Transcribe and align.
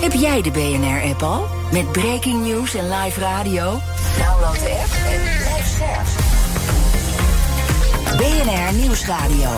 Heb 0.00 0.12
jij 0.12 0.42
de 0.42 0.50
BNR-app 0.50 1.22
al? 1.22 1.46
Met 1.72 1.92
breaking 1.92 2.46
news 2.46 2.74
en 2.74 2.90
live 2.90 3.20
radio? 3.20 3.80
Download 4.18 4.54
de 4.54 4.70
app 4.70 4.92
en 5.12 5.20
blijf 5.38 5.66
scherp. 5.66 6.06
BNR 8.16 8.74
Nieuwsradio. 8.80 9.50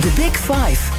The 0.00 0.12
Big 0.16 0.36
Five. 0.36 0.92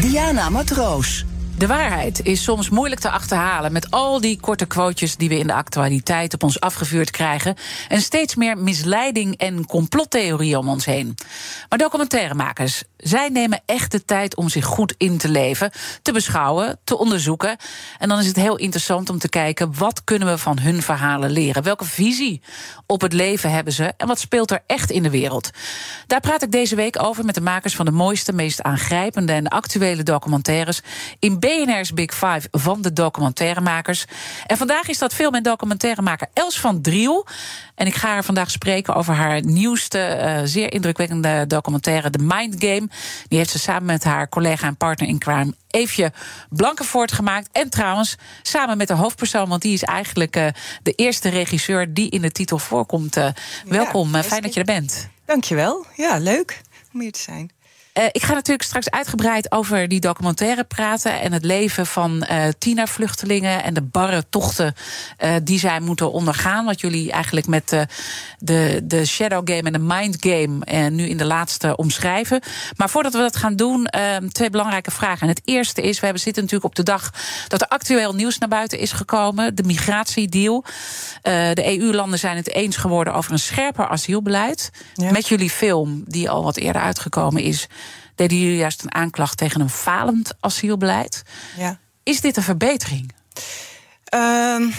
Diana 0.00 0.48
Matroos. 0.50 1.24
De 1.58 1.66
waarheid 1.66 2.26
is 2.26 2.42
soms 2.42 2.70
moeilijk 2.70 3.00
te 3.00 3.10
achterhalen 3.10 3.72
met 3.72 3.90
al 3.90 4.20
die 4.20 4.40
korte 4.40 4.66
quotejes 4.66 5.16
die 5.16 5.28
we 5.28 5.38
in 5.38 5.46
de 5.46 5.52
actualiteit 5.52 6.34
op 6.34 6.42
ons 6.42 6.60
afgevuurd 6.60 7.10
krijgen 7.10 7.54
en 7.88 8.00
steeds 8.00 8.34
meer 8.34 8.58
misleiding 8.58 9.36
en 9.36 9.66
complottheorieën 9.66 10.58
om 10.58 10.68
ons 10.68 10.84
heen. 10.84 11.14
Maar 11.68 11.78
documentairemakers, 11.78 12.82
zij 13.04 13.28
nemen 13.28 13.62
echt 13.66 13.90
de 13.90 14.04
tijd 14.04 14.36
om 14.36 14.48
zich 14.48 14.64
goed 14.64 14.94
in 14.98 15.18
te 15.18 15.28
leven, 15.28 15.70
te 16.02 16.12
beschouwen, 16.12 16.78
te 16.84 16.98
onderzoeken. 16.98 17.56
En 17.98 18.08
dan 18.08 18.18
is 18.18 18.26
het 18.26 18.36
heel 18.36 18.56
interessant 18.56 19.10
om 19.10 19.18
te 19.18 19.28
kijken 19.28 19.78
wat 19.78 20.04
kunnen 20.04 20.28
we 20.28 20.38
van 20.38 20.58
hun 20.58 20.82
verhalen 20.82 21.30
leren? 21.30 21.62
Welke 21.62 21.84
visie 21.84 22.42
op 22.86 23.00
het 23.00 23.12
leven 23.12 23.50
hebben 23.50 23.72
ze 23.72 23.92
en 23.96 24.06
wat 24.06 24.18
speelt 24.18 24.50
er 24.50 24.62
echt 24.66 24.90
in 24.90 25.02
de 25.02 25.10
wereld? 25.10 25.50
Daar 26.06 26.20
praat 26.20 26.42
ik 26.42 26.50
deze 26.50 26.74
week 26.74 27.02
over 27.02 27.24
met 27.24 27.34
de 27.34 27.40
makers 27.40 27.76
van 27.76 27.84
de 27.84 27.90
mooiste, 27.90 28.32
meest 28.32 28.62
aangrijpende 28.62 29.32
en 29.32 29.48
actuele 29.48 30.02
documentaires 30.02 30.80
in 31.18 31.38
BNR's 31.38 31.92
Big 31.92 32.14
Five 32.14 32.48
van 32.50 32.82
de 32.82 32.92
documentairemakers. 32.92 34.04
En 34.46 34.56
vandaag 34.56 34.88
is 34.88 34.98
dat 34.98 35.14
film- 35.14 35.34
en 35.34 35.42
documentairemaker 35.42 36.28
Els 36.32 36.60
van 36.60 36.80
Driel. 36.80 37.26
En 37.74 37.86
ik 37.86 37.94
ga 37.94 38.08
haar 38.08 38.24
vandaag 38.24 38.50
spreken 38.50 38.94
over 38.94 39.14
haar 39.14 39.44
nieuwste, 39.44 40.18
uh, 40.20 40.40
zeer 40.44 40.72
indrukwekkende 40.72 41.44
documentaire, 41.46 42.10
The 42.10 42.18
Mind 42.22 42.54
Game. 42.58 42.88
Die 43.28 43.38
heeft 43.38 43.50
ze 43.50 43.58
samen 43.58 43.84
met 43.84 44.04
haar 44.04 44.28
collega 44.28 44.66
en 44.66 44.76
partner 44.76 45.08
in 45.08 45.18
crime, 45.18 45.54
Eefje 45.70 46.12
Blankenvoort, 46.50 47.12
gemaakt. 47.12 47.48
En 47.52 47.70
trouwens, 47.70 48.16
samen 48.42 48.76
met 48.76 48.88
de 48.88 48.94
hoofdpersoon, 48.94 49.48
want 49.48 49.62
die 49.62 49.72
is 49.72 49.82
eigenlijk 49.82 50.36
uh, 50.36 50.46
de 50.82 50.92
eerste 50.92 51.28
regisseur 51.28 51.94
die 51.94 52.10
in 52.10 52.22
de 52.22 52.32
titel 52.32 52.58
voorkomt. 52.58 53.16
Uh, 53.16 53.28
welkom, 53.64 54.14
ja, 54.14 54.22
fijn 54.22 54.42
dat 54.42 54.54
je 54.54 54.60
er 54.60 54.66
bent. 54.66 55.08
Dankjewel. 55.24 55.86
Ja, 55.96 56.18
leuk 56.18 56.60
om 56.92 57.00
hier 57.00 57.12
te 57.12 57.20
zijn. 57.20 57.50
Uh, 57.98 58.04
ik 58.12 58.22
ga 58.22 58.34
natuurlijk 58.34 58.62
straks 58.62 58.90
uitgebreid 58.90 59.52
over 59.52 59.88
die 59.88 60.00
documentaire 60.00 60.64
praten 60.64 61.20
en 61.20 61.32
het 61.32 61.44
leven 61.44 61.86
van 61.86 62.26
uh, 62.30 62.46
Tina-vluchtelingen 62.58 63.62
en 63.64 63.74
de 63.74 63.82
barre 63.82 64.24
tochten 64.28 64.74
uh, 65.24 65.34
die 65.42 65.58
zij 65.58 65.80
moeten 65.80 66.12
ondergaan. 66.12 66.64
Wat 66.64 66.80
jullie 66.80 67.12
eigenlijk 67.12 67.46
met 67.46 67.86
de, 68.38 68.80
de 68.84 69.06
Shadow 69.06 69.48
Game 69.50 69.62
en 69.62 69.72
de 69.72 69.78
Mind 69.78 70.16
Game 70.20 70.90
nu 70.90 71.08
in 71.08 71.16
de 71.16 71.24
laatste 71.24 71.76
omschrijven. 71.76 72.40
Maar 72.76 72.90
voordat 72.90 73.12
we 73.12 73.18
dat 73.18 73.36
gaan 73.36 73.56
doen, 73.56 73.88
twee 74.32 74.50
belangrijke 74.50 74.90
vragen. 74.90 75.20
En 75.20 75.28
het 75.28 75.42
eerste 75.44 75.82
is: 75.82 75.98
we 75.98 76.04
hebben 76.04 76.22
zitten 76.22 76.42
natuurlijk 76.42 76.70
op 76.70 76.76
de 76.76 76.92
dag 76.92 77.12
dat 77.48 77.60
er 77.60 77.68
actueel 77.68 78.14
nieuws 78.14 78.38
naar 78.38 78.48
buiten 78.48 78.78
is 78.78 78.92
gekomen: 78.92 79.54
de 79.54 79.62
migratiedeal. 79.62 80.64
de 81.22 81.78
EU-landen 81.78 82.18
zijn 82.18 82.36
het 82.36 82.50
eens 82.50 82.76
geworden 82.76 83.14
over 83.14 83.32
een 83.32 83.38
scherper 83.38 83.88
asielbeleid. 83.88 84.70
Ja. 84.94 85.10
Met 85.10 85.28
jullie 85.28 85.50
film, 85.50 86.04
die 86.06 86.30
al 86.30 86.44
wat 86.44 86.56
eerder 86.56 86.82
uitgekomen 86.82 87.42
is 87.42 87.68
deden 88.14 88.38
jullie 88.38 88.56
juist 88.56 88.82
een 88.82 88.94
aanklacht 88.94 89.36
tegen 89.36 89.60
een 89.60 89.70
falend 89.70 90.32
asielbeleid. 90.40 91.22
Ja. 91.56 91.78
Is 92.02 92.20
dit 92.20 92.36
een 92.36 92.42
verbetering? 92.42 93.14
Um, 94.14 94.74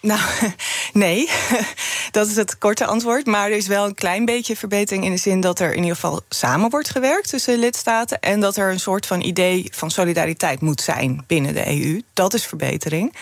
nou, 0.00 0.20
nee. 0.92 1.30
dat 2.10 2.28
is 2.28 2.36
het 2.36 2.58
korte 2.58 2.86
antwoord. 2.86 3.26
Maar 3.26 3.50
er 3.50 3.56
is 3.56 3.66
wel 3.66 3.84
een 3.84 3.94
klein 3.94 4.24
beetje 4.24 4.56
verbetering 4.56 5.04
in 5.04 5.10
de 5.10 5.16
zin 5.16 5.40
dat 5.40 5.60
er 5.60 5.70
in 5.70 5.82
ieder 5.82 5.94
geval 5.94 6.20
samen 6.28 6.70
wordt 6.70 6.90
gewerkt 6.90 7.28
tussen 7.28 7.58
lidstaten. 7.58 8.20
En 8.20 8.40
dat 8.40 8.56
er 8.56 8.70
een 8.70 8.80
soort 8.80 9.06
van 9.06 9.20
idee 9.20 9.68
van 9.70 9.90
solidariteit 9.90 10.60
moet 10.60 10.80
zijn 10.80 11.24
binnen 11.26 11.54
de 11.54 11.66
EU. 11.66 12.02
Dat 12.12 12.34
is 12.34 12.46
verbetering. 12.46 13.14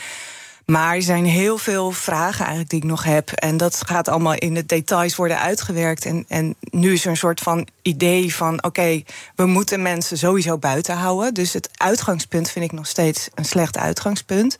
Maar 0.66 0.94
er 0.94 1.02
zijn 1.02 1.24
heel 1.24 1.58
veel 1.58 1.90
vragen 1.90 2.40
eigenlijk 2.40 2.70
die 2.70 2.78
ik 2.78 2.88
nog 2.88 3.04
heb. 3.04 3.30
En 3.30 3.56
dat 3.56 3.82
gaat 3.86 4.08
allemaal 4.08 4.34
in 4.34 4.54
de 4.54 4.66
details 4.66 5.16
worden 5.16 5.40
uitgewerkt. 5.40 6.04
En, 6.04 6.24
en 6.28 6.54
nu 6.60 6.92
is 6.92 7.04
er 7.04 7.10
een 7.10 7.16
soort 7.16 7.40
van 7.40 7.66
idee 7.82 8.34
van... 8.34 8.54
oké, 8.54 8.66
okay, 8.66 9.04
we 9.34 9.46
moeten 9.46 9.82
mensen 9.82 10.18
sowieso 10.18 10.58
buiten 10.58 10.96
houden. 10.96 11.34
Dus 11.34 11.52
het 11.52 11.70
uitgangspunt 11.76 12.50
vind 12.50 12.64
ik 12.64 12.72
nog 12.72 12.86
steeds 12.86 13.28
een 13.34 13.44
slecht 13.44 13.78
uitgangspunt. 13.78 14.56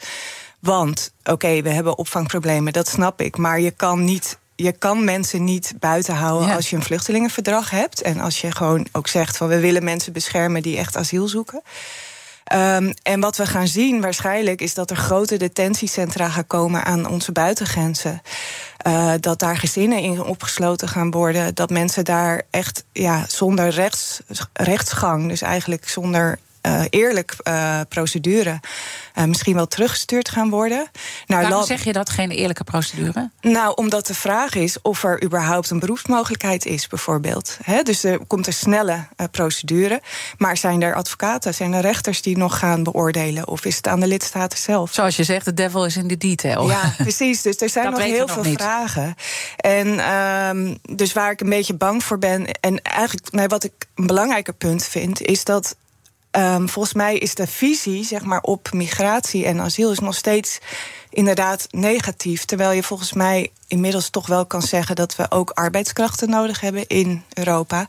Want, 0.58 1.12
oké, 1.20 1.30
okay, 1.30 1.62
we 1.62 1.68
hebben 1.68 1.98
opvangproblemen, 1.98 2.72
dat 2.72 2.88
snap 2.88 3.20
ik. 3.20 3.36
Maar 3.36 3.60
je 3.60 3.70
kan 3.70 4.04
niet 4.04 4.38
je 4.56 4.72
kan 4.72 5.04
mensen 5.04 5.44
niet 5.44 5.74
buiten 5.78 6.14
houden 6.14 6.48
ja. 6.48 6.54
als 6.54 6.70
je 6.70 6.76
een 6.76 6.82
vluchtelingenverdrag 6.82 7.70
hebt. 7.70 8.02
En 8.02 8.20
als 8.20 8.40
je 8.40 8.52
gewoon 8.52 8.86
ook 8.92 9.08
zegt 9.08 9.36
van 9.36 9.48
we 9.48 9.60
willen 9.60 9.84
mensen 9.84 10.12
beschermen 10.12 10.62
die 10.62 10.76
echt 10.76 10.96
asiel 10.96 11.28
zoeken. 11.28 11.62
Um, 12.52 12.94
en 13.02 13.20
wat 13.20 13.36
we 13.36 13.46
gaan 13.46 13.68
zien 13.68 14.00
waarschijnlijk 14.00 14.60
is 14.60 14.74
dat 14.74 14.90
er 14.90 14.96
grote 14.96 15.36
detentiecentra 15.36 16.28
gaan 16.28 16.46
komen 16.46 16.84
aan 16.84 17.08
onze 17.08 17.32
buitengrenzen. 17.32 18.22
Uh, 18.86 19.12
dat 19.20 19.38
daar 19.38 19.56
gezinnen 19.56 19.98
in 19.98 20.22
opgesloten 20.22 20.88
gaan 20.88 21.10
worden. 21.10 21.54
Dat 21.54 21.70
mensen 21.70 22.04
daar 22.04 22.42
echt 22.50 22.84
ja, 22.92 23.24
zonder 23.28 23.68
rechts, 23.68 24.20
rechtsgang, 24.52 25.28
dus 25.28 25.42
eigenlijk 25.42 25.88
zonder 25.88 26.38
uh, 26.66 26.82
eerlijk 26.90 27.36
uh, 27.48 27.80
procedure 27.88 28.60
uh, 29.14 29.24
misschien 29.24 29.54
wel 29.54 29.66
teruggestuurd 29.66 30.28
gaan 30.28 30.50
worden. 30.50 30.90
Naar 31.26 31.42
Waarom 31.42 31.64
zeg 31.64 31.84
je 31.84 31.92
dat, 31.92 32.10
geen 32.10 32.30
eerlijke 32.30 32.64
procedure? 32.64 33.30
Nou, 33.40 33.72
omdat 33.74 34.06
de 34.06 34.14
vraag 34.14 34.54
is 34.54 34.80
of 34.82 35.04
er 35.04 35.24
überhaupt 35.24 35.70
een 35.70 35.78
beroepsmogelijkheid 35.78 36.66
is, 36.66 36.86
bijvoorbeeld. 36.86 37.58
He, 37.62 37.82
dus 37.82 38.04
er 38.04 38.26
komt 38.26 38.46
een 38.46 38.52
snelle 38.52 39.06
procedure. 39.30 40.02
Maar 40.38 40.56
zijn 40.56 40.82
er 40.82 40.94
advocaten, 40.94 41.54
zijn 41.54 41.72
er 41.72 41.80
rechters 41.80 42.22
die 42.22 42.36
nog 42.36 42.58
gaan 42.58 42.82
beoordelen? 42.82 43.48
Of 43.48 43.64
is 43.64 43.76
het 43.76 43.86
aan 43.86 44.00
de 44.00 44.06
lidstaten 44.06 44.58
zelf? 44.58 44.92
Zoals 44.92 45.16
je 45.16 45.24
zegt, 45.24 45.44
de 45.44 45.54
devil 45.54 45.84
is 45.84 45.96
in 45.96 46.08
de 46.08 46.16
detail. 46.16 46.68
Ja, 46.68 46.94
precies. 46.98 47.42
Dus 47.42 47.56
er 47.56 47.68
zijn 47.68 47.90
nog 47.90 48.02
heel 48.02 48.28
veel 48.28 48.44
vragen. 48.44 49.14
En 49.56 50.12
um, 50.14 50.78
dus 50.82 51.12
waar 51.12 51.30
ik 51.30 51.40
een 51.40 51.48
beetje 51.48 51.74
bang 51.74 52.04
voor 52.04 52.18
ben... 52.18 52.46
en 52.60 52.82
eigenlijk 52.82 53.32
nee, 53.32 53.48
wat 53.48 53.64
ik 53.64 53.72
een 53.94 54.06
belangrijker 54.06 54.54
punt 54.54 54.84
vind... 54.84 55.22
is 55.22 55.44
dat 55.44 55.76
Um, 56.36 56.68
volgens 56.68 56.94
mij 56.94 57.18
is 57.18 57.34
de 57.34 57.46
visie 57.46 58.04
zeg 58.04 58.22
maar, 58.22 58.40
op 58.40 58.72
migratie 58.72 59.44
en 59.44 59.60
asiel 59.60 59.90
is 59.90 59.98
nog 59.98 60.14
steeds 60.14 60.58
inderdaad 61.10 61.66
negatief. 61.70 62.44
Terwijl 62.44 62.72
je 62.72 62.82
volgens 62.82 63.12
mij 63.12 63.50
inmiddels 63.66 64.10
toch 64.10 64.26
wel 64.26 64.46
kan 64.46 64.62
zeggen 64.62 64.96
dat 64.96 65.16
we 65.16 65.30
ook 65.30 65.50
arbeidskrachten 65.50 66.30
nodig 66.30 66.60
hebben 66.60 66.86
in 66.86 67.24
Europa. 67.32 67.86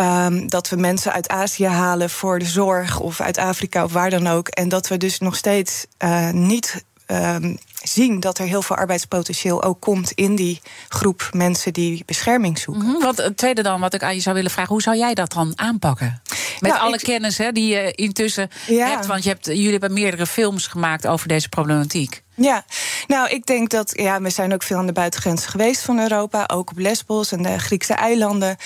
Um, 0.00 0.48
dat 0.48 0.68
we 0.68 0.76
mensen 0.76 1.12
uit 1.12 1.28
Azië 1.28 1.66
halen 1.66 2.10
voor 2.10 2.38
de 2.38 2.44
zorg 2.44 3.00
of 3.00 3.20
uit 3.20 3.38
Afrika 3.38 3.84
of 3.84 3.92
waar 3.92 4.10
dan 4.10 4.26
ook. 4.26 4.48
En 4.48 4.68
dat 4.68 4.88
we 4.88 4.96
dus 4.96 5.18
nog 5.18 5.36
steeds 5.36 5.86
uh, 5.98 6.30
niet 6.30 6.84
um, 7.06 7.58
zien 7.94 8.20
dat 8.20 8.38
er 8.38 8.46
heel 8.46 8.62
veel 8.62 8.76
arbeidspotentieel 8.76 9.62
ook 9.62 9.80
komt 9.80 10.12
in 10.12 10.36
die 10.36 10.60
groep 10.88 11.28
mensen 11.32 11.72
die 11.72 12.02
bescherming 12.06 12.58
zoeken. 12.58 12.84
Mm 12.84 12.90
-hmm. 12.90 13.02
Wat 13.02 13.16
het 13.16 13.36
tweede 13.36 13.62
dan, 13.62 13.80
wat 13.80 13.94
ik 13.94 14.02
aan 14.02 14.14
je 14.14 14.20
zou 14.20 14.34
willen 14.34 14.50
vragen, 14.50 14.72
hoe 14.72 14.82
zou 14.82 14.96
jij 14.96 15.14
dat 15.14 15.32
dan 15.32 15.52
aanpakken? 15.54 16.22
Met 16.60 16.70
nou, 16.72 16.84
alle 16.84 16.94
ik, 16.94 17.02
kennis 17.02 17.38
hè, 17.38 17.52
die 17.52 17.74
je 17.74 17.92
intussen 17.92 18.50
ja. 18.66 18.88
hebt, 18.88 19.06
want 19.06 19.22
je 19.22 19.28
hebt, 19.28 19.46
jullie 19.46 19.70
hebben 19.70 19.92
meerdere 19.92 20.26
films 20.26 20.66
gemaakt 20.66 21.06
over 21.06 21.28
deze 21.28 21.48
problematiek. 21.48 22.22
Ja, 22.36 22.64
nou, 23.06 23.28
ik 23.28 23.46
denk 23.46 23.70
dat. 23.70 23.92
Ja, 23.96 24.20
we 24.20 24.30
zijn 24.30 24.52
ook 24.52 24.62
veel 24.62 24.76
aan 24.76 24.86
de 24.86 24.92
buitengrenzen 24.92 25.50
geweest 25.50 25.82
van 25.82 26.00
Europa. 26.00 26.44
Ook 26.46 26.70
op 26.70 26.78
Lesbos 26.78 27.32
en 27.32 27.42
de 27.42 27.58
Griekse 27.58 27.94
eilanden. 27.94 28.56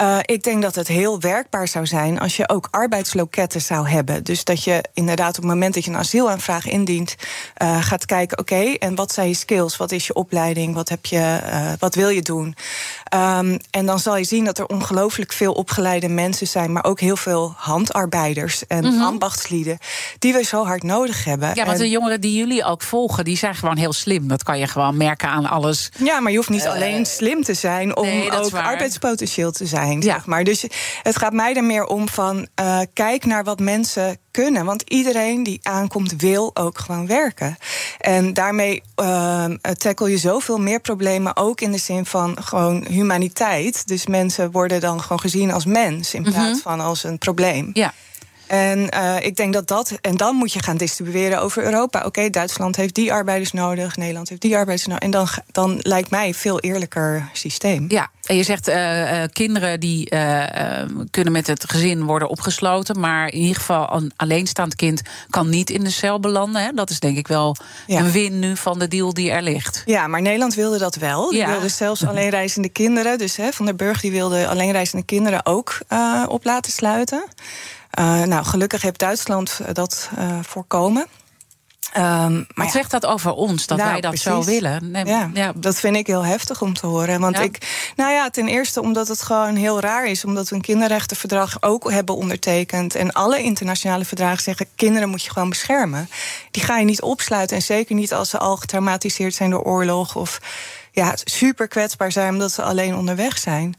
Uh, 0.00 0.18
ik 0.22 0.42
denk 0.42 0.62
dat 0.62 0.74
het 0.74 0.88
heel 0.88 1.20
werkbaar 1.20 1.68
zou 1.68 1.86
zijn 1.86 2.18
als 2.18 2.36
je 2.36 2.48
ook 2.48 2.68
arbeidsloketten 2.70 3.60
zou 3.60 3.88
hebben. 3.88 4.24
Dus 4.24 4.44
dat 4.44 4.64
je 4.64 4.84
inderdaad 4.94 5.28
op 5.28 5.42
het 5.42 5.52
moment 5.52 5.74
dat 5.74 5.84
je 5.84 5.90
een 5.90 5.96
asielaanvraag 5.96 6.66
indient. 6.66 7.14
Uh, 7.62 7.82
gaat 7.82 8.04
kijken: 8.04 8.38
oké, 8.38 8.54
okay, 8.54 8.65
en 8.74 8.94
wat 8.94 9.12
zijn 9.12 9.28
je 9.28 9.34
skills? 9.34 9.76
Wat 9.76 9.92
is 9.92 10.06
je 10.06 10.14
opleiding? 10.14 10.74
Wat, 10.74 10.88
heb 10.88 11.06
je, 11.06 11.40
uh, 11.44 11.72
wat 11.78 11.94
wil 11.94 12.08
je 12.08 12.22
doen? 12.22 12.54
Um, 13.14 13.58
en 13.70 13.86
dan 13.86 13.98
zal 13.98 14.16
je 14.16 14.24
zien 14.24 14.44
dat 14.44 14.58
er 14.58 14.66
ongelooflijk 14.66 15.32
veel 15.32 15.52
opgeleide 15.52 16.08
mensen 16.08 16.46
zijn. 16.46 16.72
Maar 16.72 16.84
ook 16.84 17.00
heel 17.00 17.16
veel 17.16 17.54
handarbeiders 17.56 18.66
en 18.66 18.84
mm 18.84 18.90
-hmm. 18.90 19.02
ambachtslieden. 19.02 19.78
die 20.18 20.32
we 20.32 20.42
zo 20.42 20.64
hard 20.64 20.82
nodig 20.82 21.24
hebben. 21.24 21.48
Ja, 21.48 21.64
want 21.64 21.76
en, 21.76 21.82
de 21.82 21.90
jongeren 21.90 22.20
die 22.20 22.36
jullie 22.36 22.64
ook 22.64 22.82
volgen 22.82 23.24
die 23.24 23.36
zijn 23.36 23.54
gewoon 23.54 23.76
heel 23.76 23.92
slim. 23.92 24.28
Dat 24.28 24.42
kan 24.42 24.58
je 24.58 24.66
gewoon 24.66 24.96
merken 24.96 25.28
aan 25.28 25.46
alles. 25.46 25.90
Ja, 25.98 26.20
maar 26.20 26.30
je 26.30 26.36
hoeft 26.36 26.48
niet 26.48 26.66
alleen 26.66 27.06
slim 27.06 27.42
te 27.42 27.54
zijn 27.54 27.96
om 27.96 28.08
ook 28.30 28.54
arbeidspotentieel 28.54 29.52
te 29.52 29.66
zijn. 29.66 30.00
Ja. 30.00 30.12
Zeg 30.12 30.26
maar. 30.26 30.44
Dus 30.44 30.64
het 31.02 31.16
gaat 31.16 31.32
mij 31.32 31.54
er 31.54 31.64
meer 31.64 31.84
om 31.84 32.08
van 32.08 32.48
uh, 32.60 32.80
kijk 32.92 33.24
naar 33.24 33.44
wat 33.44 33.58
mensen 33.58 34.18
kunnen. 34.30 34.64
Want 34.64 34.82
iedereen 34.82 35.42
die 35.42 35.58
aankomt 35.62 36.14
wil 36.16 36.50
ook 36.54 36.78
gewoon 36.78 37.06
werken. 37.06 37.56
En 37.98 38.34
daarmee 38.34 38.82
uh, 39.00 39.44
tackle 39.76 40.10
je 40.10 40.18
zoveel 40.18 40.58
meer 40.58 40.80
problemen. 40.80 41.36
Ook 41.36 41.60
in 41.60 41.72
de 41.72 41.78
zin 41.78 42.06
van 42.06 42.36
gewoon 42.42 42.84
humaniteit. 42.96 43.86
Dus 43.86 44.06
mensen 44.06 44.50
worden 44.50 44.80
dan 44.80 45.00
gewoon 45.00 45.20
gezien 45.20 45.52
als 45.52 45.64
mens 45.64 46.14
in 46.14 46.22
plaats 46.22 46.36
mhm. 46.36 46.68
van 46.68 46.80
als 46.80 47.04
een 47.04 47.18
probleem. 47.18 47.70
Ja. 47.72 47.92
En 48.46 48.88
uh, 48.94 49.16
ik 49.20 49.36
denk 49.36 49.52
dat 49.52 49.68
dat. 49.68 49.98
En 50.00 50.16
dan 50.16 50.36
moet 50.36 50.52
je 50.52 50.62
gaan 50.62 50.76
distribueren 50.76 51.40
over 51.40 51.64
Europa. 51.64 52.04
Oké, 52.04 52.30
Duitsland 52.30 52.76
heeft 52.76 52.94
die 52.94 53.12
arbeiders 53.12 53.52
nodig, 53.52 53.96
Nederland 53.96 54.28
heeft 54.28 54.40
die 54.40 54.56
arbeiders 54.56 54.86
nodig. 54.86 55.02
En 55.02 55.10
dan, 55.10 55.28
dan 55.52 55.78
lijkt 55.82 56.10
mij 56.10 56.26
een 56.26 56.34
veel 56.34 56.60
eerlijker 56.60 57.28
systeem. 57.32 57.84
Ja, 57.88 58.10
en 58.22 58.36
je 58.36 58.42
zegt 58.42 58.68
uh, 58.68 59.22
kinderen 59.32 59.80
die 59.80 60.08
kunnen 61.10 61.32
met 61.32 61.46
het 61.46 61.70
gezin 61.70 62.04
worden 62.04 62.28
opgesloten. 62.28 63.00
Maar 63.00 63.28
in 63.28 63.38
ieder 63.38 63.56
geval 63.56 63.92
een 63.92 64.12
alleenstaand 64.16 64.74
kind 64.74 65.02
kan 65.30 65.48
niet 65.48 65.70
in 65.70 65.84
de 65.84 65.90
cel 65.90 66.20
belanden. 66.20 66.62
Hè? 66.62 66.72
Dat 66.72 66.90
is 66.90 67.00
denk 67.00 67.16
ik 67.16 67.28
wel 67.28 67.56
een 67.86 68.10
win 68.10 68.38
nu 68.38 68.56
van 68.56 68.78
de 68.78 68.88
deal 68.88 69.14
die 69.14 69.30
er 69.30 69.42
ligt. 69.42 69.82
Ja, 69.84 70.06
maar 70.06 70.22
Nederland 70.22 70.54
wilde 70.54 70.78
dat 70.78 70.94
wel. 70.94 71.30
Die 71.30 71.46
wilde 71.46 71.68
zelfs 71.68 72.06
alleenreizende 72.06 72.68
kinderen. 72.68 73.18
Dus 73.18 73.36
hè, 73.36 73.52
Van 73.52 73.66
der 73.66 73.76
Burg 73.76 74.00
die 74.00 74.10
wilde 74.10 74.48
alleenreizende 74.48 75.04
kinderen 75.04 75.46
ook 75.46 75.78
op 76.28 76.44
laten 76.44 76.72
sluiten. 76.72 77.24
Uh, 77.98 78.22
nou, 78.22 78.44
gelukkig 78.44 78.82
heeft 78.82 78.98
Duitsland 78.98 79.60
eh, 79.64 79.74
dat 79.74 80.10
uh, 80.18 80.38
voorkomen. 80.42 81.06
Um, 81.96 82.46
Wat 82.54 82.70
zegt 82.70 82.90
dat 82.90 83.06
over 83.06 83.32
ons, 83.32 83.66
dat 83.66 83.78
nou, 83.78 83.90
wij 83.90 84.00
dat 84.00 84.18
zo 84.18 84.44
willen? 84.44 84.90
Nee, 84.90 85.04
ja, 85.04 85.30
ja, 85.34 85.52
dat 85.56 85.76
vind 85.80 85.96
ik 85.96 86.06
heel 86.06 86.24
heftig 86.24 86.62
om 86.62 86.74
te 86.74 86.86
horen. 86.86 87.20
Want 87.20 87.38
ik, 87.38 87.90
nou 87.96 88.12
ja, 88.12 88.30
ten 88.30 88.48
eerste 88.48 88.80
omdat 88.80 89.08
het 89.08 89.22
gewoon 89.22 89.56
heel 89.56 89.80
raar 89.80 90.06
is, 90.06 90.24
omdat 90.24 90.48
we 90.48 90.54
een 90.54 90.60
kinderrechtenverdrag 90.60 91.62
ook 91.62 91.90
hebben 91.90 92.16
ondertekend. 92.16 92.94
En 92.94 93.12
alle 93.12 93.42
internationale 93.42 94.04
verdragen 94.04 94.42
zeggen: 94.42 94.66
kinderen 94.74 95.08
moet 95.08 95.22
je 95.22 95.30
gewoon 95.30 95.48
beschermen. 95.48 96.08
Die 96.50 96.62
ga 96.62 96.78
je 96.78 96.84
niet 96.84 97.02
opsluiten. 97.02 97.56
En 97.56 97.62
zeker 97.62 97.94
niet 97.94 98.12
als 98.12 98.30
ze 98.30 98.38
al 98.38 98.56
getraumatiseerd 98.56 99.34
zijn 99.34 99.50
door 99.50 99.62
oorlog 99.62 100.16
of 100.16 100.40
ja, 100.92 101.12
super 101.24 101.68
kwetsbaar 101.68 102.12
zijn 102.12 102.32
omdat 102.32 102.52
ze 102.52 102.62
alleen 102.62 102.96
onderweg 102.96 103.38
zijn. 103.38 103.76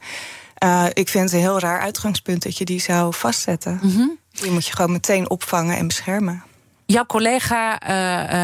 Uh, 0.64 0.86
ik 0.94 1.10
vind 1.10 1.24
het 1.24 1.34
een 1.34 1.40
heel 1.40 1.60
raar 1.60 1.80
uitgangspunt 1.80 2.44
dat 2.44 2.58
je 2.58 2.66
die 2.66 2.80
zou 2.80 3.14
vastzetten. 3.14 3.80
Mm 3.82 4.18
Die 4.32 4.52
moet 4.52 4.66
je 4.66 4.76
gewoon 4.76 4.92
meteen 4.92 5.30
opvangen 5.30 5.78
en 5.78 5.88
beschermen. 5.88 6.44
Jouw 6.86 7.06
collega 7.06 7.90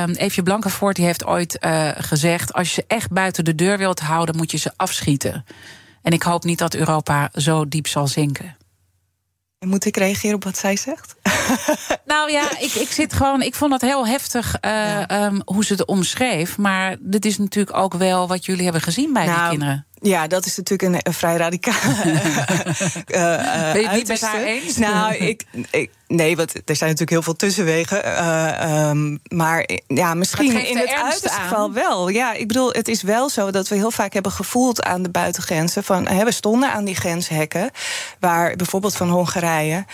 uh, 0.07 0.15
Eefje 0.15 0.43
Blankenvoort 0.43 0.95
die 0.95 1.05
heeft 1.05 1.25
ooit 1.25 1.57
uh, 1.61 1.89
gezegd: 1.97 2.53
als 2.53 2.67
je 2.67 2.73
ze 2.73 2.83
echt 2.87 3.11
buiten 3.11 3.45
de 3.45 3.55
deur 3.55 3.77
wilt 3.77 3.99
houden, 3.99 4.35
moet 4.35 4.51
je 4.51 4.57
ze 4.57 4.71
afschieten. 4.75 5.45
En 6.01 6.11
ik 6.11 6.23
hoop 6.23 6.43
niet 6.43 6.57
dat 6.57 6.73
Europa 6.73 7.29
zo 7.33 7.67
diep 7.67 7.87
zal 7.87 8.07
zinken. 8.07 8.57
Moet 9.59 9.85
ik 9.85 9.97
reageren 9.97 10.35
op 10.35 10.43
wat 10.43 10.57
zij 10.57 10.77
zegt? 10.77 11.15
Nou 12.05 12.31
ja, 12.31 12.59
ik, 12.59 12.73
ik 12.73 12.91
zit 12.91 13.13
gewoon. 13.13 13.41
Ik 13.41 13.55
vond 13.55 13.71
het 13.71 13.81
heel 13.81 14.07
heftig 14.07 14.55
uh, 14.65 15.01
um, 15.09 15.41
hoe 15.45 15.65
ze 15.65 15.73
het 15.73 15.85
omschreef. 15.85 16.57
Maar 16.57 16.95
dit 16.99 17.25
is 17.25 17.37
natuurlijk 17.37 17.77
ook 17.77 17.93
wel 17.93 18.27
wat 18.27 18.45
jullie 18.45 18.63
hebben 18.63 18.81
gezien 18.81 19.13
bij 19.13 19.25
nou, 19.25 19.39
die 19.39 19.49
kinderen. 19.49 19.85
Ja, 20.03 20.27
dat 20.27 20.45
is 20.45 20.55
natuurlijk 20.55 21.05
een, 21.05 21.13
vrij 21.13 21.35
radicale. 21.35 21.93
uh, 23.07 23.71
ben 23.73 23.81
je 23.81 23.87
het 23.87 23.95
niet 23.95 24.07
met 24.07 24.21
haar 24.21 24.43
eens? 24.43 24.77
Nou, 24.77 25.13
ik, 25.13 25.43
ik, 25.71 25.89
nee, 26.07 26.35
want 26.35 26.53
er 26.53 26.75
zijn 26.75 26.89
natuurlijk 26.89 27.09
heel 27.09 27.21
veel 27.21 27.35
tussenwegen. 27.35 28.05
Uh, 28.05 28.89
um, 28.89 29.19
maar 29.27 29.69
ja, 29.87 30.13
misschien 30.13 30.65
in 30.67 30.77
het 30.77 30.89
uiterste 30.89 31.29
geval 31.29 31.73
wel. 31.73 32.09
Ja, 32.09 32.33
ik 32.33 32.47
bedoel, 32.47 32.71
het 32.71 32.87
is 32.87 33.01
wel 33.01 33.29
zo 33.29 33.51
dat 33.51 33.67
we 33.67 33.75
heel 33.75 33.91
vaak 33.91 34.13
hebben 34.13 34.31
gevoeld 34.31 34.83
aan 34.83 35.03
de 35.03 35.09
buitengrenzen. 35.09 35.83
Van, 35.83 36.07
hè, 36.07 36.23
we 36.23 36.31
stonden 36.31 36.71
aan 36.71 36.85
die 36.85 36.95
grenshekken, 36.95 37.71
waar 38.19 38.55
bijvoorbeeld 38.55 38.95
van 38.95 39.09
Hongarije 39.09 39.85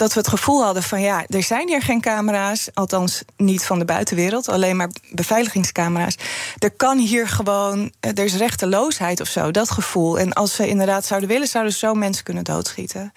dat 0.00 0.12
we 0.12 0.18
het 0.18 0.28
gevoel 0.28 0.64
hadden 0.64 0.82
van 0.82 1.00
ja, 1.00 1.24
er 1.28 1.42
zijn 1.42 1.68
hier 1.68 1.82
geen 1.82 2.00
camera's, 2.00 2.68
althans 2.74 3.22
niet 3.36 3.64
van 3.64 3.78
de 3.78 3.84
buitenwereld, 3.84 4.48
alleen 4.48 4.76
maar 4.76 4.90
beveiligingscamera's. 5.10 6.14
Er 6.58 6.70
kan 6.70 6.98
hier 6.98 7.28
gewoon, 7.28 7.92
eh, 8.00 8.10
er 8.10 8.24
is 8.24 8.36
rechteloosheid 8.36 9.20
of 9.20 9.28
zo, 9.28 9.50
dat 9.50 9.70
gevoel. 9.70 10.18
En 10.18 10.32
als 10.32 10.54
ze 10.54 10.68
inderdaad 10.68 11.04
zouden 11.06 11.28
willen, 11.28 11.48
zouden 11.48 11.72
ze 11.72 11.78
zo 11.78 11.94
mensen 11.94 12.24
kunnen 12.24 12.44
doodschieten. 12.44 13.12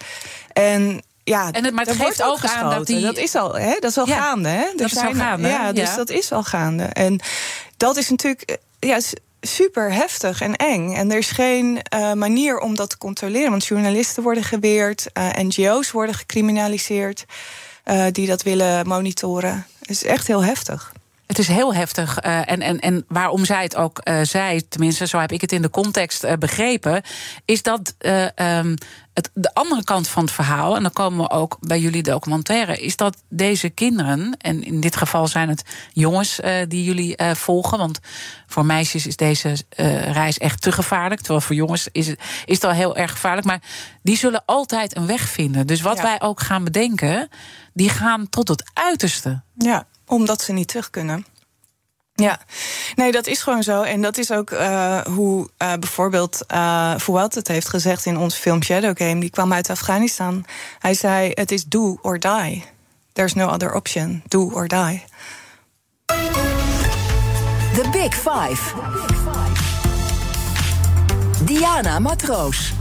En 0.53 1.03
ja, 1.23 1.51
en 1.51 1.63
het, 1.63 1.73
maar 1.73 1.85
het 1.85 1.95
geeft 1.95 2.23
ook 2.23 2.45
aan 2.45 2.69
dat 2.69 2.87
die... 2.87 3.01
Dat 3.01 3.17
is 3.17 3.35
al, 3.35 3.53
hè? 3.53 3.73
Dat 3.79 3.89
is 3.89 3.97
al 3.97 4.05
gaande, 4.05 4.49
hè? 4.49 4.65
dat 4.75 4.91
is 4.91 4.97
al 4.97 5.13
gaande. 5.13 5.47
Ja, 5.47 5.71
dus 5.71 5.95
dat 5.95 6.09
is 6.09 6.31
al 6.31 6.43
gaande. 6.43 6.83
En 6.83 7.19
dat 7.77 7.97
is 7.97 8.09
natuurlijk... 8.09 8.41
Eh, 8.41 8.89
ja, 8.89 8.99
super 9.47 9.93
heftig 9.93 10.41
en 10.41 10.55
eng. 10.55 10.93
En 10.93 11.11
er 11.11 11.17
is 11.17 11.31
geen 11.31 11.79
uh, 11.95 12.13
manier 12.13 12.59
om 12.59 12.75
dat 12.75 12.89
te 12.89 12.97
controleren. 12.97 13.49
Want 13.49 13.65
journalisten 13.65 14.23
worden 14.23 14.43
geweerd, 14.43 15.07
uh, 15.13 15.29
NGO's 15.33 15.91
worden 15.91 16.15
gecriminaliseerd 16.15 17.25
uh, 17.85 18.05
die 18.11 18.27
dat 18.27 18.43
willen 18.43 18.87
monitoren. 18.87 19.67
Het 19.79 19.89
is 19.89 20.03
echt 20.03 20.27
heel 20.27 20.43
heftig. 20.43 20.92
Het 21.27 21.39
is 21.39 21.47
heel 21.47 21.73
heftig. 21.73 22.25
Uh, 22.25 22.51
en, 22.51 22.61
en, 22.61 22.79
en 22.79 23.05
waarom 23.07 23.45
zij 23.45 23.63
het 23.63 23.75
ook 23.75 24.01
uh, 24.03 24.19
zei, 24.21 24.67
tenminste, 24.67 25.07
zo 25.07 25.19
heb 25.19 25.31
ik 25.31 25.41
het 25.41 25.51
in 25.51 25.61
de 25.61 25.69
context 25.69 26.23
uh, 26.23 26.33
begrepen, 26.33 27.01
is 27.45 27.63
dat 27.63 27.95
um, 27.99 28.75
het, 29.13 29.29
de 29.33 29.53
andere 29.53 29.83
kant 29.83 30.07
van 30.07 30.23
het 30.23 30.33
verhaal, 30.33 30.75
en 30.75 30.81
dan 30.81 30.93
komen 30.93 31.19
we 31.19 31.29
ook 31.29 31.57
bij 31.59 31.79
jullie 31.79 32.03
documentaire, 32.03 32.77
is 32.77 32.95
dat 32.95 33.23
deze 33.29 33.69
kinderen, 33.69 34.37
en 34.37 34.63
in 34.63 34.79
dit 34.79 34.95
geval 34.95 35.27
zijn 35.27 35.49
het 35.49 35.63
jongens 35.93 36.39
die 36.67 36.83
jullie 36.83 37.15
volgen, 37.33 37.77
want 37.77 37.99
voor 38.47 38.65
meisjes 38.65 39.07
is 39.07 39.15
deze 39.15 39.55
reis 40.11 40.37
echt 40.37 40.61
te 40.61 40.71
gevaarlijk, 40.71 41.21
terwijl 41.21 41.41
voor 41.41 41.55
jongens 41.55 41.87
is 41.91 42.07
het, 42.07 42.19
is 42.45 42.55
het 42.55 42.63
al 42.63 42.71
heel 42.71 42.95
erg 42.95 43.11
gevaarlijk, 43.11 43.47
maar 43.47 43.61
die 44.01 44.17
zullen 44.17 44.43
altijd 44.45 44.95
een 44.95 45.07
weg 45.07 45.21
vinden. 45.21 45.67
Dus 45.67 45.81
wat 45.81 45.97
ja. 45.97 46.03
wij 46.03 46.21
ook 46.21 46.39
gaan 46.39 46.63
bedenken, 46.63 47.29
die 47.73 47.89
gaan 47.89 48.29
tot 48.29 48.47
het 48.47 48.63
uiterste. 48.73 49.41
Ja 49.57 49.85
omdat 50.07 50.41
ze 50.41 50.53
niet 50.53 50.67
terug 50.67 50.89
kunnen. 50.89 51.25
Ja, 52.15 52.39
nee, 52.95 53.11
dat 53.11 53.27
is 53.27 53.41
gewoon 53.41 53.63
zo. 53.63 53.81
En 53.81 54.01
dat 54.01 54.17
is 54.17 54.31
ook 54.31 54.51
uh, 54.51 55.01
hoe 55.01 55.49
uh, 55.57 55.73
bijvoorbeeld 55.73 56.39
uh, 56.53 56.95
Fouad 56.97 57.33
het 57.33 57.47
heeft 57.47 57.69
gezegd 57.69 58.05
in 58.05 58.17
ons 58.17 58.35
film 58.35 58.63
Shadow 58.63 58.97
Game. 58.97 59.19
Die 59.19 59.29
kwam 59.29 59.53
uit 59.53 59.69
Afghanistan. 59.69 60.45
Hij 60.79 60.93
zei: 60.93 61.31
Het 61.33 61.51
is 61.51 61.65
do 61.65 61.97
or 62.01 62.19
die. 62.19 62.65
There's 63.13 63.33
no 63.33 63.47
other 63.47 63.73
option. 63.73 64.23
Do 64.27 64.51
or 64.53 64.67
die. 64.67 65.03
The 67.73 67.89
Big 67.91 68.13
Five. 68.13 68.73
Diana 71.45 71.99
Matroos. 71.99 72.73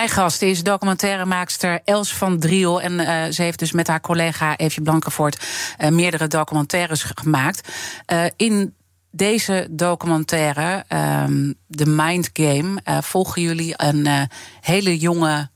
Mijn 0.00 0.12
gast 0.12 0.42
is 0.42 0.62
documentairemaakster 0.62 1.80
Els 1.84 2.14
van 2.14 2.38
Driel. 2.38 2.80
En 2.80 2.92
uh, 2.92 3.24
ze 3.30 3.42
heeft 3.42 3.58
dus 3.58 3.72
met 3.72 3.86
haar 3.86 4.00
collega 4.00 4.56
Eefje 4.56 4.80
Blankenvoort 4.80 5.46
uh, 5.78 5.88
meerdere 5.88 6.26
documentaires 6.26 7.02
gemaakt. 7.02 7.68
Uh, 8.12 8.24
in 8.36 8.74
deze 9.10 9.66
documentaire, 9.70 10.84
um, 10.88 11.54
The 11.70 11.86
Mind 11.86 12.30
Game, 12.32 12.80
volgen 12.84 13.42
jullie 13.42 13.74
een 13.76 14.28
hele 14.60 14.98
jonge 14.98 15.50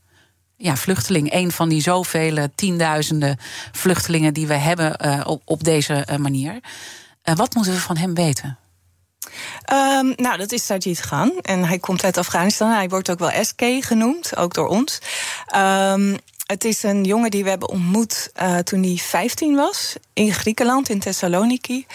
ja, 0.57 0.75
vluchteling. 0.75 1.33
Een 1.33 1.51
van 1.51 1.69
die 1.69 1.81
zoveel 1.81 2.47
tienduizenden 2.55 3.37
vluchtelingen 3.71 4.33
die 4.33 4.47
we 4.47 4.53
hebben 4.53 5.25
op, 5.27 5.41
op 5.45 5.63
deze 5.63 6.07
manier. 6.19 6.59
wat 7.23 7.55
moeten 7.55 7.73
we 7.73 7.79
van 7.79 7.97
hem 7.97 8.13
weten? 8.13 8.57
Um, 9.73 10.13
nou, 10.15 10.37
dat 10.37 10.51
is 10.51 10.65
Sajid 10.65 10.99
Khan. 10.99 11.33
En 11.41 11.63
hij 11.63 11.79
komt 11.79 12.03
uit 12.03 12.17
Afghanistan. 12.17 12.69
Hij 12.69 12.89
wordt 12.89 13.11
ook 13.11 13.19
wel 13.19 13.43
SK 13.43 13.61
genoemd, 13.79 14.37
ook 14.37 14.53
door 14.53 14.67
ons. 14.67 14.99
Um, 15.55 16.17
het 16.45 16.63
is 16.63 16.83
een 16.83 17.03
jongen 17.03 17.31
die 17.31 17.43
we 17.43 17.49
hebben 17.49 17.69
ontmoet 17.69 18.31
uh, 18.41 18.57
toen 18.57 18.83
hij 18.83 18.95
15 18.95 19.55
was. 19.55 19.95
In 20.13 20.33
Griekenland, 20.33 20.89
in 20.89 20.99
Thessaloniki. 20.99 21.85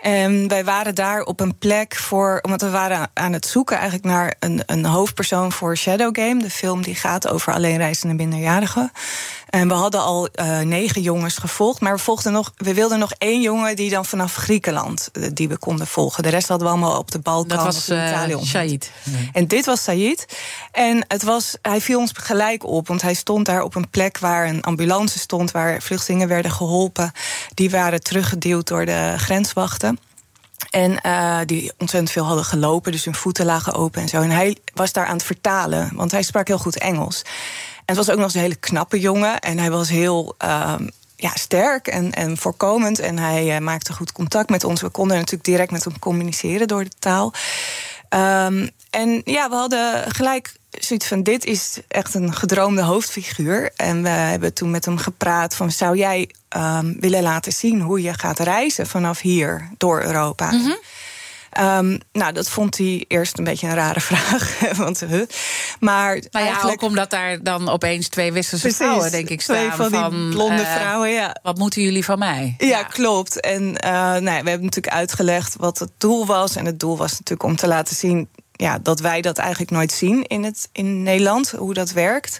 En 0.00 0.48
wij 0.48 0.64
waren 0.64 0.94
daar 0.94 1.22
op 1.22 1.40
een 1.40 1.58
plek 1.58 1.96
voor. 1.96 2.38
Omdat 2.42 2.60
we 2.60 2.70
waren 2.70 3.10
aan 3.14 3.32
het 3.32 3.46
zoeken 3.46 3.76
eigenlijk 3.76 4.06
naar 4.06 4.34
een, 4.38 4.62
een 4.66 4.84
hoofdpersoon 4.84 5.52
voor 5.52 5.76
Shadow 5.76 6.18
Game. 6.20 6.42
De 6.42 6.50
film 6.50 6.82
die 6.82 6.94
gaat 6.94 7.28
over 7.28 7.52
alleenreizende 7.52 8.14
minderjarigen. 8.14 8.92
En 9.48 9.68
we 9.68 9.74
hadden 9.74 10.02
al 10.02 10.28
uh, 10.34 10.60
negen 10.60 11.02
jongens 11.02 11.36
gevolgd. 11.36 11.80
Maar 11.80 11.94
we, 11.94 12.02
volgden 12.02 12.32
nog, 12.32 12.52
we 12.56 12.74
wilden 12.74 12.98
nog 12.98 13.12
één 13.18 13.40
jongen 13.40 13.76
die 13.76 13.90
dan 13.90 14.04
vanaf 14.04 14.34
Griekenland 14.34 15.08
uh, 15.12 15.28
die 15.32 15.48
we 15.48 15.58
konden 15.58 15.86
volgen. 15.86 16.22
De 16.22 16.28
rest 16.28 16.48
hadden 16.48 16.66
we 16.66 16.72
allemaal 16.72 16.98
op 16.98 17.10
de 17.10 17.18
Balkan 17.18 17.56
Dat 17.56 17.64
was 17.64 17.88
uh, 17.88 18.08
Italië. 18.08 18.36
Said. 18.42 18.90
En 19.32 19.46
dit 19.46 19.66
was 19.66 19.82
Said. 19.82 20.26
En 20.72 21.04
het 21.08 21.22
was, 21.22 21.56
hij 21.62 21.80
viel 21.80 21.98
ons 21.98 22.10
gelijk 22.14 22.64
op. 22.64 22.88
Want 22.88 23.02
hij 23.02 23.14
stond 23.14 23.46
daar 23.46 23.62
op 23.62 23.74
een 23.74 23.90
plek 23.90 24.18
waar 24.18 24.48
een 24.48 24.62
ambulance 24.62 25.18
stond. 25.18 25.50
Waar 25.50 25.82
vluchtelingen 25.82 26.28
werden 26.28 26.50
geholpen. 26.50 27.12
Die 27.54 27.70
waren 27.70 28.02
teruggeduwd 28.02 28.66
door 28.66 28.86
de 28.86 29.14
grenswachten. 29.16 29.87
En 30.70 30.98
uh, 31.06 31.38
die 31.46 31.72
ontzettend 31.78 32.10
veel 32.10 32.24
hadden 32.24 32.44
gelopen, 32.44 32.92
dus 32.92 33.04
hun 33.04 33.14
voeten 33.14 33.46
lagen 33.46 33.74
open 33.74 34.02
en 34.02 34.08
zo. 34.08 34.22
En 34.22 34.30
hij 34.30 34.56
was 34.74 34.92
daar 34.92 35.06
aan 35.06 35.16
het 35.16 35.24
vertalen, 35.24 35.90
want 35.94 36.10
hij 36.10 36.22
sprak 36.22 36.48
heel 36.48 36.58
goed 36.58 36.78
Engels. 36.78 37.22
En 37.22 37.96
het 37.96 37.96
was 37.96 38.10
ook 38.10 38.16
nog 38.16 38.24
eens 38.24 38.34
een 38.34 38.40
hele 38.40 38.54
knappe 38.54 39.00
jongen. 39.00 39.38
En 39.38 39.58
hij 39.58 39.70
was 39.70 39.88
heel. 39.88 40.34
Uh, 40.44 40.74
ja, 41.20 41.30
sterk 41.34 41.86
en, 41.86 42.12
en 42.12 42.36
voorkomend. 42.36 42.98
En 42.98 43.18
hij 43.18 43.60
maakte 43.60 43.92
goed 43.92 44.12
contact 44.12 44.50
met 44.50 44.64
ons. 44.64 44.80
We 44.80 44.88
konden 44.88 45.16
natuurlijk 45.16 45.44
direct 45.44 45.70
met 45.70 45.84
hem 45.84 45.98
communiceren 45.98 46.68
door 46.68 46.84
de 46.84 46.90
taal. 46.98 47.32
Um, 48.10 48.70
en 48.90 49.22
ja, 49.24 49.48
we 49.48 49.54
hadden 49.54 50.12
gelijk 50.12 50.57
zoiets 50.70 51.06
van: 51.06 51.22
dit 51.22 51.44
is 51.44 51.80
echt 51.88 52.14
een 52.14 52.34
gedroomde 52.34 52.82
hoofdfiguur. 52.82 53.70
En 53.76 54.02
we 54.02 54.08
hebben 54.08 54.54
toen 54.54 54.70
met 54.70 54.84
hem 54.84 54.98
gepraat: 54.98 55.54
van 55.54 55.70
zou 55.70 55.96
jij 55.96 56.30
um, 56.56 56.96
willen 57.00 57.22
laten 57.22 57.52
zien 57.52 57.80
hoe 57.80 58.02
je 58.02 58.14
gaat 58.14 58.38
reizen 58.38 58.86
vanaf 58.86 59.20
hier 59.20 59.68
door 59.76 60.02
Europa? 60.02 60.50
Mm 60.50 60.60
-hmm. 60.60 60.78
Um, 61.60 61.98
nou, 62.12 62.32
dat 62.32 62.50
vond 62.50 62.78
hij 62.78 63.04
eerst 63.08 63.38
een 63.38 63.44
beetje 63.44 63.66
een 63.66 63.74
rare 63.74 64.00
vraag. 64.10 64.58
Want, 64.76 65.00
huh. 65.00 65.22
Maar 65.80 66.14
nou 66.14 66.28
ja, 66.30 66.40
eigenlijk... 66.40 66.82
ook 66.82 66.88
omdat 66.88 67.10
daar 67.10 67.42
dan 67.42 67.68
opeens 67.68 68.08
twee 68.08 68.32
westerse 68.32 68.70
vrouwen, 68.70 69.10
denk 69.10 69.28
ik, 69.28 69.40
staan. 69.40 69.56
Twee 69.56 69.70
van 69.70 69.90
die 69.90 70.00
van, 70.00 70.30
blonde 70.30 70.62
uh, 70.62 70.74
vrouwen, 70.74 71.10
ja. 71.10 71.36
Wat 71.42 71.58
moeten 71.58 71.82
jullie 71.82 72.04
van 72.04 72.18
mij? 72.18 72.54
Ja, 72.58 72.66
ja. 72.66 72.82
klopt. 72.82 73.40
En 73.40 73.62
uh, 73.62 73.90
nou, 73.90 74.22
we 74.22 74.30
hebben 74.30 74.64
natuurlijk 74.64 74.94
uitgelegd 74.94 75.56
wat 75.56 75.78
het 75.78 75.90
doel 75.98 76.26
was. 76.26 76.56
En 76.56 76.64
het 76.64 76.80
doel 76.80 76.96
was 76.96 77.10
natuurlijk 77.10 77.42
om 77.42 77.56
te 77.56 77.66
laten 77.66 77.96
zien 77.96 78.28
ja, 78.58 78.78
dat 78.78 79.00
wij 79.00 79.20
dat 79.20 79.38
eigenlijk 79.38 79.70
nooit 79.70 79.92
zien 79.92 80.22
in, 80.26 80.44
het, 80.44 80.68
in 80.72 81.02
Nederland, 81.02 81.50
hoe 81.50 81.74
dat 81.74 81.90
werkt. 81.90 82.38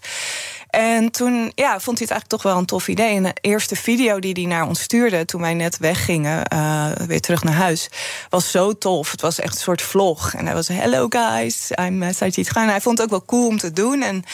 En 0.71 1.11
toen 1.11 1.53
ja, 1.55 1.81
vond 1.81 1.99
hij 1.99 2.07
het 2.07 2.11
eigenlijk 2.11 2.29
toch 2.29 2.43
wel 2.43 2.57
een 2.57 2.67
tof 2.67 2.89
idee. 2.89 3.17
En 3.17 3.23
de 3.23 3.37
eerste 3.41 3.77
video 3.77 4.19
die 4.19 4.33
hij 4.33 4.45
naar 4.45 4.67
ons 4.67 4.81
stuurde 4.81 5.25
toen 5.25 5.41
wij 5.41 5.55
net 5.55 5.79
weggingen, 5.79 6.43
uh, 6.53 6.91
weer 7.07 7.21
terug 7.21 7.45
naar 7.45 7.55
huis, 7.55 7.89
was 8.29 8.51
zo 8.51 8.79
tof. 8.79 9.11
Het 9.11 9.21
was 9.21 9.41
echt 9.41 9.55
een 9.55 9.61
soort 9.61 9.83
vlog. 9.83 10.35
En 10.35 10.47
hij 10.47 10.55
was: 10.55 10.69
Hello 10.69 11.07
guys, 11.09 11.71
I'm 11.81 12.03
uh, 12.03 12.09
Sajid 12.13 12.49
Khan. 12.49 12.69
Hij 12.69 12.81
vond 12.81 12.99
het 12.99 13.07
ook 13.07 13.13
wel 13.13 13.25
cool 13.25 13.47
om 13.47 13.59
te 13.59 13.73
doen. 13.73 14.03
En 14.03 14.25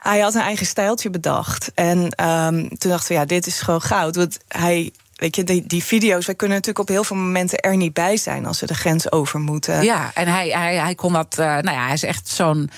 hij 0.00 0.20
had 0.20 0.34
een 0.34 0.40
eigen 0.40 0.66
stijltje 0.66 1.10
bedacht. 1.10 1.70
En 1.74 1.98
um, 1.98 2.68
toen 2.78 2.90
dachten 2.90 3.08
we: 3.08 3.14
ja, 3.14 3.24
dit 3.24 3.46
is 3.46 3.60
gewoon 3.60 3.82
goud. 3.82 4.16
Want 4.16 4.38
hij 4.48 4.92
Weet 5.22 5.36
je, 5.36 5.44
die, 5.44 5.66
die 5.66 5.84
video's, 5.84 6.26
wij 6.26 6.34
kunnen 6.34 6.56
natuurlijk 6.56 6.88
op 6.88 6.94
heel 6.94 7.04
veel 7.04 7.16
momenten 7.16 7.58
er 7.58 7.76
niet 7.76 7.92
bij 7.92 8.16
zijn 8.16 8.46
als 8.46 8.58
ze 8.58 8.66
de 8.66 8.74
grens 8.74 9.12
over 9.12 9.40
moeten. 9.40 9.82
Ja, 9.82 10.10
en 10.14 10.28
hij, 10.28 10.48
hij, 10.48 10.76
hij 10.76 10.94
kon 10.94 11.12
dat. 11.12 11.36
Uh, 11.38 11.46
nou 11.46 11.76
ja, 11.76 11.84
hij 11.84 11.92
is 11.92 12.02
echt 12.02 12.28
zo'n 12.28 12.70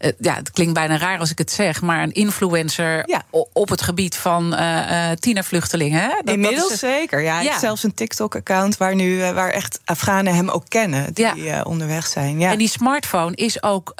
uh, 0.00 0.10
ja, 0.18 0.34
het 0.34 0.50
klinkt 0.50 0.74
bijna 0.74 0.98
raar 0.98 1.18
als 1.18 1.30
ik 1.30 1.38
het 1.38 1.52
zeg, 1.52 1.80
maar 1.82 2.02
een 2.02 2.12
influencer 2.12 3.08
ja. 3.08 3.22
op 3.52 3.68
het 3.68 3.82
gebied 3.82 4.16
van 4.16 4.54
uh, 4.54 5.10
tienervluchtelingen. 5.10 6.08
Dat, 6.08 6.34
Inmiddels 6.34 6.62
dat 6.62 6.72
is, 6.72 6.78
zeker. 6.78 7.22
Ja, 7.22 7.40
ja. 7.40 7.58
zelfs 7.58 7.82
een 7.82 7.94
TikTok-account 7.94 8.76
waar 8.76 8.94
nu 8.94 9.32
waar 9.32 9.50
echt 9.50 9.80
Afghanen 9.84 10.34
hem 10.34 10.48
ook 10.48 10.64
kennen 10.68 11.14
die 11.14 11.34
ja. 11.34 11.62
onderweg 11.62 12.06
zijn. 12.06 12.40
Ja. 12.40 12.50
En 12.50 12.58
die 12.58 12.68
smartphone 12.68 13.34
is 13.34 13.62
ook 13.62 13.94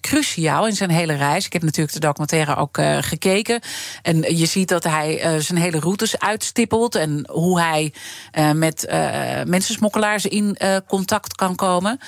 cruciaal 0.00 0.66
in 0.66 0.74
zijn 0.74 0.90
hele 0.90 1.14
reis. 1.14 1.46
Ik 1.46 1.52
heb 1.52 1.62
natuurlijk 1.62 1.94
de 1.94 2.00
documentaire 2.00 2.56
ook 2.56 2.78
gekeken. 3.00 3.60
En 4.02 4.36
je 4.36 4.46
ziet 4.46 4.68
dat 4.68 4.84
hij 4.84 5.40
zijn 5.40 5.58
hele 5.58 5.78
routes 5.78 6.18
uitstippelt 6.18 6.94
en 6.94 7.28
hoe 7.30 7.60
hij 7.60 7.92
met 8.54 8.86
mensensmokkelaars 9.46 10.26
in 10.26 10.56
contact 10.86 11.34
kan 11.34 11.54
komen. 11.54 12.00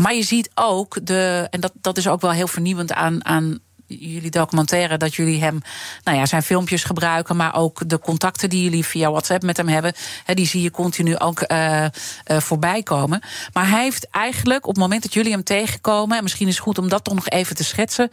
Maar 0.00 0.14
je 0.14 0.22
ziet 0.22 0.50
ook 0.54 1.06
de, 1.06 1.46
en 1.50 1.60
dat, 1.60 1.72
dat 1.80 1.96
is 1.96 2.08
ook 2.08 2.20
wel 2.20 2.30
heel 2.30 2.48
vernieuwend 2.48 2.92
aan, 2.92 3.24
aan 3.24 3.60
jullie 3.86 4.30
documentaire 4.30 4.96
dat 4.96 5.14
jullie 5.14 5.40
hem, 5.40 5.60
nou 6.04 6.18
ja, 6.18 6.26
zijn 6.26 6.42
filmpjes 6.42 6.84
gebruiken, 6.84 7.36
maar 7.36 7.54
ook 7.54 7.88
de 7.88 7.98
contacten 7.98 8.50
die 8.50 8.62
jullie 8.62 8.84
via 8.84 9.10
WhatsApp 9.10 9.42
met 9.42 9.56
hem 9.56 9.68
hebben, 9.68 9.92
die 10.34 10.46
zie 10.46 10.62
je 10.62 10.70
continu 10.70 11.18
ook 11.18 11.44
uh, 11.52 11.86
voorbij 12.26 12.82
komen. 12.82 13.22
Maar 13.52 13.68
hij 13.68 13.82
heeft 13.82 14.08
eigenlijk 14.10 14.66
op 14.66 14.74
het 14.74 14.82
moment 14.82 15.02
dat 15.02 15.14
jullie 15.14 15.32
hem 15.32 15.44
tegenkomen, 15.44 16.16
en 16.16 16.22
misschien 16.22 16.48
is 16.48 16.54
het 16.54 16.62
goed 16.62 16.78
om 16.78 16.88
dat 16.88 17.04
toch 17.04 17.14
nog 17.14 17.28
even 17.28 17.56
te 17.56 17.64
schetsen, 17.64 18.10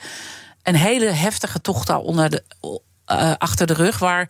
een 0.64 0.76
hele 0.76 1.06
heftige 1.06 1.62
tocht 1.62 1.90
al 1.90 2.02
onder 2.02 2.30
de, 2.30 2.44
uh, 3.12 3.34
achter 3.38 3.68
de 3.68 3.74
rug, 3.74 4.00
waar 4.00 4.30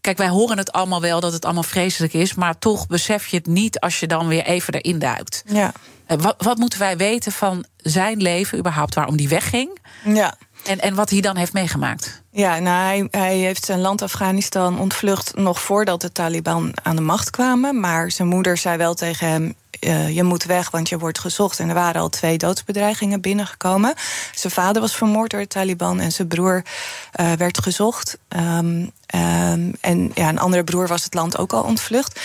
Kijk, 0.00 0.18
wij 0.18 0.28
horen 0.28 0.58
het 0.58 0.72
allemaal 0.72 1.00
wel 1.00 1.20
dat 1.20 1.32
het 1.32 1.44
allemaal 1.44 1.62
vreselijk 1.62 2.12
is, 2.12 2.34
maar 2.34 2.58
toch 2.58 2.86
besef 2.86 3.26
je 3.26 3.36
het 3.36 3.46
niet 3.46 3.80
als 3.80 4.00
je 4.00 4.06
dan 4.06 4.28
weer 4.28 4.44
even 4.44 4.74
erin 4.74 4.98
duikt. 4.98 5.42
Ja. 5.46 5.72
Eh, 6.06 6.18
wat, 6.18 6.34
wat 6.38 6.58
moeten 6.58 6.78
wij 6.78 6.96
weten 6.96 7.32
van 7.32 7.64
zijn 7.76 8.16
leven 8.16 8.58
überhaupt, 8.58 8.94
waarom 8.94 9.16
die 9.16 9.28
wegging? 9.28 9.78
Ja. 10.04 10.34
En, 10.64 10.80
en 10.80 10.94
wat 10.94 11.10
hij 11.10 11.20
dan 11.20 11.36
heeft 11.36 11.52
meegemaakt? 11.52 12.22
Ja, 12.30 12.58
nou, 12.58 12.84
hij, 12.84 13.08
hij 13.10 13.36
heeft 13.36 13.64
zijn 13.64 13.80
land 13.80 14.02
Afghanistan 14.02 14.78
ontvlucht 14.78 15.36
nog 15.36 15.60
voordat 15.60 16.00
de 16.00 16.12
Taliban 16.12 16.72
aan 16.82 16.96
de 16.96 17.02
macht 17.02 17.30
kwamen. 17.30 17.80
Maar 17.80 18.10
zijn 18.10 18.28
moeder 18.28 18.56
zei 18.56 18.76
wel 18.76 18.94
tegen 18.94 19.28
hem: 19.28 19.54
uh, 19.80 20.14
je 20.14 20.22
moet 20.22 20.44
weg, 20.44 20.70
want 20.70 20.88
je 20.88 20.98
wordt 20.98 21.18
gezocht. 21.18 21.58
En 21.58 21.68
er 21.68 21.74
waren 21.74 22.00
al 22.00 22.08
twee 22.08 22.38
doodsbedreigingen 22.38 23.20
binnengekomen. 23.20 23.94
Zijn 24.34 24.52
vader 24.52 24.82
was 24.82 24.96
vermoord 24.96 25.30
door 25.30 25.40
de 25.40 25.46
Taliban 25.46 26.00
en 26.00 26.12
zijn 26.12 26.28
broer 26.28 26.62
uh, 27.20 27.32
werd 27.32 27.62
gezocht. 27.62 28.18
Um, 28.28 28.90
um, 29.14 29.74
en 29.80 30.10
ja, 30.14 30.28
een 30.28 30.38
andere 30.38 30.64
broer 30.64 30.86
was 30.88 31.04
het 31.04 31.14
land 31.14 31.38
ook 31.38 31.52
al 31.52 31.62
ontvlucht. 31.62 32.20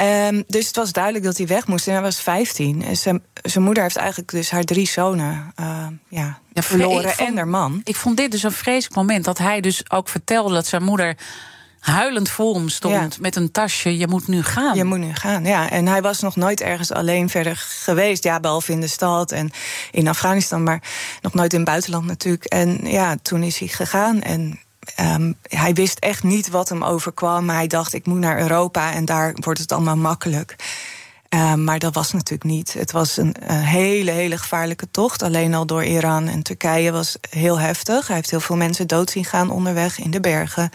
Um, 0.00 0.44
dus 0.46 0.66
het 0.66 0.76
was 0.76 0.92
duidelijk 0.92 1.24
dat 1.24 1.36
hij 1.36 1.46
weg 1.46 1.66
moest. 1.66 1.86
En 1.86 1.92
hij 1.92 2.02
was 2.02 2.20
15. 2.20 2.84
En 2.84 2.96
zijn, 2.96 3.22
zijn 3.42 3.64
moeder 3.64 3.82
heeft 3.82 3.96
eigenlijk 3.96 4.30
dus 4.30 4.50
haar 4.50 4.64
drie 4.64 4.88
zonen 4.88 5.52
uh, 5.60 5.86
ja, 6.08 6.38
ja, 6.52 6.62
verloren 6.62 7.10
vond, 7.10 7.28
en 7.28 7.36
haar 7.36 7.48
man. 7.48 7.80
Ik 7.84 7.96
vond 7.96 8.16
dit 8.16 8.30
dus 8.30 8.42
een 8.42 8.52
vreselijk 8.52 8.94
moment. 8.94 9.24
Dat 9.24 9.38
hij 9.38 9.60
dus 9.60 9.90
ook 9.90 10.08
vertelde 10.08 10.54
dat 10.54 10.66
zijn 10.66 10.82
moeder 10.82 11.16
huilend 11.88 12.28
voor 12.28 12.54
hem 12.54 12.68
stond 12.68 13.14
ja. 13.14 13.20
met 13.20 13.36
een 13.36 13.50
tasje. 13.50 13.98
Je 13.98 14.08
moet 14.08 14.28
nu 14.28 14.42
gaan. 14.42 14.76
Je 14.76 14.84
moet 14.84 14.98
nu 14.98 15.14
gaan, 15.14 15.44
ja. 15.44 15.70
En 15.70 15.86
hij 15.86 16.02
was 16.02 16.20
nog 16.20 16.36
nooit 16.36 16.60
ergens 16.60 16.92
alleen 16.92 17.28
verder 17.28 17.56
geweest. 17.56 18.22
Ja, 18.22 18.40
behalve 18.40 18.72
in 18.72 18.80
de 18.80 18.86
stad 18.86 19.32
en 19.32 19.50
in 19.90 20.08
Afghanistan, 20.08 20.62
maar 20.62 20.82
nog 21.22 21.34
nooit 21.34 21.52
in 21.52 21.60
het 21.60 21.68
buitenland 21.68 22.06
natuurlijk. 22.06 22.44
En 22.44 22.80
ja, 22.82 23.16
toen 23.22 23.42
is 23.42 23.58
hij 23.58 23.68
gegaan. 23.68 24.22
En 24.22 24.60
Um, 25.00 25.34
hij 25.42 25.72
wist 25.72 25.98
echt 25.98 26.22
niet 26.22 26.48
wat 26.48 26.68
hem 26.68 26.84
overkwam. 26.84 27.44
Maar 27.44 27.56
hij 27.56 27.66
dacht, 27.66 27.92
ik 27.92 28.06
moet 28.06 28.18
naar 28.18 28.40
Europa 28.40 28.92
en 28.92 29.04
daar 29.04 29.32
wordt 29.34 29.60
het 29.60 29.72
allemaal 29.72 29.96
makkelijk. 29.96 30.56
Um, 31.34 31.64
maar 31.64 31.78
dat 31.78 31.94
was 31.94 32.12
natuurlijk 32.12 32.50
niet. 32.50 32.72
Het 32.72 32.92
was 32.92 33.16
een, 33.16 33.34
een, 33.40 33.60
hele, 33.60 34.10
hele 34.10 34.38
gevaarlijke 34.38 34.90
tocht. 34.90 35.22
Alleen 35.22 35.54
al 35.54 35.66
door 35.66 35.84
Iran 35.84 36.28
en 36.28 36.42
Turkije 36.42 36.92
was 36.92 37.16
heel 37.30 37.58
heftig. 37.58 38.06
Hij 38.06 38.16
heeft 38.16 38.30
heel 38.30 38.40
veel 38.40 38.56
mensen 38.56 38.86
dood 38.86 39.10
zien 39.10 39.24
gaan 39.24 39.50
onderweg 39.50 39.98
in 39.98 40.10
de 40.10 40.20
bergen. 40.20 40.70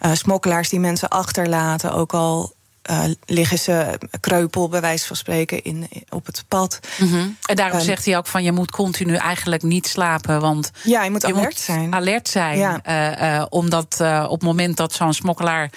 Uh, 0.00 0.12
smokkelaars 0.12 0.68
die 0.68 0.80
mensen 0.80 1.08
achterlaten, 1.08 1.92
ook 1.92 2.12
al 2.12 2.54
uh, 2.90 3.04
liggen 3.26 3.58
ze 3.58 3.98
kreupel, 4.20 4.68
bij 4.68 4.80
wijze 4.80 5.06
van 5.06 5.16
spreken, 5.16 5.62
in, 5.62 5.88
op 6.08 6.26
het 6.26 6.44
pad. 6.48 6.78
Mm 6.98 7.08
-hmm. 7.08 7.36
En 7.46 7.56
daarom 7.56 7.78
um, 7.78 7.84
zegt 7.84 8.04
hij 8.04 8.16
ook 8.16 8.26
van 8.26 8.42
je 8.42 8.52
moet 8.52 8.70
continu 8.70 9.14
eigenlijk 9.14 9.62
niet 9.62 9.86
slapen. 9.86 10.40
Want 10.40 10.70
ja, 10.82 11.04
je 11.04 11.10
moet 11.10 11.24
alert 11.24 11.44
moet 11.44 11.58
zijn. 11.58 11.94
Alert 11.94 12.28
zijn. 12.28 12.58
Ja. 12.58 12.80
Uh, 12.86 13.34
uh, 13.34 13.44
omdat 13.48 14.00
op 14.24 14.30
het 14.30 14.42
moment 14.42 14.76
dat 14.76 14.92
zo'n 14.92 15.14
smokkelaar 15.14 15.70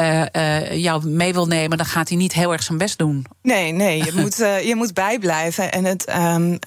uh, 0.00 0.22
uh, 0.32 0.76
jou 0.76 1.08
mee 1.08 1.32
wil 1.32 1.46
nemen, 1.46 1.76
dan 1.76 1.86
gaat 1.86 2.08
hij 2.08 2.18
niet 2.18 2.32
heel 2.32 2.52
erg 2.52 2.62
zijn 2.62 2.78
best 2.78 2.98
doen. 2.98 3.26
Nee, 3.42 3.72
nee, 3.72 4.04
je, 4.04 4.12
moet, 4.20 4.40
uh, 4.40 4.66
je 4.66 4.76
moet 4.76 4.94
bijblijven. 4.94 5.72
En 5.72 5.84
het, 5.84 6.14
um, 6.16 6.58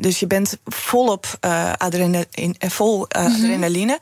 dus 0.00 0.20
je 0.20 0.26
bent 0.26 0.58
volop 0.64 1.26
adrenaline, 1.76 2.54
vol 2.58 2.96
mm 2.98 3.06
-hmm. 3.08 3.34
adrenaline. 3.34 3.98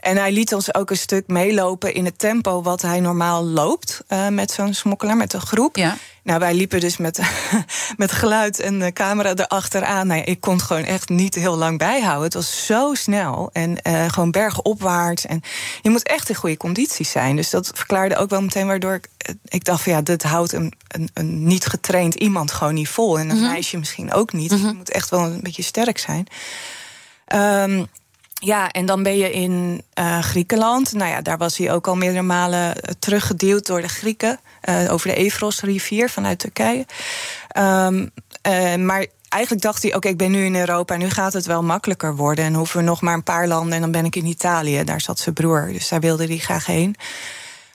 En 0.00 0.16
hij 0.16 0.32
liet 0.32 0.54
ons 0.54 0.74
ook 0.74 0.90
een 0.90 0.96
stuk 0.96 1.26
meelopen 1.26 1.94
in 1.94 2.04
het 2.04 2.18
tempo 2.18 2.62
wat 2.62 2.82
hij 2.82 3.00
normaal 3.00 3.44
loopt 3.44 4.04
met 4.30 4.50
zo'n 4.50 4.74
smokkelaar, 4.74 5.16
met 5.16 5.32
een 5.32 5.40
groep. 5.40 5.76
Ja. 5.76 5.96
Nou, 6.24 6.38
wij 6.38 6.54
liepen 6.54 6.80
dus 6.80 6.96
met, 6.96 7.20
met 7.96 8.12
geluid 8.12 8.60
en 8.60 8.78
de 8.78 8.92
camera 8.92 9.34
erachteraan. 9.34 10.06
Nou, 10.06 10.20
ik 10.20 10.40
kon 10.40 10.54
het 10.54 10.62
gewoon 10.62 10.84
echt 10.84 11.08
niet 11.08 11.34
heel 11.34 11.56
lang 11.56 11.78
bijhouden. 11.78 12.24
Het 12.24 12.34
was 12.34 12.66
zo 12.66 12.94
snel 12.94 13.50
en 13.52 13.76
uh, 13.82 14.08
gewoon 14.08 14.30
bergopwaarts. 14.30 15.26
En 15.26 15.40
je 15.82 15.90
moet 15.90 16.08
echt 16.08 16.28
in 16.28 16.34
goede 16.34 16.56
condities 16.56 17.10
zijn. 17.10 17.36
Dus 17.36 17.50
dat 17.50 17.70
verklaarde 17.74 18.16
ook 18.16 18.30
wel 18.30 18.42
meteen 18.42 18.66
waardoor 18.66 18.94
ik, 18.94 19.08
ik 19.44 19.64
dacht 19.64 19.82
van 19.82 19.92
ja, 19.92 20.02
dit 20.02 20.22
houdt 20.22 20.52
een, 20.52 20.72
een, 20.88 21.08
een 21.14 21.46
niet 21.46 21.66
getraind 21.66 22.14
iemand 22.14 22.52
gewoon 22.52 22.74
niet 22.74 22.88
vol. 22.88 23.18
En 23.18 23.28
een 23.28 23.36
mm 23.36 23.42
-hmm. 23.42 23.52
meisje 23.52 23.78
misschien 23.78 24.12
ook 24.12 24.32
niet. 24.32 24.50
Mm 24.50 24.58
-hmm. 24.58 24.68
Je 24.68 24.74
moet 24.74 24.90
echt 24.90 25.10
wel 25.10 25.24
een 25.24 25.40
beetje 25.42 25.62
sterk 25.62 25.98
zijn. 25.98 26.26
Um, 27.34 27.88
ja, 28.44 28.70
en 28.70 28.86
dan 28.86 29.02
ben 29.02 29.16
je 29.16 29.32
in 29.32 29.82
uh, 29.98 30.18
Griekenland. 30.18 30.92
Nou 30.92 31.10
ja, 31.10 31.20
daar 31.20 31.38
was 31.38 31.56
hij 31.56 31.72
ook 31.72 31.86
al 31.86 31.96
meerdere 31.96 32.22
malen 32.22 32.74
teruggedeeld 32.98 33.66
door 33.66 33.80
de 33.80 33.88
Grieken. 33.88 34.40
Uh, 34.68 34.92
over 34.92 35.08
de 35.08 35.14
Evros-rivier 35.14 36.10
vanuit 36.10 36.38
Turkije. 36.38 36.86
Um, 37.58 38.10
uh, 38.48 38.74
maar 38.74 39.06
eigenlijk 39.28 39.62
dacht 39.62 39.82
hij: 39.82 39.94
oké, 39.94 40.08
ik 40.08 40.16
ben 40.16 40.30
nu 40.30 40.44
in 40.44 40.56
Europa, 40.56 40.96
nu 40.96 41.10
gaat 41.10 41.32
het 41.32 41.46
wel 41.46 41.62
makkelijker 41.62 42.16
worden. 42.16 42.44
En 42.44 42.54
hoeven 42.54 42.78
we 42.78 42.84
nog 42.84 43.00
maar 43.00 43.14
een 43.14 43.22
paar 43.22 43.48
landen 43.48 43.72
en 43.72 43.80
dan 43.80 43.90
ben 43.90 44.04
ik 44.04 44.16
in 44.16 44.26
Italië. 44.26 44.84
Daar 44.84 45.00
zat 45.00 45.18
zijn 45.18 45.34
broer, 45.34 45.68
dus 45.72 45.88
daar 45.88 46.00
wilde 46.00 46.26
hij 46.26 46.38
graag 46.38 46.66
heen. 46.66 46.96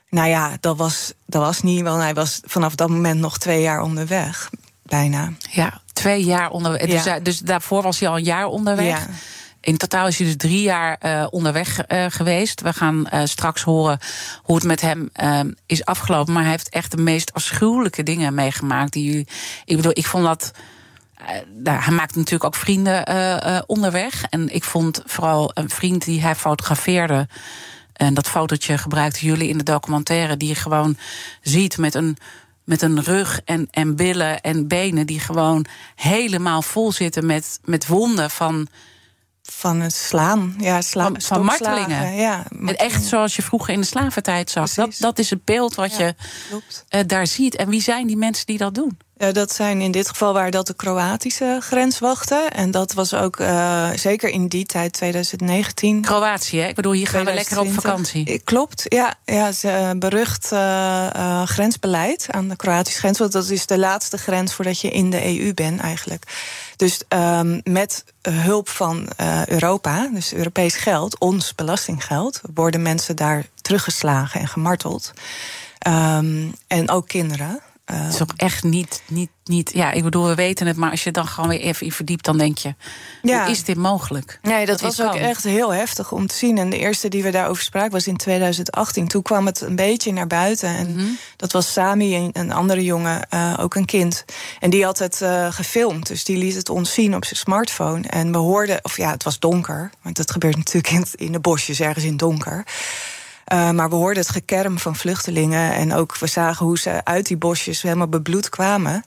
Nou 0.09 0.27
ja, 0.27 0.57
dat 0.59 0.77
was, 0.77 1.13
dat 1.25 1.41
was 1.41 1.61
niet, 1.61 1.81
want 1.81 2.01
hij 2.01 2.13
was 2.13 2.39
vanaf 2.43 2.75
dat 2.75 2.89
moment 2.89 3.19
nog 3.19 3.37
twee 3.37 3.61
jaar 3.61 3.81
onderweg. 3.81 4.49
Bijna. 4.83 5.31
Ja, 5.49 5.81
twee 5.93 6.23
jaar 6.23 6.49
onderweg. 6.49 6.85
Ja. 6.85 7.03
Dus, 7.03 7.23
dus, 7.23 7.39
daarvoor 7.39 7.81
was 7.81 7.99
hij 7.99 8.09
al 8.09 8.17
een 8.17 8.23
jaar 8.23 8.45
onderweg. 8.45 8.99
Ja. 8.99 9.07
In 9.61 9.77
totaal 9.77 10.07
is 10.07 10.17
hij 10.17 10.27
dus 10.27 10.35
drie 10.35 10.61
jaar 10.61 10.97
uh, 11.05 11.27
onderweg 11.29 11.79
uh, 11.87 12.05
geweest. 12.09 12.61
We 12.61 12.73
gaan 12.73 13.07
uh, 13.13 13.21
straks 13.23 13.61
horen 13.61 13.99
hoe 14.43 14.55
het 14.55 14.65
met 14.65 14.81
hem 14.81 15.09
is 15.65 15.85
afgelopen. 15.85 16.33
Maar 16.33 16.41
hij 16.41 16.51
heeft 16.51 16.69
echt 16.69 16.91
de 16.91 17.01
meest 17.01 17.33
afschuwelijke 17.33 18.03
dingen 18.03 18.33
meegemaakt. 18.33 18.93
Die, 18.93 19.27
ik 19.65 19.75
bedoel, 19.75 19.91
ik 19.93 20.05
vond 20.05 20.23
dat. 20.23 20.51
Nou, 21.63 21.81
hij 21.81 21.93
maakte 21.93 22.17
natuurlijk 22.17 22.43
ook 22.43 22.55
vrienden 22.55 23.03
onderweg. 23.67 24.23
En 24.29 24.53
ik 24.53 24.63
vond 24.63 25.01
vooral 25.05 25.51
een 25.53 25.69
vriend 25.69 26.05
die 26.05 26.21
hij 26.21 26.35
fotografeerde. 26.35 27.27
En 27.93 28.13
dat 28.13 28.29
fotootje 28.29 28.77
gebruikten 28.77 29.27
jullie 29.27 29.49
in 29.49 29.57
de 29.57 29.63
documentaire, 29.63 30.37
die 30.37 30.47
je 30.47 30.55
gewoon 30.55 30.97
ziet 31.41 31.77
met 31.77 31.95
een, 31.95 32.17
met 32.63 32.81
een 32.81 33.03
rug 33.03 33.41
en, 33.45 33.67
en 33.71 33.95
billen 33.95 34.41
en 34.41 34.67
benen 34.67 35.07
die 35.07 35.19
gewoon 35.19 35.65
helemaal 35.95 36.61
vol 36.61 36.91
zitten 36.91 37.25
met, 37.25 37.59
met 37.63 37.87
wonden 37.87 38.29
van. 38.29 38.67
Van 39.51 39.79
het 39.79 39.93
slaan, 39.93 40.55
ja, 40.59 40.81
slaan, 40.81 41.11
van, 41.11 41.21
van 41.21 41.45
martelingen. 41.45 42.15
Ja, 42.15 42.43
Echt 42.65 43.03
zoals 43.03 43.35
je 43.35 43.41
vroeger 43.41 43.73
in 43.73 43.79
de 43.79 43.85
slaventijd 43.85 44.49
zag. 44.49 44.73
Dat, 44.73 44.95
dat 44.99 45.19
is 45.19 45.29
het 45.29 45.45
beeld 45.45 45.75
wat 45.75 45.97
je 45.97 46.15
uh, 46.89 47.01
daar 47.07 47.27
ziet. 47.27 47.55
En 47.55 47.69
wie 47.69 47.81
zijn 47.81 48.07
die 48.07 48.17
mensen 48.17 48.45
die 48.45 48.57
dat 48.57 48.75
doen? 48.75 48.97
Ja, 49.17 49.31
dat 49.31 49.53
zijn 49.53 49.81
in 49.81 49.91
dit 49.91 50.09
geval 50.09 50.33
waar 50.33 50.51
dat 50.51 50.67
de 50.67 50.73
Kroatische 50.73 51.57
grenswachten. 51.59 52.51
En 52.51 52.71
dat 52.71 52.93
was 52.93 53.13
ook 53.13 53.39
uh, 53.39 53.89
zeker 53.95 54.29
in 54.29 54.47
die 54.47 54.65
tijd, 54.65 54.93
2019. 54.93 56.01
Kroatië, 56.01 56.59
hè? 56.59 56.67
ik 56.67 56.75
bedoel, 56.75 56.91
hier 56.91 57.07
gaan 57.07 57.25
we 57.25 57.33
lekker 57.33 57.59
op 57.59 57.71
vakantie. 57.71 58.41
Klopt, 58.43 58.85
ja. 58.87 59.13
ja 59.25 59.51
ze, 59.51 59.95
berucht 59.97 60.49
uh, 60.53 61.43
grensbeleid 61.45 62.25
aan 62.29 62.47
de 62.47 62.55
Kroatische 62.55 62.99
grens. 62.99 63.19
Want 63.19 63.31
dat 63.31 63.49
is 63.49 63.65
de 63.65 63.77
laatste 63.77 64.17
grens 64.17 64.53
voordat 64.53 64.79
je 64.79 64.89
in 64.89 65.09
de 65.09 65.39
EU 65.39 65.53
bent 65.53 65.79
eigenlijk. 65.79 66.23
Dus 66.79 67.01
um, 67.09 67.61
met 67.63 68.03
hulp 68.21 68.69
van 68.69 69.09
uh, 69.21 69.45
Europa, 69.45 70.09
dus 70.13 70.33
Europees 70.33 70.75
geld, 70.75 71.19
ons 71.19 71.55
belastinggeld, 71.55 72.41
worden 72.53 72.81
mensen 72.81 73.15
daar 73.15 73.45
teruggeslagen 73.61 74.41
en 74.41 74.47
gemarteld. 74.47 75.13
Um, 75.87 76.53
en 76.67 76.89
ook 76.89 77.07
kinderen. 77.07 77.59
Het 77.93 78.13
is 78.13 78.21
ook 78.21 78.33
echt 78.35 78.63
niet, 78.63 79.01
niet, 79.07 79.29
niet. 79.43 79.71
Ja, 79.73 79.91
ik 79.91 80.03
bedoel, 80.03 80.27
we 80.27 80.35
weten 80.35 80.67
het, 80.67 80.77
maar 80.77 80.91
als 80.91 81.03
je 81.03 81.11
dan 81.11 81.27
gewoon 81.27 81.49
weer 81.49 81.59
even 81.59 81.85
in 81.85 81.91
verdiept, 81.91 82.25
dan 82.25 82.37
denk 82.37 82.57
je: 82.57 82.75
ja. 83.21 83.41
hoe 83.41 83.51
is 83.51 83.63
dit 83.63 83.77
mogelijk? 83.77 84.39
Nee, 84.41 84.65
dat, 84.65 84.81
was 84.81 85.01
ook 85.01 85.15
echt 85.15 85.43
heel 85.43 85.73
heftig 85.73 86.11
om 86.11 86.27
te 86.27 86.35
zien. 86.35 86.57
En 86.57 86.69
de 86.69 86.77
eerste 86.77 87.07
die 87.07 87.23
we 87.23 87.31
daarover 87.31 87.63
spraken 87.63 87.91
was 87.91 88.07
in 88.07 88.17
2018. 88.17 89.07
Toen 89.07 89.21
kwam 89.21 89.45
het 89.45 89.61
een 89.61 89.75
beetje 89.75 90.13
naar 90.13 90.27
buiten. 90.27 90.69
En 90.69 90.87
mm 90.87 90.97
-hmm. 90.97 91.17
dat 91.35 91.51
was 91.51 91.73
Sami, 91.73 92.15
een, 92.15 92.29
een 92.33 92.51
andere 92.51 92.83
jongen, 92.83 93.27
uh, 93.33 93.57
ook 93.59 93.75
een 93.75 93.85
kind. 93.85 94.25
En 94.59 94.69
die 94.69 94.85
had 94.85 94.99
het 94.99 95.19
uh, 95.21 95.51
gefilmd. 95.51 96.07
Dus 96.07 96.23
die 96.23 96.37
liet 96.37 96.55
het 96.55 96.69
ons 96.69 96.93
zien 96.93 97.15
op 97.15 97.25
zijn 97.25 97.39
smartphone. 97.39 98.07
En 98.07 98.31
we 98.31 98.37
hoorden, 98.37 98.79
of 98.81 98.97
ja, 98.97 99.11
het 99.11 99.23
was 99.23 99.39
donker. 99.39 99.89
Want 100.01 100.15
dat 100.15 100.31
gebeurt 100.31 100.57
natuurlijk 100.57 100.93
in, 100.93 101.05
in 101.25 101.31
de 101.31 101.39
bosjes, 101.39 101.79
ergens 101.79 102.05
in 102.05 102.17
donker. 102.17 102.65
Uh, 103.53 103.71
maar 103.71 103.89
we 103.89 103.95
hoorden 103.95 104.23
het 104.23 104.31
gekerm 104.31 104.79
van 104.79 104.95
vluchtelingen. 104.95 105.73
En 105.73 105.93
ook 105.93 106.17
we 106.17 106.27
zagen 106.27 106.65
hoe 106.65 106.79
ze 106.79 107.01
uit 107.03 107.27
die 107.27 107.37
bosjes 107.37 107.81
helemaal 107.81 108.07
bebloed 108.07 108.49
kwamen. 108.49 109.03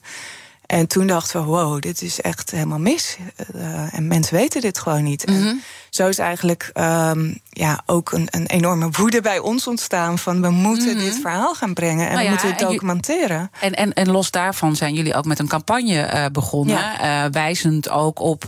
En 0.73 0.87
toen 0.87 1.07
dachten 1.07 1.41
we, 1.41 1.47
wow, 1.47 1.81
dit 1.81 2.03
is 2.03 2.21
echt 2.21 2.51
helemaal 2.51 2.79
mis. 2.79 3.17
Uh, 3.55 3.95
en 3.95 4.07
mensen 4.07 4.35
weten 4.35 4.61
dit 4.61 4.79
gewoon 4.79 5.03
niet. 5.03 5.27
Mm 5.27 5.35
-hmm. 5.35 5.47
En 5.47 5.63
zo 5.91 6.09
is 6.09 6.19
eigenlijk 6.19 6.71
um, 6.75 7.39
ja, 7.49 7.83
ook 7.87 8.13
een, 8.13 8.29
een, 8.31 8.47
enorme 8.47 8.91
woede 8.91 9.21
bij 9.21 9.39
ons 9.39 9.67
ontstaan... 9.67 10.19
van 10.19 10.43
we 10.43 10.51
moeten 10.51 10.89
mm 10.89 10.97
-hmm. 10.97 11.05
dit 11.05 11.19
verhaal 11.21 11.55
gaan 11.55 11.75
brengen 11.75 12.07
en 12.07 12.13
nou 12.13 12.25
ja, 12.25 12.25
we 12.25 12.31
moeten 12.31 12.49
het 12.49 12.59
documenteren. 12.59 13.51
En, 13.61 13.75
en, 13.75 13.93
en 13.93 14.11
los 14.11 14.31
daarvan 14.31 14.77
zijn 14.77 14.95
jullie 14.95 15.15
ook 15.15 15.25
met 15.25 15.39
een 15.39 15.49
campagne 15.49 16.13
uh, 16.15 16.27
begonnen... 16.33 16.77
Ja. 16.77 17.25
Uh, 17.25 17.33
wijzend 17.33 17.89
ook 17.89 18.21
op 18.21 18.45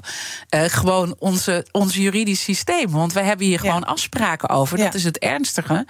gewoon 0.50 1.16
onze, 1.18 1.66
ons 1.70 1.94
juridisch 1.94 2.42
systeem. 2.42 2.90
Want 2.90 3.12
we 3.12 3.20
hebben 3.20 3.46
hier 3.46 3.60
gewoon 3.60 3.84
afspraken 3.84 4.48
over. 4.48 4.78
Dat 4.78 4.94
is 4.94 5.04
het 5.04 5.18
ernstige. 5.18 5.86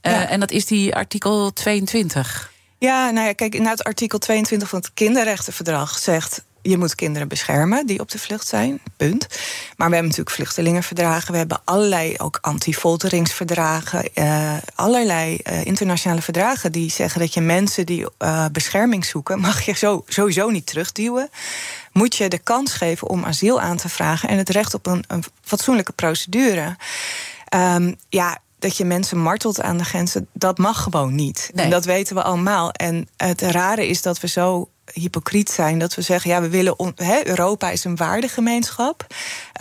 En 0.00 0.40
dat 0.40 0.50
is 0.50 0.66
die 0.66 0.94
artikel 0.94 1.52
22. 1.52 2.56
Ja, 2.78 3.10
nou 3.10 3.26
ja, 3.26 3.32
kijk, 3.32 3.54
in 3.54 3.66
het 3.66 3.84
artikel 3.84 4.18
22 4.18 4.68
van 4.68 4.78
het 4.78 4.90
kinderrechtenverdrag 4.94 5.98
zegt 5.98 6.42
je 6.62 6.78
moet 6.78 6.94
kinderen 6.94 7.28
beschermen 7.28 7.86
die 7.86 8.00
op 8.00 8.10
de 8.10 8.18
vlucht 8.18 8.46
zijn. 8.46 8.80
Punt. 8.96 9.26
Maar 9.76 9.88
we 9.88 9.94
hebben 9.94 10.02
natuurlijk 10.02 10.30
vluchtelingenverdragen. 10.30 11.32
We 11.32 11.38
hebben 11.38 11.60
allerlei 11.64 12.14
ook 12.16 12.38
anti-folteringsverdragen. 12.40 14.08
Uh, 14.14 14.56
allerlei 14.74 15.38
uh, 15.42 15.64
internationale 15.64 16.22
verdragen 16.22 16.72
die 16.72 16.90
zeggen 16.90 17.20
dat 17.20 17.34
je 17.34 17.40
mensen 17.40 17.86
die 17.86 18.06
uh, 18.18 18.46
bescherming 18.52 19.04
zoeken, 19.04 19.40
mag 19.40 19.62
je 19.62 20.02
sowieso 20.06 20.50
niet 20.50 20.66
terugduwen. 20.66 21.30
Moet 21.92 22.16
je 22.16 22.28
de 22.28 22.38
kans 22.38 22.72
geven 22.72 23.08
om 23.08 23.24
asiel 23.24 23.60
aan 23.60 23.76
te 23.76 23.88
vragen 23.88 24.28
en 24.28 24.38
het 24.38 24.48
recht 24.48 24.74
op 24.74 24.86
een, 24.86 25.04
een 25.06 25.24
fatsoenlijke 25.42 25.92
procedure. 25.92 26.76
Um, 27.54 27.96
ja, 28.08 28.38
dat 28.58 28.76
je 28.76 28.84
mensen 28.84 29.18
martelt 29.18 29.60
aan 29.60 29.76
de 29.76 29.84
grenzen, 29.84 30.28
dat 30.32 30.58
mag 30.58 30.82
gewoon 30.82 31.14
niet. 31.14 31.50
Nee. 31.54 31.64
En 31.64 31.70
dat 31.70 31.84
weten 31.84 32.16
we 32.16 32.22
allemaal. 32.22 32.70
En 32.70 33.08
het 33.16 33.40
rare 33.42 33.88
is 33.88 34.02
dat 34.02 34.20
we 34.20 34.28
zo 34.28 34.68
hypocriet 34.92 35.50
zijn 35.50 35.78
dat 35.78 35.94
we 35.94 36.02
zeggen: 36.02 36.30
ja, 36.30 36.40
we 36.40 36.48
willen. 36.48 36.78
On, 36.78 36.94
Europa 37.22 37.70
is 37.70 37.84
een 37.84 37.96
waardegemeenschap. 37.96 39.06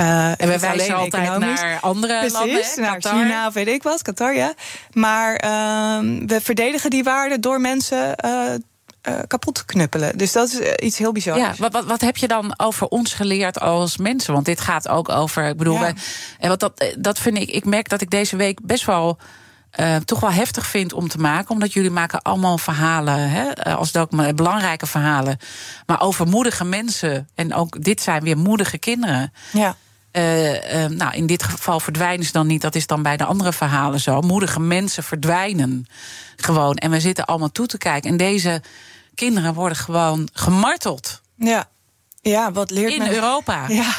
Uh, 0.02 0.28
en 0.28 0.48
we 0.48 0.60
wijzen 0.60 0.96
altijd 0.96 1.24
economisch. 1.24 1.62
naar 1.62 1.80
andere 1.80 2.18
Precies, 2.18 2.38
landen. 2.38 2.82
Naar 2.82 3.02
China, 3.02 3.52
weet 3.52 3.68
ik 3.68 3.84
wat, 3.84 4.02
Qatar, 4.02 4.36
ja. 4.36 4.54
Maar 4.92 5.32
uh, 5.32 6.20
we 6.26 6.42
verdedigen 6.42 6.90
die 6.90 7.04
waarden 7.04 7.42
door 7.42 7.62
mensen. 7.62 8.16
Uh, 8.26 8.54
uh, 9.08 9.20
kapot 9.28 9.65
knuppelen. 9.65 10.17
Dus 10.17 10.32
dat 10.32 10.48
is 10.48 10.60
uh, 10.60 10.72
iets 10.78 10.98
heel 10.98 11.12
bizars. 11.12 11.39
Ja, 11.39 11.54
wat, 11.58 11.72
wat, 11.72 11.86
wat, 11.86 12.02
heb 12.02 12.17
je 12.17 12.28
dan 12.28 12.54
over 12.60 12.88
ons 12.88 13.13
geleerd 13.13 13.60
als 13.60 13.98
mensen? 13.98 14.34
Want 14.34 14.46
dit 14.46 14.62
gaat 14.62 14.88
ook 14.88 15.10
over. 15.10 15.48
Ik 15.48 15.58
bedoel, 15.58 15.80
ja. 15.80 15.93
en 16.39 16.50
wat 16.50 16.60
dat, 16.60 16.96
dat 16.98 17.20
vind 17.20 17.38
ik. 17.38 17.50
Ik 17.50 17.65
merk 17.65 17.89
dat 17.89 18.02
ik 18.02 18.10
deze 18.10 18.36
week 18.36 18.60
best 18.65 18.86
wel. 18.86 19.17
Uh, 19.80 19.96
toch 19.96 20.20
wel 20.20 20.32
heftig 20.32 20.65
vind 20.65 20.93
om 20.93 21.08
te 21.08 21.17
maken. 21.17 21.50
Omdat 21.50 21.74
jullie 21.74 21.89
maken 21.89 22.22
allemaal 22.22 22.58
verhalen. 22.58 23.30
Hè, 23.30 23.54
als 23.76 23.96
ook 23.96 24.36
belangrijke 24.36 24.86
verhalen. 24.86 25.38
Maar 25.86 26.02
over 26.02 26.28
moedige 26.28 26.65
mensen. 26.65 27.30
En 27.36 27.54
ook 27.54 27.84
dit 27.84 28.02
zijn 28.02 28.24
weer 28.24 28.38
moedige 28.38 28.78
kinderen. 28.78 29.34
Ja. 29.52 29.76
Uh, 30.12 30.54
uh, 30.54 30.89
nou, 30.89 31.13
in 31.13 31.26
dit 31.26 31.43
geval 31.43 31.80
verdwijnen 31.80 32.26
ze 32.26 32.32
dan 32.32 32.48
niet. 32.48 32.62
Dat 32.62 32.76
is 32.76 32.88
dan 32.88 33.02
bij 33.02 33.17
de 33.17 33.26
andere 33.26 33.54
verhalen 33.54 34.00
zo. 34.00 34.22
Moedige 34.22 34.60
mensen 34.60 35.04
verdwijnen 35.04 35.86
gewoon. 36.36 36.76
En 36.76 36.91
we 36.91 37.00
zitten 37.00 37.26
allemaal 37.26 37.52
toe 37.52 37.65
te 37.65 37.78
kijken. 37.78 38.10
En 38.10 38.17
deze 38.17 38.62
kinderen 39.18 39.54
worden 39.54 39.78
gewoon 39.78 40.30
gemarteld. 40.34 41.22
Ja, 41.36 41.70
ja 42.22 42.52
wat 42.52 42.72
leert 42.72 42.92
In 42.92 43.00
men... 43.00 43.14
Europa. 43.14 43.68
Ja. 43.68 43.96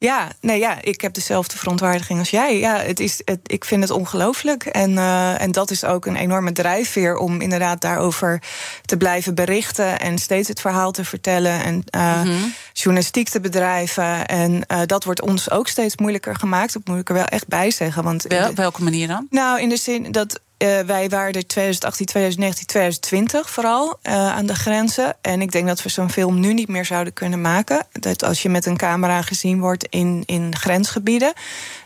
Ja, 0.00 0.32
nee, 0.40 0.58
ja, 0.58 0.82
ik 0.82 1.00
heb 1.00 1.14
dezelfde 1.14 1.58
verontwaardiging 1.58 2.18
als 2.18 2.30
jij. 2.30 2.58
Ja, 2.58 2.76
het 2.76 3.00
is, 3.00 3.22
het, 3.24 3.40
ik 3.42 3.64
vind 3.64 3.82
het 3.82 3.90
ongelooflijk. 3.90 4.64
En, 4.64 4.90
uh, 4.90 5.40
en 5.40 5.52
dat 5.52 5.70
is 5.70 5.84
ook 5.84 6.06
een 6.06 6.16
enorme 6.16 6.52
drijfveer 6.52 7.16
om 7.16 7.40
inderdaad 7.40 7.80
daarover 7.80 8.42
te 8.84 8.96
blijven 8.96 9.34
berichten. 9.34 9.98
En 10.00 10.18
steeds 10.18 10.48
het 10.48 10.60
verhaal 10.60 10.90
te 10.90 11.04
vertellen. 11.04 11.62
En 11.62 11.84
uh, 11.96 12.22
mm 12.22 12.28
-hmm. 12.28 12.54
journalistiek 12.72 13.28
te 13.28 13.40
bedrijven. 13.40 14.26
En 14.26 14.52
uh, 14.52 14.80
dat 14.86 15.04
wordt 15.04 15.22
ons 15.22 15.50
ook 15.50 15.68
steeds 15.68 15.96
moeilijker 15.96 16.36
gemaakt. 16.36 16.72
Dat 16.72 16.86
moet 16.86 16.98
ik 16.98 17.08
er 17.08 17.14
wel 17.14 17.24
echt 17.24 17.48
bij 17.48 17.70
zeggen. 17.70 18.02
Want 18.02 18.22
Wel, 18.22 18.48
op 18.48 18.56
welke 18.56 18.82
manier 18.82 19.08
dan? 19.08 19.26
Nou, 19.30 19.60
in 19.60 19.68
de 19.68 19.76
zin 19.76 20.12
dat 20.12 20.40
uh, 20.58 20.80
wij 20.80 21.08
waren 21.08 21.32
er 21.32 21.46
2018, 21.46 22.06
2019, 22.06 22.66
2020 22.66 23.50
vooral 23.50 23.98
uh, 24.02 24.12
aan 24.12 24.46
de 24.46 24.54
grenzen. 24.54 25.16
En 25.20 25.40
ik 25.40 25.52
denk 25.52 25.66
dat 25.66 25.82
we 25.82 25.88
zo'n 25.88 26.10
film 26.10 26.40
nu 26.40 26.54
niet 26.54 26.68
meer 26.68 26.84
zouden 26.84 27.12
kunnen 27.12 27.40
maken. 27.40 27.86
Dat 27.92 28.24
als 28.24 28.42
je 28.42 28.48
met 28.48 28.66
een 28.66 28.76
camera 28.76 29.22
gezien 29.22 29.60
wordt 29.60 29.84
in, 29.84 30.22
in 30.26 30.56
grensgebieden, 30.56 31.32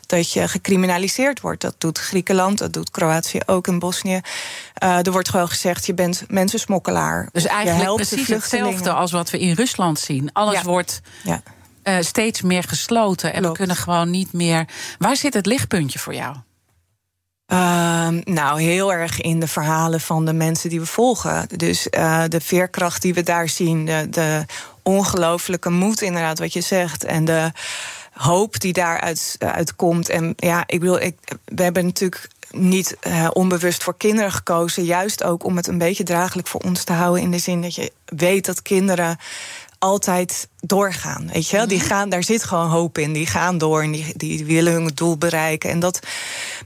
dat 0.07 0.33
je 0.33 0.49
gecriminaliseerd 0.49 1.41
wordt. 1.41 1.61
Dat 1.61 1.75
doet 1.79 1.99
Griekenland, 1.99 2.59
dat 2.59 2.73
doet 2.73 2.91
Kroatië 2.91 3.39
ook 3.47 3.67
in 3.67 3.79
Bosnië. 3.79 4.21
Uh, 4.83 5.07
er 5.07 5.13
wordt 5.13 5.29
gewoon 5.29 5.49
gezegd, 5.49 5.87
je 5.87 5.95
bent 5.95 6.25
mensensmokkelaar. 6.29 7.29
Dus 7.33 7.47
eigenlijk 7.47 7.95
precies 7.95 8.29
hetzelfde 8.29 8.93
als 8.93 9.13
wat 9.13 9.31
we 9.31 9.39
in 9.39 9.55
Rusland 9.55 9.99
zien. 9.99 10.33
Alles 10.33 10.55
ja. 10.55 10.63
wordt... 10.63 11.01
Ja. 11.23 11.43
Steeds 12.01 12.43
meer 12.43 12.63
gesloten 12.63 13.33
en 13.33 13.41
Klopt. 13.41 13.59
we 13.59 13.65
kunnen 13.65 13.77
gewoon 13.77 14.11
niet 14.11 14.33
meer. 14.33 14.67
Waar 14.99 15.17
zit 15.17 15.35
het 15.35 15.47
lichtpuntje 15.47 15.99
voor 15.99 16.15
jou? 16.15 16.37
Uh, 17.53 18.09
nou, 18.25 18.62
heel 18.62 18.93
erg 18.93 19.21
in 19.21 19.41
de 19.41 19.49
verhalen 19.49 20.01
van 20.01 20.25
de 20.25 20.33
mensen 20.33 20.71
die 20.71 20.81
we 20.81 20.87
volgen. 20.87 21.49
Dus 21.57 21.87
uh, 21.91 22.23
de 22.29 22.41
veerkracht 22.41 23.03
die 23.03 23.15
we 23.15 23.23
daar 23.23 23.49
zien, 23.49 23.85
de, 23.85 24.07
de 24.11 24.45
ongelooflijke 24.83 25.71
moed, 25.71 26.01
inderdaad, 26.01 26.38
wat 26.38 26.53
je 26.53 26.61
zegt. 26.61 27.05
En 27.05 27.25
de 27.25 27.53
hoop 28.12 28.61
die 28.61 28.73
daaruit 28.73 29.37
uit 29.38 29.77
komt. 29.77 30.09
En 30.09 30.33
ja, 30.37 30.65
ik 30.67 30.81
bedoel, 30.81 31.01
ik, 31.01 31.17
we 31.45 31.62
hebben 31.62 31.85
natuurlijk 31.85 32.29
niet 32.51 32.97
uh, 33.07 33.29
onbewust 33.33 33.83
voor 33.83 33.97
kinderen 33.97 34.33
gekozen. 34.33 34.85
Juist 34.85 35.25
ook 35.25 35.45
om 35.45 35.57
het 35.57 35.67
een 35.67 35.79
beetje 35.79 36.05
draaglijk 36.05 36.49
voor 36.49 36.61
ons 36.61 36.85
te 36.85 36.93
houden. 36.93 37.23
In 37.23 37.31
de 37.31 37.38
zin 37.38 37.62
dat 37.62 37.75
je 37.75 37.93
weet 38.05 38.47
dat 38.47 38.62
kinderen 38.62 39.19
altijd 39.83 40.49
doorgaan. 40.61 41.31
Weet 41.33 41.49
je 41.49 41.57
wel? 41.57 41.66
Die 41.66 41.81
gaan, 41.81 42.09
daar 42.09 42.23
zit 42.23 42.45
gewoon 42.45 42.68
hoop 42.68 42.99
in. 42.99 43.12
Die 43.12 43.27
gaan 43.27 43.59
door 43.59 43.83
en 43.83 43.92
die, 43.92 44.12
die 44.16 44.45
willen 44.45 44.73
hun 44.73 44.90
doel 44.95 45.18
bereiken. 45.18 45.71
En 45.71 45.81
dat 45.81 46.01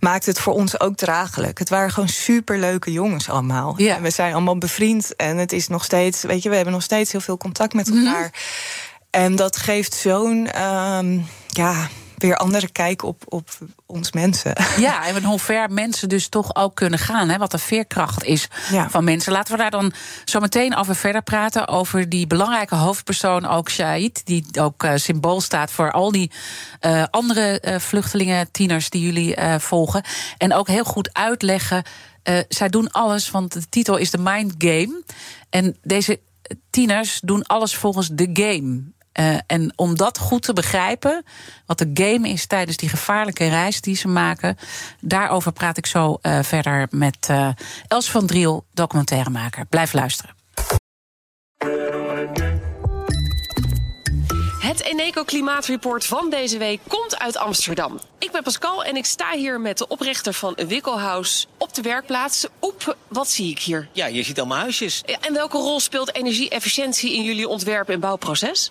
maakt 0.01 0.27
het 0.27 0.41
voor 0.41 0.53
ons 0.53 0.81
ook 0.81 0.97
draaglijk. 0.97 1.59
Het 1.59 1.69
waren 1.69 1.91
gewoon 1.91 2.09
superleuke 2.09 2.93
jongens 2.93 3.29
allemaal. 3.29 3.75
Ja. 3.77 3.97
En 3.97 4.03
we 4.03 4.11
zijn 4.11 4.33
allemaal 4.33 4.59
bevriend. 4.59 5.17
En 5.17 5.37
het 5.37 5.53
is 5.53 5.69
nog 5.69 5.85
steeds, 5.85 6.23
weet 6.23 6.43
je, 6.43 6.49
we 6.49 6.55
hebben 6.55 6.75
nog 6.75 6.83
steeds 6.83 7.13
heel 7.13 7.21
veel 7.21 7.37
contact 7.37 7.75
met 7.75 7.89
elkaar. 7.89 8.03
Mm 8.03 8.13
-hmm. 8.13 8.31
En 9.11 9.37
dat 9.37 9.57
geeft 9.57 9.95
zo'n, 9.95 10.63
um, 10.63 11.27
ja 11.47 11.89
weer 12.19 12.37
andere 12.37 12.69
kijk 12.69 13.03
op, 13.03 13.23
op 13.29 13.49
ons 13.87 14.13
mensen. 14.13 14.53
Ja, 14.79 15.07
en 15.07 15.25
hoe 15.25 15.39
ver 15.39 15.71
mensen 15.71 16.09
dus 16.09 16.29
toch 16.29 16.55
ook 16.55 16.75
kunnen 16.75 16.99
gaan. 16.99 17.29
Hè, 17.29 17.39
wat 17.39 17.51
de 17.51 17.59
veerkracht 17.59 18.25
is 18.25 18.49
van 18.89 19.05
mensen. 19.05 19.33
Laten 19.33 19.53
we 19.53 19.59
daar 19.59 19.71
dan 19.71 19.93
zo 20.25 20.41
meteen 20.41 20.77
over 20.77 20.97
verder 20.97 21.23
praten. 21.23 21.69
Over 21.69 22.09
die 22.09 22.27
belangrijke 22.27 22.75
hoofdpersoon, 22.75 23.47
ook 23.47 23.71
Shahid. 23.71 24.27
Die 24.27 24.47
ook 24.61 24.85
uh, 24.85 24.93
symbool 24.95 25.41
staat 25.41 25.71
voor 25.71 25.93
al 25.93 26.13
die 26.13 26.31
uh, 26.81 27.05
andere 27.11 27.63
uh, 27.65 27.79
vluchtelingen, 27.79 28.51
tieners 28.51 28.91
die 28.91 29.03
jullie 29.03 29.37
volgen. 29.59 30.03
En 30.39 30.55
ook 30.55 30.69
heel 30.69 30.85
goed 30.85 31.11
uitleggen. 31.13 31.83
zij 32.49 32.69
doen 32.69 32.91
alles, 32.91 33.31
want 33.31 33.53
de 33.53 33.69
titel 33.69 33.97
is 33.97 34.11
de 34.11 34.19
Mind 34.19 34.55
Game. 34.59 35.03
En 35.51 35.77
deze 35.83 36.21
tieners 36.71 37.21
doen 37.23 37.47
alles 37.47 37.77
volgens 37.77 38.09
de 38.13 38.31
game. 38.33 38.95
Uh, 39.21 39.37
en 39.47 39.73
om 39.77 39.97
dat 39.97 40.19
goed 40.19 40.43
te 40.43 40.53
begrijpen, 40.53 41.25
wat 41.67 41.79
de 41.79 41.91
game 41.95 42.29
is 42.29 42.47
tijdens 42.47 42.77
die 42.77 42.89
gevaarlijke 42.89 43.49
reis 43.49 43.81
die 43.81 43.97
ze 43.97 44.09
maken, 44.09 44.57
daarover 45.01 45.53
praat 45.53 45.77
ik 45.77 45.87
zo 45.87 46.19
uh, 46.23 46.39
verder 46.43 46.87
met 46.91 47.29
uh, 47.31 47.49
Els 47.89 48.11
van 48.11 48.27
Driel, 48.27 48.65
documentairemaker. 48.75 49.67
Blijf 49.67 49.93
luisteren. 49.93 50.35
Het 54.61 54.83
Eneco 54.83 55.25
Klimaatreport 55.25 56.07
van 56.07 56.31
deze 56.31 56.59
week 56.59 56.81
komt 56.89 57.19
uit 57.19 57.37
Amsterdam. 57.37 58.01
Ik 58.19 58.33
ben 58.33 58.43
Pascal 58.43 58.85
en 58.85 58.97
ik 58.97 59.05
sta 59.05 59.33
hier 59.33 59.61
met 59.61 59.79
de 59.79 59.89
oprichter 59.89 60.33
van 60.33 60.59
Wikkelhuis 60.69 61.47
op 61.59 61.75
de 61.75 61.83
werkplaats. 61.83 62.47
Oep, 62.61 62.97
wat 63.09 63.29
zie 63.29 63.51
ik 63.51 63.59
hier? 63.59 63.89
Ja, 63.93 64.07
je 64.07 64.23
ziet 64.23 64.39
allemaal 64.39 64.59
huisjes. 64.59 65.03
En 65.21 65.33
welke 65.33 65.57
rol 65.57 65.81
speelt 65.81 66.15
energie-efficiëntie 66.15 67.15
in 67.15 67.23
jullie 67.23 67.49
ontwerp- 67.49 67.89
en 67.89 68.01
bouwproces? 68.01 68.71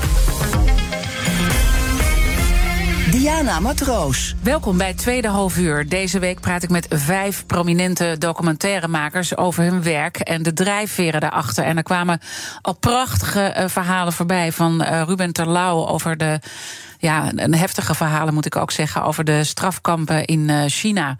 Diana 3.21 3.59
Matroos. 3.59 4.35
Welkom 4.43 4.77
bij 4.77 4.87
het 4.87 4.97
tweede 4.97 5.27
halfuur. 5.27 5.89
Deze 5.89 6.19
week 6.19 6.39
praat 6.39 6.63
ik 6.63 6.69
met 6.69 6.87
vijf 6.89 7.45
prominente 7.45 8.15
documentairemakers 8.17 9.37
over 9.37 9.63
hun 9.63 9.83
werk 9.83 10.17
en 10.17 10.43
de 10.43 10.53
drijfveren 10.53 11.21
daarachter. 11.21 11.63
En 11.63 11.77
er 11.77 11.83
kwamen 11.83 12.19
al 12.61 12.73
prachtige 12.73 13.55
uh, 13.57 13.67
verhalen 13.67 14.13
voorbij 14.13 14.51
van 14.51 14.81
uh, 14.81 15.01
Ruben 15.05 15.33
Terlouw 15.33 15.87
over 15.87 16.17
de 16.17 16.39
ja, 16.97 17.31
een 17.35 17.55
heftige 17.55 17.95
verhalen 17.95 18.33
moet 18.33 18.45
ik 18.45 18.55
ook 18.55 18.71
zeggen 18.71 19.03
over 19.03 19.23
de 19.23 19.43
strafkampen 19.43 20.25
in 20.25 20.49
uh, 20.49 20.63
China. 20.67 21.17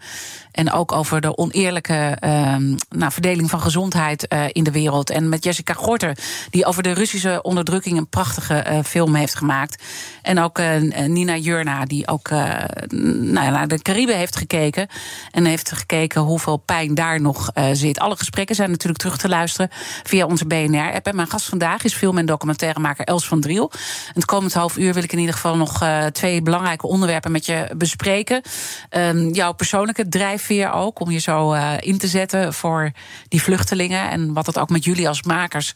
En 0.52 0.72
ook 0.72 0.92
over 0.92 1.20
de 1.20 1.36
oneerlijke 1.36 2.16
uh, 2.24 2.56
nou, 2.88 3.12
verdeling 3.12 3.50
van 3.50 3.60
gezondheid 3.60 4.26
uh, 4.28 4.44
in 4.48 4.64
de 4.64 4.70
wereld. 4.70 5.10
En 5.10 5.28
met 5.28 5.44
Jessica 5.44 5.72
Gorter, 5.72 6.16
die 6.50 6.64
over 6.64 6.82
de 6.82 6.92
Russische 6.92 7.42
onderdrukking 7.42 7.98
een 7.98 8.08
prachtige 8.08 8.64
uh, 8.70 8.78
film 8.84 9.14
heeft 9.14 9.34
gemaakt. 9.34 9.82
En 10.22 10.38
ook 10.38 10.60
Nina 11.06 11.36
Jurna, 11.36 11.84
die 11.84 12.08
ook 12.08 12.30
nou, 12.30 13.50
naar 13.50 13.68
de 13.68 13.82
Cariben 13.82 14.16
heeft 14.16 14.36
gekeken. 14.36 14.88
En 15.30 15.44
heeft 15.44 15.72
gekeken 15.72 16.20
hoeveel 16.20 16.56
pijn 16.56 16.94
daar 16.94 17.20
nog 17.20 17.50
zit. 17.72 17.98
Alle 17.98 18.16
gesprekken 18.16 18.54
zijn 18.54 18.70
natuurlijk 18.70 19.00
terug 19.00 19.18
te 19.18 19.28
luisteren 19.28 19.68
via 20.02 20.26
onze 20.26 20.46
BNR-app. 20.46 21.06
En 21.06 21.16
mijn 21.16 21.28
gast 21.28 21.48
vandaag 21.48 21.84
is 21.84 21.94
film- 21.94 22.18
en 22.18 22.26
documentairemaker 22.26 23.04
Els 23.04 23.26
van 23.26 23.40
Driel. 23.40 23.70
En 24.06 24.14
het 24.14 24.24
komend 24.24 24.54
half 24.54 24.76
uur 24.76 24.94
wil 24.94 25.02
ik 25.02 25.12
in 25.12 25.18
ieder 25.18 25.34
geval 25.34 25.56
nog 25.56 25.84
twee 26.12 26.42
belangrijke 26.42 26.86
onderwerpen 26.86 27.32
met 27.32 27.46
je 27.46 27.70
bespreken. 27.76 28.42
Um, 28.90 29.28
jouw 29.28 29.52
persoonlijke 29.52 30.08
drijf 30.08 30.41
drijfveer 30.42 30.72
ook 30.72 31.00
om 31.00 31.10
je 31.10 31.18
zo 31.18 31.54
uh, 31.54 31.72
in 31.80 31.98
te 31.98 32.08
zetten 32.08 32.54
voor 32.54 32.92
die 33.28 33.42
vluchtelingen. 33.42 34.10
En 34.10 34.32
wat 34.32 34.46
het 34.46 34.58
ook 34.58 34.70
met 34.70 34.84
jullie 34.84 35.08
als 35.08 35.22
makers 35.22 35.74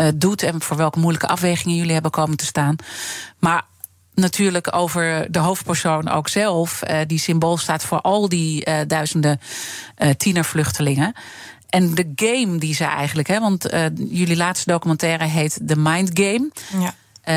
uh, 0.00 0.06
doet 0.14 0.42
en 0.42 0.62
voor 0.62 0.76
welke 0.76 0.98
moeilijke 0.98 1.28
afwegingen 1.28 1.76
jullie 1.76 1.92
hebben 1.92 2.10
komen 2.10 2.36
te 2.36 2.44
staan. 2.44 2.76
Maar 3.38 3.62
natuurlijk 4.14 4.76
over 4.76 5.32
de 5.32 5.38
hoofdpersoon 5.38 6.08
ook 6.08 6.28
zelf, 6.28 6.82
uh, 6.82 6.98
die 7.06 7.18
symbool 7.18 7.56
staat 7.56 7.84
voor 7.84 8.00
al 8.00 8.28
die 8.28 8.86
duizenden 8.86 9.40
tienervluchtelingen. 10.16 11.12
En 11.68 11.94
de 11.94 12.12
game 12.16 12.58
die 12.58 12.74
ze 12.74 12.84
eigenlijk, 12.84 13.28
hè, 13.28 13.40
want 13.40 13.68
jullie 14.08 14.36
laatste 14.36 14.70
documentaire 14.70 15.24
heet 15.24 15.60
The 15.66 15.76
Mind 15.76 16.10
Game. 16.14 16.50
Ja. 16.78 16.94
Uh, 17.24 17.34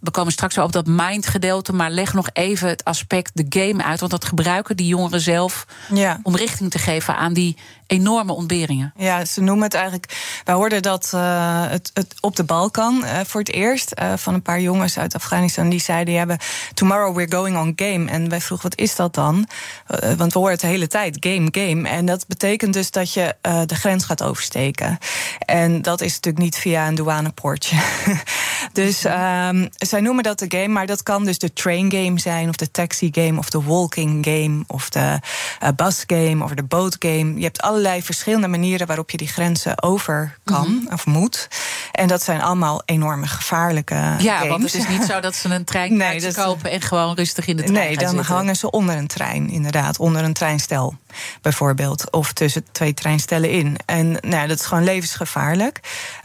we 0.00 0.10
komen 0.10 0.32
straks 0.32 0.58
op 0.58 0.72
dat 0.72 0.86
mind-gedeelte, 0.86 1.72
maar 1.72 1.90
leg 1.90 2.14
nog 2.14 2.28
even 2.32 2.68
het 2.68 2.84
aspect 2.84 3.30
de 3.34 3.46
game 3.48 3.84
uit. 3.84 4.00
Want 4.00 4.12
dat 4.12 4.24
gebruiken 4.24 4.76
die 4.76 4.86
jongeren 4.86 5.20
zelf 5.20 5.66
ja. 5.92 6.20
om 6.22 6.36
richting 6.36 6.70
te 6.70 6.78
geven 6.78 7.16
aan 7.16 7.32
die 7.32 7.56
enorme 7.86 8.32
ontberingen. 8.32 8.92
Ja, 8.96 9.24
ze 9.24 9.40
noemen 9.40 9.64
het 9.64 9.74
eigenlijk. 9.74 10.40
Wij 10.44 10.54
hoorden 10.54 10.82
dat 10.82 11.12
uh, 11.14 11.68
het, 11.68 11.90
het, 11.94 12.14
op 12.20 12.36
de 12.36 12.44
Balkan 12.44 13.02
uh, 13.04 13.20
voor 13.24 13.40
het 13.40 13.52
eerst 13.52 13.92
uh, 14.02 14.12
van 14.16 14.34
een 14.34 14.42
paar 14.42 14.60
jongens 14.60 14.98
uit 14.98 15.14
Afghanistan. 15.14 15.68
Die 15.68 15.80
zeiden: 15.80 16.14
hebben 16.14 16.38
Tomorrow 16.74 17.16
we're 17.16 17.32
going 17.36 17.56
on 17.56 17.72
game. 17.76 18.10
En 18.10 18.28
wij 18.28 18.40
vroegen: 18.40 18.68
wat 18.70 18.78
is 18.78 18.96
dat 18.96 19.14
dan? 19.14 19.48
want 20.16 20.32
we 20.32 20.38
horen 20.38 20.52
het 20.52 20.60
de 20.60 20.66
hele 20.66 20.86
tijd: 20.86 21.16
game, 21.20 21.48
game. 21.50 21.88
En 21.88 22.06
dat 22.06 22.26
betekent 22.26 22.72
dus 22.72 22.90
dat 22.90 23.12
je 23.12 23.34
de 23.66 23.74
grens 23.74 24.04
gaat 24.04 24.22
oversteken. 24.22 24.98
En 25.38 25.82
dat 25.82 26.00
is 26.00 26.14
natuurlijk 26.14 26.44
niet 26.44 26.56
via 26.56 26.88
een 26.88 26.94
douanepoortje. 26.94 27.76
dus 28.76 29.04
um, 29.04 29.68
zij 29.76 30.00
noemen 30.00 30.22
dat 30.22 30.38
de 30.38 30.46
game, 30.48 30.68
maar 30.68 30.86
dat 30.86 31.02
kan 31.02 31.24
dus 31.24 31.38
de 31.38 31.52
train 31.52 31.92
game 31.92 32.20
zijn, 32.20 32.48
of 32.48 32.56
de 32.56 32.70
taxi 32.70 33.08
game, 33.12 33.38
of 33.38 33.50
de 33.50 33.62
walking 33.62 34.24
game, 34.24 34.64
of 34.66 34.88
de 34.88 35.18
bus 35.76 36.04
game, 36.06 36.44
of 36.44 36.54
de 36.54 36.62
boat 36.62 36.96
game. 36.98 37.34
Je 37.36 37.42
hebt 37.42 37.60
alle 37.60 37.76
allerlei 37.76 38.02
verschillende 38.02 38.48
manieren 38.48 38.86
waarop 38.86 39.10
je 39.10 39.16
die 39.16 39.28
grenzen 39.28 39.82
over 39.82 40.38
kan 40.44 40.68
mm 40.68 40.78
-hmm. 40.78 40.92
of 40.92 41.06
moet. 41.06 41.48
En 41.92 42.08
dat 42.08 42.22
zijn 42.22 42.42
allemaal 42.42 42.82
enorme 42.84 43.26
gevaarlijke. 43.26 44.14
Ja, 44.18 44.36
games. 44.36 44.48
want 44.48 44.62
het 44.62 44.74
is 44.74 44.88
niet 44.88 45.04
zo 45.04 45.20
dat 45.20 45.34
ze 45.34 45.48
een 45.48 45.64
trein 45.64 45.96
nee, 45.96 46.34
kopen 46.34 46.70
en 46.70 46.80
gewoon 46.80 47.14
rustig 47.14 47.46
in 47.46 47.56
de 47.56 47.62
trein. 47.62 47.86
Nee, 47.86 47.96
dan 47.96 48.08
zitten. 48.08 48.34
hangen 48.34 48.56
ze 48.56 48.70
onder 48.70 48.96
een 48.96 49.06
trein, 49.06 49.50
inderdaad. 49.50 49.98
Onder 49.98 50.24
een 50.24 50.32
treinstel, 50.32 50.94
bijvoorbeeld. 51.40 52.10
Of 52.10 52.32
tussen 52.32 52.64
twee 52.72 52.94
treinstellen 52.94 53.50
in. 53.50 53.76
En 53.86 54.18
nou, 54.20 54.46
dat 54.46 54.58
is 54.58 54.66
gewoon 54.66 54.84
levensgevaarlijk. 54.84 55.80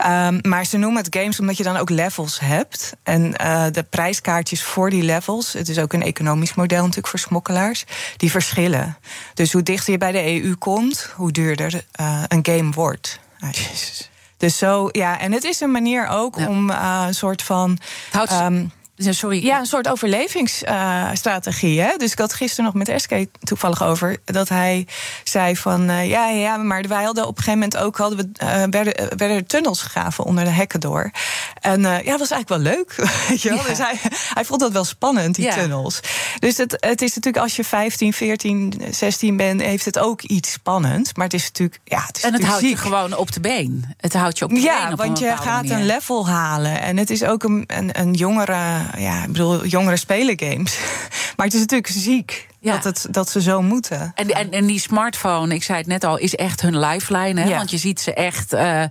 Um, 0.07 0.39
maar 0.41 0.65
ze 0.65 0.77
noemen 0.77 1.03
het 1.03 1.15
games 1.15 1.39
omdat 1.39 1.57
je 1.57 1.63
dan 1.63 1.77
ook 1.77 1.89
levels 1.89 2.39
hebt. 2.39 2.93
En 3.03 3.33
uh, 3.41 3.65
de 3.71 3.83
prijskaartjes 3.83 4.63
voor 4.63 4.89
die 4.89 5.03
levels, 5.03 5.53
het 5.53 5.69
is 5.69 5.77
ook 5.77 5.93
een 5.93 6.03
economisch 6.03 6.53
model 6.53 6.79
natuurlijk 6.79 7.07
voor 7.07 7.19
smokkelaars, 7.19 7.85
die 8.17 8.31
verschillen. 8.31 8.97
Dus 9.33 9.51
hoe 9.51 9.63
dichter 9.63 9.91
je 9.91 9.97
bij 9.97 10.11
de 10.11 10.43
EU 10.43 10.55
komt, 10.55 11.09
hoe 11.15 11.31
duurder 11.31 11.83
uh, 12.01 12.23
een 12.27 12.45
game 12.45 12.71
wordt. 12.71 13.19
Jezus. 13.51 14.09
Dus 14.37 14.57
zo, 14.57 14.89
ja, 14.91 15.19
en 15.19 15.31
het 15.31 15.43
is 15.43 15.59
een 15.59 15.71
manier 15.71 16.07
ook 16.07 16.37
ja. 16.37 16.47
om 16.47 16.69
uh, 16.69 17.03
een 17.07 17.13
soort 17.13 17.41
van. 17.41 17.79
Houdt, 18.11 18.31
um, 18.31 18.71
sorry. 19.09 19.45
Ja, 19.45 19.59
een 19.59 19.65
soort 19.65 19.87
overlevingsstrategie. 19.87 21.79
Uh, 21.79 21.97
dus 21.97 22.11
ik 22.11 22.19
had 22.19 22.33
gisteren 22.33 22.65
nog 22.65 22.73
met 22.73 22.89
Eske 22.89 23.29
toevallig 23.43 23.83
over 23.83 24.17
dat 24.25 24.49
hij 24.49 24.87
zei 25.23 25.57
van 25.57 25.89
uh, 25.89 26.09
ja, 26.09 26.29
ja, 26.29 26.57
maar 26.57 26.83
wij 26.87 27.03
hadden 27.03 27.27
op 27.27 27.37
een 27.37 27.43
gegeven 27.43 27.59
moment 27.59 27.77
ook 27.77 27.97
hadden 27.97 28.17
we, 28.17 28.29
uh, 28.43 28.49
werden, 28.69 29.17
werden 29.17 29.37
er 29.37 29.45
tunnels 29.45 29.81
gegraven 29.81 30.23
onder 30.23 30.43
de 30.43 30.49
hekken 30.49 30.79
door. 30.79 31.11
En 31.59 31.81
ja, 31.81 32.01
dat 32.03 32.19
was 32.19 32.31
eigenlijk 32.31 32.49
wel 32.49 32.75
leuk. 32.75 32.95
Weet 33.27 33.41
je 33.41 33.49
wel? 33.49 33.57
Ja. 33.57 33.63
Dus 33.63 33.77
hij, 33.77 33.99
hij 34.33 34.45
vond 34.45 34.59
dat 34.59 34.71
wel 34.71 34.83
spannend, 34.83 35.35
die 35.35 35.45
ja. 35.45 35.53
tunnels. 35.53 35.99
Dus 36.39 36.57
het, 36.57 36.77
het 36.79 37.01
is 37.01 37.15
natuurlijk 37.15 37.43
als 37.43 37.55
je 37.55 37.63
15, 37.63 38.13
14, 38.13 38.81
16 38.91 39.37
bent, 39.37 39.61
heeft 39.61 39.85
het 39.85 39.99
ook 39.99 40.21
iets 40.21 40.51
spannends. 40.51 41.13
Maar 41.13 41.25
het 41.25 41.33
is 41.33 41.43
natuurlijk. 41.43 41.79
Ja, 41.83 42.03
het 42.05 42.17
is 42.17 42.23
en 42.23 42.33
het 42.33 42.43
houdt 42.43 42.59
ziek. 42.59 42.69
je 42.69 42.77
gewoon 42.77 43.17
op 43.17 43.31
de 43.31 43.39
been. 43.39 43.85
Het 43.97 44.13
houdt 44.13 44.37
je 44.37 44.45
op 44.45 44.51
de 44.51 44.59
ja, 44.59 44.83
been. 44.83 44.91
Op 44.91 44.97
want 44.97 45.19
je 45.19 45.25
gaat 45.25 45.45
manier. 45.45 45.73
een 45.73 45.85
level 45.85 46.27
halen. 46.27 46.81
En 46.81 46.97
het 46.97 47.09
is 47.09 47.23
ook 47.23 47.43
een, 47.43 47.63
een, 47.67 47.99
een 47.99 48.13
jongere 48.13 48.79
ja, 48.97 49.21
ik 49.21 49.27
bedoel, 49.31 49.65
jongeren 49.65 49.99
spelen 49.99 50.39
games. 50.39 50.77
Maar 51.35 51.45
het 51.45 51.55
is 51.55 51.61
natuurlijk 51.61 51.93
ziek. 51.93 52.47
Dat, 52.59 52.83
het, 52.83 53.07
dat 53.09 53.29
ze 53.29 53.41
zo 53.41 53.61
moeten. 53.61 54.11
En, 54.15 54.29
en, 54.29 54.51
en 54.51 54.65
die 54.65 54.79
smartphone, 54.79 55.53
ik 55.53 55.63
zei 55.63 55.77
het 55.77 55.87
net 55.87 56.03
al, 56.03 56.17
is 56.17 56.35
echt 56.35 56.61
hun 56.61 56.79
lifeline. 56.79 57.41
Hè? 57.41 57.47
Ja. 57.47 57.57
Want 57.57 57.71
je 57.71 57.77
ziet 57.77 57.99
ze 57.99 58.13
echt. 58.13 58.53
eh, 58.53 58.83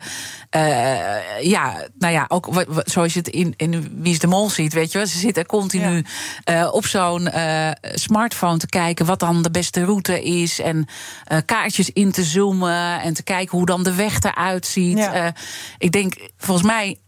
eh, 0.51 1.43
ja, 1.43 1.87
nou 1.99 2.13
ja, 2.13 2.25
ook 2.29 2.65
zoals 2.85 3.13
je 3.13 3.19
het 3.19 3.29
in, 3.29 3.55
in 3.57 3.99
Wie 4.03 4.13
is 4.13 4.19
de 4.19 4.27
Mol 4.27 4.51
ziet, 4.51 4.73
weet 4.73 4.93
je 4.93 4.99
wel. 4.99 5.07
Ze 5.07 5.19
zitten 5.19 5.47
continu 5.47 6.05
eh, 6.45 6.69
op 6.73 6.87
zo'n 6.87 7.29
smartphone 7.81 8.59
te 8.59 8.67
kijken 8.69 9.07
wat 9.07 9.21
dan 9.21 9.43
de 9.43 9.51
beste 9.51 9.85
route 9.85 10.23
is. 10.23 10.61
En 10.61 10.87
kaartjes 11.45 11.91
in 11.91 12.13
te 12.13 12.25
zoomen 12.25 13.01
en 13.01 13.15
te 13.15 13.23
kijken 13.23 13.57
hoe 13.57 13.67
dan 13.67 13.83
de 13.83 13.95
weg 13.95 14.23
eruit 14.23 14.67
ziet. 14.67 15.11
Ik 15.79 15.93
denk, 15.93 16.15
volgens 16.37 16.67
mij. 16.67 16.99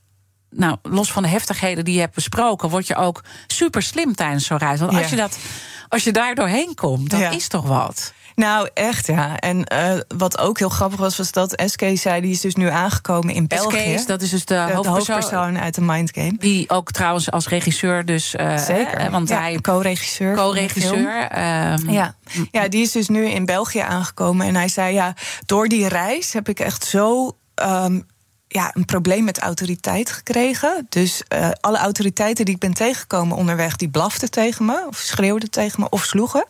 Nou, 0.55 0.77
los 0.83 1.13
van 1.13 1.23
de 1.23 1.29
heftigheden 1.29 1.85
die 1.85 1.95
je 1.95 2.01
hebt 2.01 2.15
besproken, 2.15 2.69
word 2.71 2.87
je 2.87 2.95
ook 2.97 3.23
super 3.47 3.83
slim 3.83 4.15
tijdens 4.15 4.47
zo'n 4.47 4.59
reis. 4.59 4.81
Want 4.81 4.93
als 4.93 5.01
Ja. 5.03 5.09
je 5.11 5.17
dat, 5.17 5.39
als 5.89 6.05
je 6.05 6.13
daar 6.13 6.35
doorheen 6.35 6.75
komt, 6.75 7.11
dat 7.11 7.21
Ja. 7.21 7.31
is 7.31 7.49
toch 7.49 7.67
wat. 7.67 8.13
Nou, 8.35 8.69
echt 8.75 9.07
ja. 9.07 9.39
En 9.39 9.65
eh, 9.65 9.93
wat 10.17 10.39
ook 10.39 10.59
heel 10.59 10.69
grappig 10.69 10.99
was, 10.99 11.17
was 11.17 11.33
dat 11.33 11.63
SK 11.67 11.83
zei, 11.95 12.21
die 12.21 12.31
is 12.31 12.41
dus 12.41 12.55
nu 12.55 12.69
aangekomen 12.69 13.35
in 13.35 13.47
België. 13.47 13.99
Dat 14.07 14.23
is 14.23 14.31
dus 14.31 14.45
de, 14.45 14.65
de, 14.75 14.81
de 14.83 14.89
hoofdpersoon, 14.89 15.59
uit 15.59 15.75
de 15.75 15.81
Mind 15.81 16.11
Game. 16.15 16.33
Die 16.39 16.71
ook 16.71 16.91
trouwens 16.91 17.31
als 17.31 17.49
regisseur 17.49 18.05
dus... 18.05 18.35
eh, 18.35 18.57
Zeker. 18.59 18.95
eh, 18.97 19.11
want 19.11 19.29
Ja, 19.29 19.41
hij 19.41 19.59
co-regisseur. 19.61 20.37
co-regisseur. 20.37 21.29
ehm, 21.29 21.91
Ja. 21.91 22.15
ja, 22.51 22.69
die 22.69 22.83
is 22.83 22.93
dus 22.93 23.09
nu 23.09 23.27
in 23.27 23.45
België 23.45 23.79
aangekomen. 23.79 24.47
En 24.47 24.55
hij 24.55 24.69
zei, 24.69 24.95
ja, 24.95 25.15
door 25.47 25.69
die 25.69 25.89
reis 25.89 26.33
heb 26.33 26.49
ik 26.49 26.61
echt 26.61 26.85
zo... 26.85 27.37
ehm, 27.55 28.01
ja, 28.53 28.71
een 28.75 28.85
probleem 28.85 29.25
met 29.25 29.39
autoriteit 29.39 30.13
gekregen. 30.13 30.87
Dus 30.89 31.23
eh, 31.29 31.51
alle 31.61 31.79
autoriteiten 31.79 32.45
die 32.45 32.55
ik 32.55 32.61
ben 32.61 32.75
tegengekomen 32.75 33.37
onderweg... 33.37 33.77
die 33.77 33.89
blaften 33.89 34.31
tegen 34.31 34.65
me, 34.65 34.85
of 34.89 34.97
schreeuwden 34.97 35.51
tegen 35.51 35.81
me, 35.81 35.89
of 35.89 36.05
sloegen. 36.05 36.45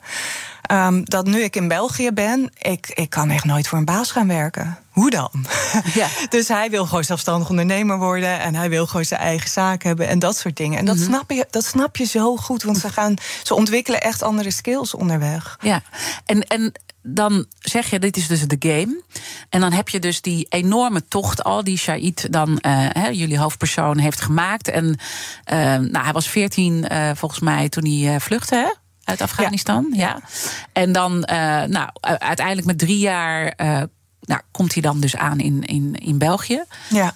Ehm, 0.63 1.03
dat 1.05 1.27
nu 1.27 1.43
ik 1.43 1.57
in 1.57 1.69
België 1.69 2.11
ben, 2.13 2.53
ik, 2.59 2.91
ik 2.95 3.11
kan 3.11 3.31
echt 3.31 3.45
nooit 3.45 3.69
voor 3.69 3.79
een 3.79 3.85
baas 3.85 4.11
gaan 4.11 4.29
werken. 4.29 4.79
Hoe 4.91 5.11
dan? 5.11 5.31
Ja. 5.95 6.09
dus 6.29 6.49
hij 6.49 6.71
wil 6.71 6.87
gewoon 6.87 7.05
zelfstandig 7.05 7.49
ondernemer 7.49 7.99
worden... 7.99 8.41
en 8.41 8.55
hij 8.55 8.69
wil 8.69 8.87
gewoon 8.87 9.05
zijn 9.05 9.21
eigen 9.21 9.51
zaak 9.51 9.83
hebben 9.83 10.09
en 10.09 10.19
dat 10.19 10.37
soort 10.37 10.57
dingen. 10.57 10.79
En 10.79 10.85
dat, 10.85 10.99
snap, 10.99 11.31
je, 11.31 11.47
dat 11.51 11.65
snap 11.65 11.97
je 11.97 12.05
zo 12.05 12.37
goed, 12.37 12.63
want 12.63 12.79
ze, 12.79 12.89
gaan, 12.89 13.15
ze 13.43 13.55
ontwikkelen 13.55 14.01
echt 14.01 14.23
andere 14.23 14.51
skills 14.51 14.95
onderweg. 14.95 15.59
Ja, 15.61 15.83
en, 16.25 16.47
en 16.47 16.73
dan 17.03 17.47
zeg 17.59 17.91
je, 17.91 17.99
dit 17.99 18.17
is 18.17 18.27
dus 18.27 18.41
de 18.41 18.57
game. 18.59 19.03
En 19.49 19.61
dan 19.61 19.73
heb 19.73 19.89
je 19.89 19.99
dus 19.99 20.21
die 20.21 20.47
enorme 20.49 21.09
tocht 21.09 21.45
al 21.45 21.65
die 21.65 21.79
Shahid 21.79 22.33
dan, 22.33 22.59
eh, 22.59 22.73
hè, 22.89 23.09
jullie 23.09 23.39
hoofdpersoon, 23.39 23.99
heeft 23.99 24.21
gemaakt. 24.21 24.69
En 24.69 24.97
eh, 25.45 25.59
nou, 25.59 26.05
hij 26.05 26.13
was 26.13 26.29
14 26.29 26.89
eh, 26.89 27.11
volgens 27.15 27.41
mij 27.41 27.69
toen 27.69 27.85
hij 27.87 28.21
vluchtte, 28.21 28.55
hè? 28.55 28.73
Uit 29.05 29.21
Afghanistan, 29.21 29.93
ja. 29.97 30.21
En 30.73 30.93
dan, 30.93 31.21
nou, 31.69 31.89
uiteindelijk 32.01 32.67
met 32.67 32.79
drie 32.79 32.99
jaar 32.99 33.55
nou, 34.21 34.41
komt 34.51 34.73
hij 34.73 34.83
dan 34.83 35.01
dus 35.01 35.17
aan 35.17 35.41
in, 35.41 35.65
in, 35.65 35.95
in 35.95 36.19
België. 36.19 36.65
Ja. 36.89 37.15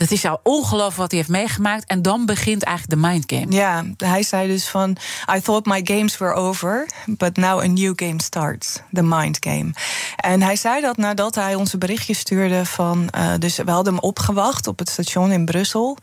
Het 0.00 0.12
is 0.12 0.24
al 0.24 0.40
ongelooflijk 0.42 0.96
wat 0.96 1.10
hij 1.10 1.18
heeft 1.18 1.30
meegemaakt. 1.30 1.84
En 1.86 2.02
dan 2.02 2.26
begint 2.26 2.62
eigenlijk 2.62 3.02
de 3.02 3.08
mindgame. 3.08 3.52
Ja, 3.52 3.84
hij 3.96 4.22
zei 4.22 4.48
dus 4.48 4.68
van... 4.68 4.96
I 5.36 5.40
thought 5.40 5.66
my 5.66 5.80
games 5.84 6.18
were 6.18 6.32
over, 6.32 6.88
but 7.06 7.36
now 7.36 7.60
a 7.60 7.66
new 7.66 7.92
game 7.96 8.22
starts. 8.22 8.80
The 8.92 9.02
mind 9.02 9.36
game. 9.40 9.70
En 10.16 10.42
hij 10.42 10.56
zei 10.56 10.80
dat 10.80 10.96
nadat 10.96 11.34
hij 11.34 11.54
onze 11.54 11.78
berichtje 11.78 12.14
stuurde 12.14 12.66
van... 12.66 13.08
eh, 13.10 13.32
dus 13.38 13.56
we 13.56 13.70
hadden 13.70 13.92
hem 13.92 14.02
opgewacht 14.02 14.66
op 14.66 14.78
het 14.78 14.88
station 14.88 15.32
in 15.32 15.44
Brussel. 15.44 15.98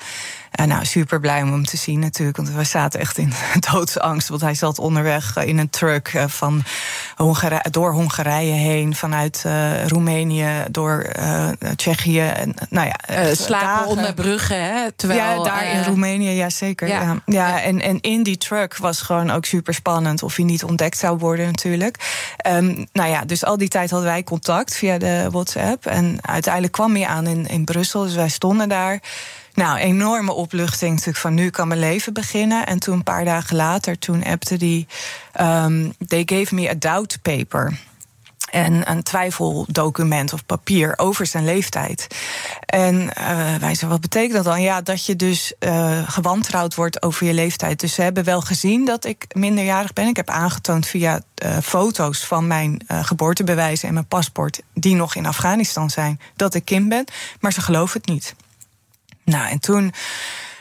En 0.58 0.67
nou, 0.67 0.86
super 0.86 1.20
blij 1.20 1.41
om 1.41 1.52
hem 1.52 1.65
te 1.65 1.78
zien 1.78 2.00
natuurlijk. 2.00 2.38
Want 2.38 2.52
we 2.52 2.63
zaten 2.63 3.00
echt 3.00 3.17
in 3.17 3.34
doodsangst. 3.72 4.28
Want 4.28 4.41
hij 4.41 4.54
zat 4.56 4.80
onderweg 4.80 5.36
eh, 5.36 5.48
in 5.48 5.58
een 5.58 5.70
truck 5.70 6.08
eh, 6.13 6.24
van 6.28 6.63
Hongarije, 7.15 7.63
door 7.72 7.91
Hongarije 7.93 8.52
heen... 8.54 8.96
vanuit 8.96 9.43
eh, 9.46 9.88
Roemenië, 9.88 10.48
door 10.72 11.00
eh, 11.00 11.48
Tsjechië. 11.76 12.20
En, 12.22 12.54
nou 12.70 12.88
ja, 12.88 12.96
Eh, 13.08 13.34
slapen 13.36 13.67
dagen. 13.67 13.88
onder 13.88 14.13
bruggen, 14.13 14.63
hè? 14.63 14.91
Terwijl, 14.91 15.20
ja, 15.20 15.43
daar 15.43 15.65
in 15.65 15.80
eh, 15.80 15.86
Roemenië, 15.88 16.30
ja 16.30 16.50
zeker. 16.50 16.88
ja. 16.88 17.02
Ja. 17.02 17.15
Ja, 17.26 17.62
En, 17.62 17.82
en 17.82 18.02
in 18.02 18.24
die 18.24 18.38
truck 18.38 18.78
was 18.78 19.02
gewoon 19.02 19.32
ook 19.32 19.46
super 19.46 19.74
spannend 19.74 20.24
of 20.24 20.36
hij 20.36 20.46
niet 20.46 20.63
ontdekt 20.63 20.98
zou 20.98 21.17
worden 21.17 21.46
natuurlijk. 21.46 21.98
Ehm, 22.38 22.84
nou 22.93 23.10
ja, 23.10 23.26
dus 23.26 23.46
al 23.46 23.58
die 23.58 23.67
tijd 23.70 23.89
hadden 23.89 24.10
wij 24.10 24.24
contact 24.24 24.76
via 24.76 24.98
de 24.98 25.28
WhatsApp. 25.32 25.86
En 25.86 26.17
uiteindelijk 26.22 26.74
kwam 26.74 26.96
hij 26.96 27.06
aan 27.08 27.28
in, 27.28 27.48
in 27.48 27.63
Brussel, 27.63 28.04
dus 28.04 28.15
wij 28.15 28.30
stonden 28.30 28.70
daar. 28.70 29.00
Nou, 29.58 29.78
enorme 29.78 30.32
opluchting 30.32 30.91
natuurlijk 30.91 31.17
van 31.17 31.34
nu 31.34 31.50
kan 31.50 31.67
mijn 31.67 31.80
leven 31.80 32.13
beginnen. 32.13 32.65
En 32.65 32.80
toen 32.80 32.93
een 32.93 33.04
paar 33.04 33.26
dagen 33.26 33.56
later, 33.56 34.00
toen 34.00 34.24
appte 34.24 34.58
die... 34.58 34.88
ehm, 35.34 35.89
they 36.08 36.24
gave 36.26 36.56
me 36.56 36.70
a 36.70 36.74
doubt 36.74 37.22
paper 37.22 37.80
en 38.52 38.91
een 38.91 39.04
twijfeldocument 39.04 40.34
of 40.34 40.46
papier 40.46 40.93
over 40.98 41.26
zijn 41.26 41.46
leeftijd. 41.46 42.08
En 42.65 43.13
eh, 43.13 43.36
wij 43.36 43.60
zeiden, 43.60 43.89
wat 43.89 44.02
betekent 44.02 44.34
dat 44.34 44.43
dan? 44.43 44.62
Ja, 44.62 44.82
dat 44.82 45.06
je 45.06 45.15
dus 45.15 45.54
eh, 45.60 46.10
gewantrouwd 46.10 46.76
wordt 46.76 47.02
over 47.02 47.26
je 47.26 47.34
leeftijd. 47.34 47.80
Dus 47.80 47.93
ze 47.93 48.02
hebben 48.02 48.24
wel 48.24 48.41
gezien 48.41 48.86
dat 48.86 49.06
ik 49.06 49.26
minderjarig 49.34 49.93
ben. 49.93 50.08
Ik 50.08 50.15
heb 50.15 50.30
aangetoond 50.30 50.88
via 50.88 51.22
eh, 51.36 51.58
foto's 51.63 52.26
van 52.26 52.48
mijn 52.48 52.82
geboortebewijzen 52.88 53.88
en 53.88 53.93
mijn 53.93 54.08
paspoort... 54.08 54.62
die 54.74 54.96
nog 54.96 55.15
in 55.15 55.26
Afghanistan 55.26 55.89
zijn, 55.89 56.20
dat 56.36 56.54
ik 56.54 56.65
kind 56.65 56.89
ben. 56.89 57.06
Maar 57.39 57.54
ze 57.54 57.62
geloven 57.62 58.00
het 58.00 58.10
niet. 58.10 58.36
Nou, 59.32 59.50
en 59.50 59.60
toen... 59.60 59.94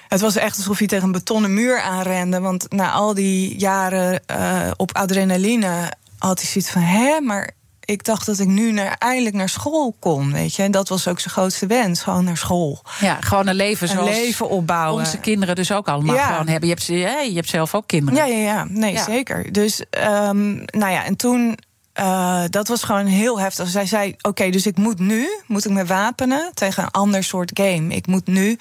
Het 0.08 0.20
was 0.20 0.36
echt 0.36 0.56
alsof 0.56 0.78
je 0.78 0.86
tegen 0.86 1.04
een 1.06 1.12
betonnen 1.12 1.54
muur 1.54 1.80
aanrende. 1.80 2.40
Want 2.40 2.72
na 2.72 2.90
al 2.90 3.14
die 3.14 3.58
jaren 3.58 4.26
eh, 4.26 4.70
op 4.76 4.96
adrenaline 4.96 5.92
had 6.18 6.40
hij 6.40 6.48
zoiets 6.50 6.70
van... 6.70 6.82
hè, 6.82 7.20
maar 7.20 7.50
ik 7.84 8.04
dacht 8.04 8.26
dat 8.26 8.38
ik 8.38 8.46
nu 8.46 8.72
naar, 8.72 8.96
eindelijk 8.98 9.34
naar 9.34 9.48
school 9.48 9.96
kon, 10.00 10.32
weet 10.32 10.54
je. 10.54 10.62
En 10.62 10.70
dat 10.70 10.88
was 10.88 11.08
ook 11.08 11.20
zijn 11.20 11.34
grootste 11.34 11.66
wens, 11.66 12.02
gewoon 12.02 12.24
naar 12.24 12.36
school. 12.36 12.82
Ja, 13.00 13.16
gewoon 13.20 13.46
een 13.46 13.54
leven 13.54 13.88
Een 13.88 13.94
zoals 13.94 14.10
leven 14.10 14.48
opbouwen. 14.48 15.04
onze 15.04 15.18
kinderen 15.18 15.54
dus 15.54 15.72
ook 15.72 15.88
allemaal 15.88 16.14
Ja. 16.14 16.26
gewoon 16.26 16.48
hebben. 16.48 16.68
Je 16.68 16.74
hebt, 16.74 16.86
je 17.28 17.34
hebt 17.34 17.48
zelf 17.48 17.74
ook 17.74 17.86
kinderen. 17.86 18.26
Ja, 18.26 18.36
ja, 18.36 18.42
ja. 18.54 18.66
Nee, 18.68 18.92
Ja. 18.92 19.04
zeker. 19.04 19.52
Dus, 19.52 19.82
ehm, 19.90 20.54
nou 20.54 20.92
ja, 20.92 21.04
en 21.04 21.16
toen... 21.16 21.58
eh, 21.96 22.42
dat 22.50 22.68
was 22.68 22.82
gewoon 22.82 23.06
heel 23.06 23.40
heftig. 23.40 23.68
Zij 23.68 23.86
zei, 23.86 24.14
oké, 24.20 24.50
dus 24.50 24.66
ik 24.66 24.76
moet 24.76 24.98
nu, 24.98 25.28
moet 25.46 25.64
ik 25.64 25.70
me 25.70 25.84
wapenen 25.84 26.50
tegen 26.54 26.82
een 26.82 26.90
ander 26.90 27.24
soort 27.24 27.50
game. 27.54 27.94
Ik 27.94 28.06
moet 28.06 28.26
nu 28.26 28.58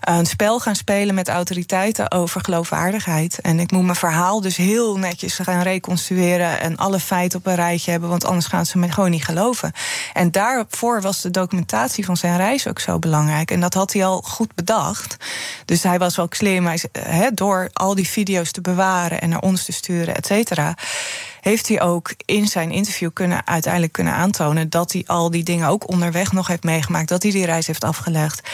een 0.00 0.26
spel 0.26 0.60
gaan 0.60 0.76
spelen 0.76 1.14
met 1.14 1.28
autoriteiten 1.28 2.10
over 2.10 2.40
geloofwaardigheid. 2.40 3.40
En 3.40 3.58
ik 3.58 3.70
moet 3.70 3.82
mijn 3.82 3.96
verhaal 3.96 4.40
dus 4.40 4.56
heel 4.56 4.98
netjes 4.98 5.34
gaan 5.34 5.62
reconstrueren... 5.62 6.60
en 6.60 6.76
alle 6.76 7.00
feiten 7.00 7.38
op 7.38 7.46
een 7.46 7.54
rijtje 7.54 7.90
hebben, 7.90 8.08
want 8.08 8.24
anders 8.24 8.46
gaan 8.46 8.66
ze 8.66 8.78
me 8.78 8.92
gewoon 8.92 9.10
niet 9.10 9.24
geloven. 9.24 9.72
En 10.12 10.30
daarvoor 10.30 11.00
was 11.00 11.20
de 11.20 11.30
documentatie 11.30 12.04
van 12.04 12.16
zijn 12.16 12.36
reis 12.36 12.66
ook 12.66 12.80
zo 12.80 12.98
belangrijk. 12.98 13.50
En 13.50 13.60
dat 13.60 13.74
had 13.74 13.92
hij 13.92 14.04
al 14.04 14.20
goed 14.20 14.54
bedacht. 14.54 15.16
Dus 15.64 15.82
hij 15.82 15.98
was 15.98 16.18
ook 16.18 16.34
slim. 16.34 16.68
Door 17.34 17.70
al 17.72 17.94
die 17.94 18.08
video's 18.08 18.50
te 18.50 18.60
bewaren 18.60 19.20
en 19.20 19.28
naar 19.28 19.40
ons 19.40 19.64
te 19.64 19.72
sturen, 19.72 20.16
et 20.16 20.26
cetera 20.26 20.74
heeft 21.40 21.68
hij 21.68 21.80
ook 21.80 22.14
in 22.24 22.46
zijn 22.46 22.70
interview 22.70 23.10
kunnen, 23.12 23.46
uiteindelijk 23.46 23.92
kunnen 23.92 24.12
aantonen 24.12 24.70
dat 24.70 24.92
hij 24.92 25.04
al 25.06 25.30
die 25.30 25.42
dingen 25.42 25.68
ook 25.68 25.88
onderweg 25.88 26.32
nog 26.32 26.46
heeft 26.46 26.64
meegemaakt, 26.64 27.08
dat 27.08 27.22
hij 27.22 27.32
die 27.32 27.46
reis 27.46 27.66
heeft 27.66 27.84
afgelegd. 27.84 28.48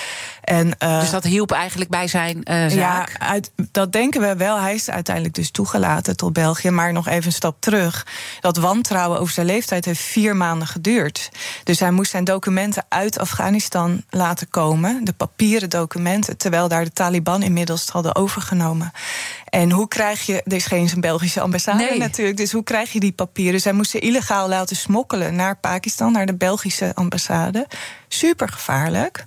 En, 0.45 0.79
eh, 0.79 1.01
Dus 1.01 1.11
dat 1.11 1.25
hielp 1.25 1.51
eigenlijk 1.53 1.91
bij 1.91 2.09
zijn 2.09 2.43
eh, 2.43 2.57
zaak. 2.57 2.73
ja, 2.73 3.27
uit, 3.27 3.51
dat 3.71 3.93
denken 3.93 4.21
we 4.21 4.37
wel. 4.37 4.61
Hij 4.61 4.75
is 4.75 4.91
uiteindelijk 4.91 5.35
dus 5.35 5.51
toegelaten 5.51 6.17
tot 6.17 6.33
België. 6.33 6.71
Maar 6.71 6.93
nog 6.93 7.09
even 7.09 7.27
een 7.27 7.33
stap 7.33 7.57
terug. 7.61 8.07
Dat 8.41 8.57
wantrouwen 8.57 9.19
over 9.21 9.35
zijn 9.35 9.47
leeftijd 9.47 9.85
heeft 9.85 10.01
vier 10.01 10.37
maanden 10.37 10.69
geduurd. 10.69 11.31
Dus 11.65 11.81
hij 11.81 11.91
moest 11.91 12.11
zijn 12.11 12.25
documenten 12.25 12.85
uit 12.89 13.19
Afghanistan 13.19 14.05
laten 14.11 14.49
komen. 14.49 15.05
De 15.05 15.13
papieren 15.13 15.71
documenten. 15.71 16.37
Terwijl 16.37 16.69
daar 16.69 16.85
de 16.85 16.93
Taliban 16.93 17.43
inmiddels 17.43 17.89
hadden 17.89 18.15
overgenomen. 18.17 18.93
En 19.49 19.71
hoe 19.71 19.89
krijg 19.89 20.27
je. 20.27 20.43
Er 20.43 20.53
is 20.53 20.67
geen 20.67 20.91
Belgische 21.01 21.41
ambassade 21.41 21.85
Nee. 21.85 21.99
natuurlijk. 21.99 22.37
Dus 22.37 22.53
hoe 22.53 22.65
krijg 22.65 22.93
je 22.93 23.01
die 23.01 23.13
papieren? 23.13 23.53
Dus 23.53 23.65
hij 23.65 23.73
moest 23.73 23.91
ze 23.91 23.99
illegaal 23.99 24.49
laten 24.49 24.77
smokkelen 24.77 25.35
naar 25.35 25.57
Pakistan, 25.57 26.13
naar 26.13 26.27
de 26.27 26.35
Belgische 26.35 26.93
ambassade. 26.95 27.67
Super 28.09 28.49
gevaarlijk. 28.49 29.27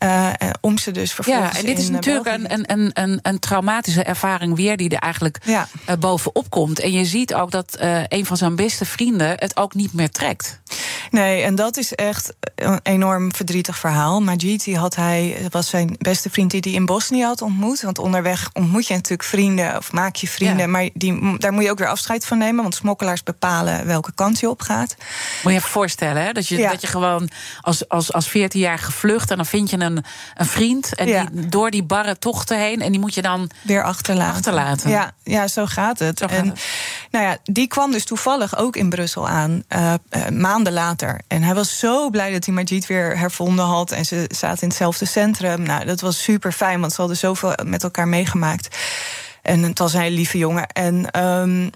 Eh, 0.00 0.28
eh, 0.28 0.50
om 0.60 0.78
ze 0.78 0.90
dus 0.90 1.12
vervolgens. 1.12 1.52
Ja, 1.52 1.58
en 1.58 1.66
dit 1.66 1.78
is 1.78 1.86
eh, 1.86 1.92
natuurlijk 1.92 2.26
een, 2.26 2.52
een, 2.52 2.90
een, 2.94 3.18
een, 3.22 3.38
traumatische 3.38 4.02
ervaring 4.02 4.56
weer 4.56 4.76
die 4.76 4.88
er 4.88 4.98
eigenlijk 4.98 5.38
Ja. 5.44 5.68
bovenop 5.98 6.50
komt. 6.50 6.80
En 6.80 6.92
je 6.92 7.04
ziet 7.04 7.34
ook 7.34 7.50
dat 7.50 7.76
een 8.08 8.26
van 8.26 8.36
zijn 8.36 8.56
beste 8.56 8.84
vrienden 8.84 9.28
het 9.28 9.56
ook 9.56 9.74
niet 9.74 9.92
meer 9.92 10.10
trekt. 10.10 10.60
Nee, 11.10 11.42
en 11.42 11.54
dat 11.54 11.76
is 11.76 11.94
echt 11.94 12.32
een 12.54 12.80
enorm 12.82 13.34
verdrietig 13.34 13.78
verhaal. 13.78 14.20
Majid 14.20 14.64
die 14.64 14.76
had 14.76 14.96
hij, 14.96 15.36
was 15.50 15.68
zijn 15.68 15.96
beste 15.98 16.30
vriend 16.30 16.50
die 16.50 16.60
hij 16.60 16.72
in 16.72 16.86
Bosnië 16.86 17.22
had 17.22 17.42
ontmoet. 17.42 17.80
Want 17.80 17.98
onderweg 17.98 18.50
ontmoet 18.52 18.86
je 18.86 18.94
natuurlijk 18.94 19.28
vrienden 19.28 19.76
of 19.76 19.92
maak 19.92 20.16
je 20.16 20.28
vrienden. 20.28 20.58
Ja. 20.58 20.66
Maar 20.66 20.88
die, 20.94 21.38
daar 21.38 21.52
moet 21.52 21.64
je 21.64 21.70
ook 21.70 21.78
weer 21.78 21.88
afscheid 21.88 22.26
van 22.26 22.38
nemen. 22.38 22.62
Want 22.62 22.74
smokkelaars 22.74 23.22
bepalen 23.22 23.86
welke 23.86 24.12
kant 24.14 24.40
je 24.40 24.50
op 24.50 24.60
gaat. 24.62 24.96
Moet 25.42 25.52
je 25.52 25.58
even 25.58 25.70
voorstellen, 25.70 26.22
hè? 26.22 26.32
Dat, 26.32 26.48
je, 26.48 26.58
Ja. 26.58 26.70
dat 26.70 26.80
je 26.80 26.86
gewoon 26.86 27.30
als, 27.60 27.88
als, 27.88 28.12
als 28.12 28.28
14 28.28 28.60
jaar 28.60 28.78
gevlucht 28.78 29.30
en 29.30 29.36
dan 29.36 29.46
vind 29.46 29.70
je 29.70 29.78
een, 29.80 29.89
een 29.96 30.46
vriend. 30.46 30.94
En 30.94 31.08
Ja. 31.08 31.24
die, 31.32 31.48
door 31.48 31.70
die 31.70 31.82
barre 31.82 32.18
tochten 32.18 32.58
heen. 32.58 32.80
En 32.80 32.90
die 32.90 33.00
moet 33.00 33.14
je 33.14 33.22
dan. 33.22 33.50
Weer 33.62 33.82
achterlaten. 33.82 34.34
Achterlaten. 34.34 34.90
Ja, 34.90 35.12
ja 35.24 35.48
zo 35.48 35.66
gaat 35.66 35.98
het. 35.98 36.18
Zo 36.18 36.26
gaat 36.26 36.36
en 36.36 36.48
het. 36.48 36.64
Nou 37.10 37.24
ja, 37.24 37.36
die 37.44 37.66
kwam 37.66 37.92
dus 37.92 38.04
toevallig 38.04 38.56
ook 38.56 38.76
in 38.76 38.88
Brussel 38.88 39.28
aan, 39.28 39.62
uh, 39.68 39.94
uh, 40.10 40.28
maanden 40.28 40.72
later. 40.72 41.20
En 41.26 41.42
hij 41.42 41.54
was 41.54 41.78
zo 41.78 42.10
blij 42.10 42.32
dat 42.32 42.44
hij 42.44 42.54
Majid 42.54 42.86
weer 42.86 43.18
hervonden 43.18 43.64
had. 43.64 43.90
En 43.90 44.04
ze 44.04 44.24
zaten 44.28 44.62
in 44.62 44.68
hetzelfde 44.68 45.04
centrum. 45.06 45.62
Nou, 45.62 45.84
dat 45.84 46.00
was 46.00 46.22
super 46.22 46.52
fijn, 46.52 46.80
want 46.80 46.92
ze 46.92 47.00
hadden 47.00 47.16
zoveel 47.18 47.52
met 47.64 47.82
elkaar 47.82 48.08
meegemaakt. 48.08 48.76
En 49.42 49.62
het 49.62 49.78
was 49.78 49.92
een 49.92 50.00
hele 50.00 50.16
lieve 50.16 50.38
jongen. 50.38 50.66
En 50.66 51.24
um, 51.24 51.70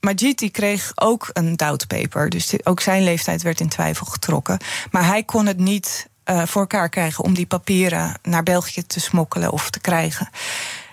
Majid 0.00 0.38
die 0.38 0.50
kreeg 0.50 0.92
ook 0.94 1.30
een 1.32 1.56
doubtpaper. 1.56 2.28
Dus 2.30 2.64
ook 2.64 2.80
zijn 2.80 3.04
leeftijd 3.04 3.42
werd 3.42 3.60
in 3.60 3.68
twijfel 3.68 4.06
getrokken. 4.06 4.58
Maar 4.90 5.06
hij 5.06 5.22
kon 5.22 5.46
het 5.46 5.58
niet 5.58 6.08
uh, 6.30 6.42
voor 6.46 6.60
elkaar 6.60 6.88
krijgen 6.88 7.24
om 7.24 7.34
die 7.34 7.46
papieren 7.46 8.18
naar 8.22 8.42
België 8.42 8.82
te 8.82 9.00
smokkelen 9.00 9.52
of 9.52 9.70
te 9.70 9.80
krijgen. 9.80 10.28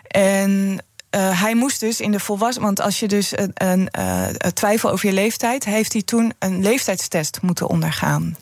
En 0.07 0.83
uh, 1.15 1.41
hij 1.41 1.55
moest 1.55 1.79
dus 1.79 1.99
in 1.99 2.11
de 2.11 2.19
volwassen. 2.19 2.63
Want 2.63 2.81
als 2.81 2.99
je 2.99 3.07
dus 3.07 3.37
een, 3.37 3.51
een, 3.53 3.89
uh, 3.99 4.25
twijfel 4.53 4.91
over 4.91 5.07
je 5.07 5.13
leeftijd. 5.13 5.65
heeft 5.65 5.93
hij 5.93 6.01
toen 6.01 6.33
een 6.39 6.61
leeftijdstest 6.61 7.39
moeten 7.41 7.67
ondergaan. 7.67 8.37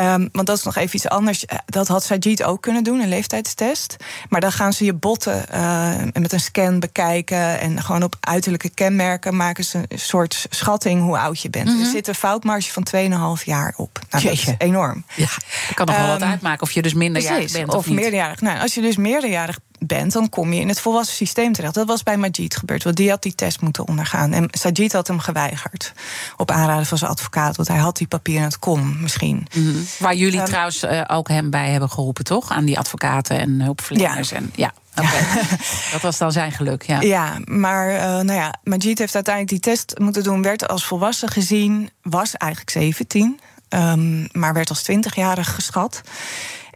Um, 0.00 0.28
want 0.32 0.46
dat 0.46 0.56
is 0.56 0.62
nog 0.62 0.76
even 0.76 0.96
iets 0.96 1.08
anders. 1.08 1.44
Dat 1.66 1.88
had 1.88 2.04
Sajid 2.04 2.42
ook 2.42 2.62
kunnen 2.62 2.84
doen, 2.84 3.00
een 3.00 3.08
leeftijdstest. 3.08 3.96
Maar 4.28 4.40
dan 4.40 4.52
gaan 4.52 4.72
ze 4.72 4.84
je 4.84 4.92
botten 4.92 5.44
uh, 5.54 5.94
met 6.12 6.32
een 6.32 6.40
scan 6.40 6.80
bekijken. 6.80 7.60
En 7.60 7.82
gewoon 7.82 8.02
op 8.02 8.16
uiterlijke 8.20 8.68
kenmerken 8.68 9.36
maken 9.36 9.64
ze 9.64 9.82
een 9.88 9.98
soort 9.98 10.46
schatting 10.50 11.02
hoe 11.02 11.18
oud 11.18 11.40
je 11.40 11.50
bent. 11.50 11.66
Mm 11.66 11.74
-hmm. 11.74 11.82
Er 11.82 11.90
zit 11.90 12.08
een 12.08 12.14
foutmarge 12.14 12.72
van 12.72 12.86
2,5 13.38 13.44
jaar 13.44 13.74
op. 13.76 13.98
Nou, 14.10 14.24
dat 14.24 14.32
is 14.32 14.54
enorm. 14.58 15.04
Ja, 15.14 15.26
dat 15.66 15.74
kan 15.74 15.86
nog 15.86 15.96
wel 15.96 16.04
um, 16.04 16.12
wat 16.12 16.22
uitmaken 16.22 16.62
of 16.62 16.72
je 16.72 16.82
dus 16.82 16.94
minderjarig 16.94 17.52
bent. 17.52 17.68
Of, 17.68 17.74
of 17.74 17.90
meerderjarig. 17.90 18.40
Nou, 18.40 18.60
als 18.60 18.74
je 18.74 18.80
dus 18.80 18.96
meerderjarig 18.96 19.58
bent, 19.78 20.12
dan 20.12 20.28
kom 20.28 20.52
je 20.52 20.60
in 20.60 20.68
het 20.68 20.80
volwassen 20.80 21.16
systeem 21.16 21.52
terecht. 21.52 21.74
Dat 21.74 21.86
was 21.86 22.02
bij 22.02 22.16
Majid 22.16 22.56
gebeurd, 22.56 22.84
want 22.84 22.96
die 22.96 23.10
had 23.10 23.22
die 23.22 23.34
test 23.34 23.60
moeten 23.60 23.88
ondergaan. 23.88 24.32
En 24.32 24.48
Sajid 24.50 24.92
had 24.92 25.06
hem 25.06 25.18
geweigerd. 25.18 25.92
Op 26.36 26.50
aanraden 26.50 26.86
van 26.86 26.98
zijn 26.98 27.10
advocaat, 27.10 27.56
want 27.56 27.68
hij 27.68 27.78
had 27.78 27.96
die 27.96 28.06
papieren 28.06 28.44
het 28.44 28.58
kon 28.58 28.96
misschien. 29.00 29.46
Mm 29.54 29.64
-hmm. 29.64 29.86
Waar 29.98 30.14
jullie 30.14 30.38
um, 30.40 30.44
trouwens 30.44 30.84
uh, 30.84 31.02
ook 31.06 31.28
hem 31.28 31.50
bij 31.50 31.70
hebben 31.70 31.90
geholpen, 31.90 32.24
toch? 32.24 32.50
Aan 32.50 32.64
die 32.64 32.78
advocaten 32.78 33.38
en 33.38 33.60
hulpverleners. 33.60 34.28
Ja. 34.28 34.36
En, 34.36 34.52
ja. 34.54 34.72
Okay. 34.94 35.42
dat 35.92 36.00
was 36.00 36.18
dan 36.18 36.32
zijn 36.32 36.52
geluk, 36.52 36.82
ja. 36.82 37.00
Ja, 37.00 37.38
maar 37.44 37.92
uh, 37.92 38.00
nou 38.00 38.32
ja, 38.32 38.54
Majid 38.64 38.98
heeft 38.98 39.14
uiteindelijk 39.14 39.62
die 39.62 39.72
test 39.72 39.98
moeten 39.98 40.22
doen... 40.22 40.42
werd 40.42 40.68
als 40.68 40.86
volwassen 40.86 41.28
gezien, 41.28 41.90
was 42.02 42.34
eigenlijk 42.34 42.70
17... 42.70 43.40
Um, 43.68 44.28
maar 44.32 44.54
werd 44.54 44.68
als 44.68 44.90
20-jarig 44.92 45.54
geschat. 45.54 46.02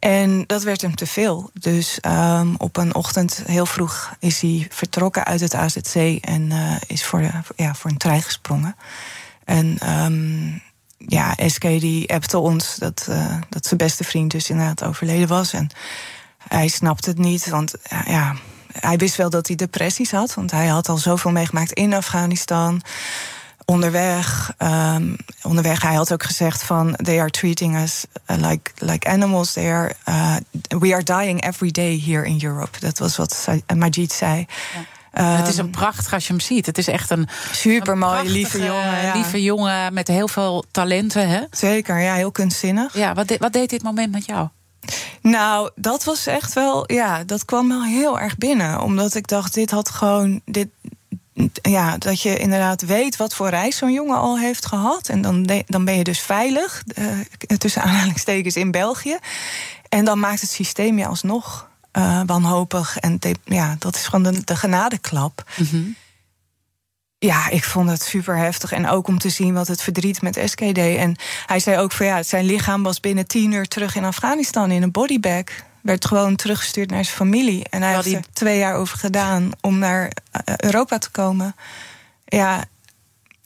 En 0.00 0.44
dat 0.46 0.62
werd 0.62 0.80
hem 0.80 0.94
te 0.94 1.06
veel. 1.06 1.50
Dus 1.52 1.98
um, 2.06 2.54
op 2.56 2.76
een 2.76 2.94
ochtend 2.94 3.42
heel 3.46 3.66
vroeg 3.66 4.14
is 4.18 4.40
hij 4.40 4.66
vertrokken 4.70 5.24
uit 5.24 5.40
het 5.40 5.54
AZC 5.54 5.94
en 6.20 6.50
uh, 6.50 6.76
is 6.86 7.04
voor, 7.04 7.20
de, 7.20 7.30
ja, 7.56 7.74
voor 7.74 7.90
een 7.90 7.96
trein 7.96 8.22
gesprongen. 8.22 8.76
En 9.44 9.90
um, 10.04 10.62
ja, 10.98 11.34
SK 11.46 11.62
die 11.62 12.12
appte 12.12 12.38
ons 12.38 12.76
dat, 12.76 13.06
uh, 13.10 13.36
dat 13.48 13.66
zijn 13.66 13.78
beste 13.78 14.04
vriend 14.04 14.30
dus 14.30 14.50
inderdaad 14.50 14.84
overleden 14.84 15.28
was. 15.28 15.52
En 15.52 15.70
hij 16.48 16.68
snapte 16.68 17.08
het 17.08 17.18
niet, 17.18 17.48
want 17.48 17.74
ja, 18.06 18.36
hij 18.72 18.96
wist 18.96 19.16
wel 19.16 19.30
dat 19.30 19.46
hij 19.46 19.56
depressies 19.56 20.10
had. 20.10 20.34
Want 20.34 20.50
hij 20.50 20.66
had 20.66 20.88
al 20.88 20.98
zoveel 20.98 21.30
meegemaakt 21.30 21.72
in 21.72 21.94
Afghanistan 21.94 22.82
onderweg. 23.70 24.52
Um, 24.58 25.16
onderweg, 25.42 25.82
hij 25.82 25.94
had 25.94 26.12
ook 26.12 26.22
gezegd 26.22 26.62
van... 26.62 26.96
they 27.02 27.20
are 27.20 27.30
treating 27.30 27.76
us 27.76 28.04
like, 28.26 28.70
like 28.78 29.08
animals. 29.08 29.52
They 29.52 29.72
are, 29.72 29.92
uh, 30.08 30.36
we 30.78 30.92
are 30.92 31.02
dying 31.02 31.44
every 31.44 31.70
day 31.70 32.02
here 32.06 32.26
in 32.26 32.40
Europe. 32.42 32.80
Dat 32.80 32.98
was 32.98 33.16
wat 33.16 33.48
Majid 33.76 34.12
zei. 34.12 34.46
Ja. 34.74 34.80
Um, 35.14 35.36
het 35.36 35.48
is 35.48 35.56
een 35.56 35.70
prachtig 35.70 36.12
als 36.12 36.26
je 36.26 36.32
hem 36.32 36.40
ziet. 36.40 36.66
Het 36.66 36.78
is 36.78 36.88
echt 36.88 37.10
een 37.10 37.28
supermooi, 37.52 38.28
lieve 38.28 38.58
jongen. 38.58 39.02
Ja. 39.02 39.14
Lieve 39.14 39.42
jongen 39.42 39.94
met 39.94 40.08
heel 40.08 40.28
veel 40.28 40.64
talenten. 40.70 41.28
Hè? 41.28 41.40
Zeker, 41.50 42.00
ja, 42.00 42.14
heel 42.14 42.30
kunstzinnig. 42.30 42.94
Ja, 42.94 43.14
wat, 43.14 43.28
de, 43.28 43.36
wat 43.38 43.52
deed 43.52 43.70
dit 43.70 43.82
moment 43.82 44.12
met 44.12 44.26
jou? 44.26 44.48
Nou, 45.20 45.70
dat 45.74 46.04
was 46.04 46.26
echt 46.26 46.52
wel, 46.52 46.92
ja, 46.92 47.24
dat 47.24 47.44
kwam 47.44 47.68
wel 47.68 47.84
heel 47.84 48.20
erg 48.20 48.36
binnen. 48.36 48.80
Omdat 48.80 49.14
ik 49.14 49.26
dacht, 49.26 49.54
dit 49.54 49.70
had 49.70 49.90
gewoon, 49.90 50.40
dit, 50.44 50.68
ja, 51.62 51.98
dat 51.98 52.22
je 52.22 52.38
inderdaad 52.38 52.82
weet 52.82 53.16
wat 53.16 53.34
voor 53.34 53.48
reis 53.48 53.76
zo'n 53.76 53.92
jongen 53.92 54.18
al 54.18 54.38
heeft 54.38 54.66
gehad. 54.66 55.08
En 55.08 55.22
dan, 55.22 55.62
dan 55.66 55.84
ben 55.84 55.96
je 55.96 56.04
dus 56.04 56.20
veilig, 56.20 56.82
uh, 56.98 57.56
tussen 57.58 57.82
aanhalingstekens, 57.86 58.56
in 58.56 58.70
België. 58.70 59.18
En 59.88 60.04
dan 60.04 60.18
maakt 60.18 60.40
het 60.40 60.50
systeem 60.50 60.98
je 60.98 61.06
alsnog 61.06 61.68
uh, 61.98 62.20
wanhopig. 62.26 62.98
En 62.98 63.16
de, 63.18 63.34
ja, 63.44 63.76
dat 63.78 63.94
is 63.94 64.06
gewoon 64.06 64.32
de, 64.32 64.44
de 64.44 64.56
genadeklap. 64.56 65.44
Mm 65.56 65.66
-hmm. 65.70 65.96
Ja, 67.18 67.48
ik 67.48 67.64
vond 67.64 67.90
het 67.90 68.02
super 68.02 68.36
heftig. 68.36 68.72
En 68.72 68.88
ook 68.88 69.08
om 69.08 69.18
te 69.18 69.28
zien 69.28 69.54
wat 69.54 69.68
het 69.68 69.82
verdriet 69.82 70.22
met 70.22 70.40
SK 70.44 70.58
deed. 70.58 70.96
En 70.96 71.16
hij 71.46 71.60
zei 71.60 71.78
ook 71.78 71.92
van 71.92 72.06
ja, 72.06 72.22
zijn 72.22 72.44
lichaam 72.44 72.82
was 72.82 73.00
binnen 73.00 73.26
tien 73.26 73.52
uur 73.52 73.66
terug 73.68 73.94
in 73.94 74.04
Afghanistan 74.04 74.70
in 74.70 74.82
een 74.82 74.90
bodybag 74.90 75.44
werd 75.82 76.04
gewoon 76.06 76.36
teruggestuurd 76.36 76.90
naar 76.90 77.04
zijn 77.04 77.16
familie. 77.16 77.64
En 77.68 77.82
hij 77.82 77.94
had 77.94 78.04
er 78.04 78.24
twee 78.32 78.58
jaar 78.58 78.74
over 78.74 78.98
gedaan 78.98 79.50
om 79.60 79.78
naar 79.78 80.12
Europa 80.56 80.98
te 80.98 81.10
komen. 81.10 81.54
Ja, 82.24 82.64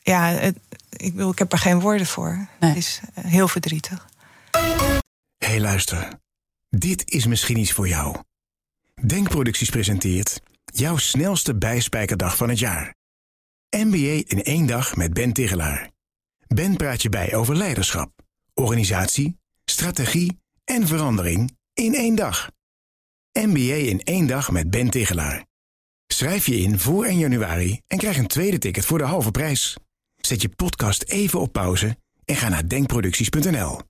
ja 0.03 0.29
het, 0.29 0.59
ik, 0.91 1.15
wil, 1.15 1.31
ik 1.31 1.39
heb 1.39 1.53
er 1.53 1.59
geen 1.59 1.81
woorden 1.81 2.07
voor. 2.07 2.47
Nee. 2.61 2.71
Het 2.71 2.79
is 2.79 3.01
heel 3.21 3.49
verdrietig. 3.49 4.07
Hé, 4.51 5.47
hey, 5.47 5.61
luister. 5.61 6.09
Dit 6.69 7.11
is 7.11 7.27
misschien 7.27 7.59
iets 7.59 7.73
voor 7.73 7.89
jou. 7.89 8.17
Denkproducties 9.07 9.71
presenteert 9.71 10.41
jouw 10.65 10.97
snelste 10.97 11.55
bijspijkerdag 11.55 12.37
van 12.37 12.49
het 12.49 12.59
jaar. 12.59 12.95
MBA 13.71 14.23
in 14.27 14.43
één 14.43 14.67
dag 14.67 14.97
met 14.97 15.15
Ben 15.15 15.33
Tigelaar. 15.33 15.91
Ben 16.47 16.77
praat 16.77 17.03
je 17.03 17.09
bij 17.09 17.35
over 17.35 17.57
leiderschap, 17.57 18.11
organisatie, 18.55 19.39
strategie 19.65 20.41
en 20.65 20.87
verandering 20.87 21.57
in 21.75 21.95
één 21.95 22.15
dag. 22.15 22.51
MBA 23.33 23.75
in 23.75 24.01
één 24.01 24.27
dag 24.27 24.51
met 24.51 24.71
Ben 24.71 24.91
Tigelaar. 24.91 25.47
Schrijf 26.07 26.47
je 26.47 26.57
in 26.57 26.79
voor 26.79 27.05
1 27.05 27.19
januari 27.19 27.81
en 27.87 27.99
krijg 27.99 28.19
een 28.19 28.27
tweede 28.27 28.59
ticket 28.59 28.85
voor 28.85 28.99
de 28.99 29.05
halve 29.05 29.31
prijs. 29.31 29.77
Zet 30.17 30.43
je 30.43 30.49
podcast 30.49 31.03
even 31.03 31.41
op 31.41 31.53
pauze 31.53 31.97
en 32.25 32.37
ga 32.37 32.49
naar 32.49 32.69
denkproducties.nl. 32.69 33.81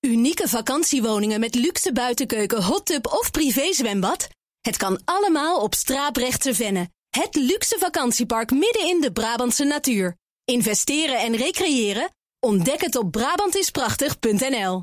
Unieke 0.00 0.48
vakantiewoningen 0.48 1.40
met 1.40 1.54
luxe 1.54 1.92
buitenkeuken, 1.92 2.62
hot 2.62 2.86
tub 2.86 3.06
of 3.06 3.30
privézwembad? 3.30 4.28
Het 4.60 4.76
kan 4.76 5.00
allemaal 5.04 5.60
op 5.60 5.74
Straaprechtse 5.74 6.54
Venne. 6.54 6.90
Het 7.10 7.34
luxe 7.34 7.76
vakantiepark 7.78 8.50
midden 8.50 8.88
in 8.88 9.00
de 9.00 9.12
Brabantse 9.12 9.64
natuur. 9.64 10.16
Investeren 10.44 11.18
en 11.18 11.36
recreëren? 11.36 12.10
Ontdek 12.40 12.80
het 12.80 12.96
op 12.96 13.10
Brabantisprachtig.nl. 13.10 14.82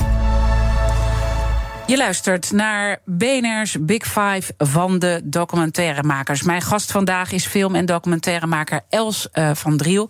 Je 1.91 1.97
luistert 1.97 2.51
naar 2.51 2.99
BNR's 3.05 3.77
Big 3.79 4.03
Five 4.03 4.53
van 4.57 4.99
de 4.99 5.21
documentairemakers. 5.23 6.41
Mijn 6.41 6.61
gast 6.61 6.91
vandaag 6.91 7.31
is 7.31 7.45
film- 7.45 7.75
en 7.75 7.85
documentairemaker 7.85 8.81
Els 8.89 9.27
uh, 9.33 9.49
van 9.53 9.77
Driel. 9.77 10.09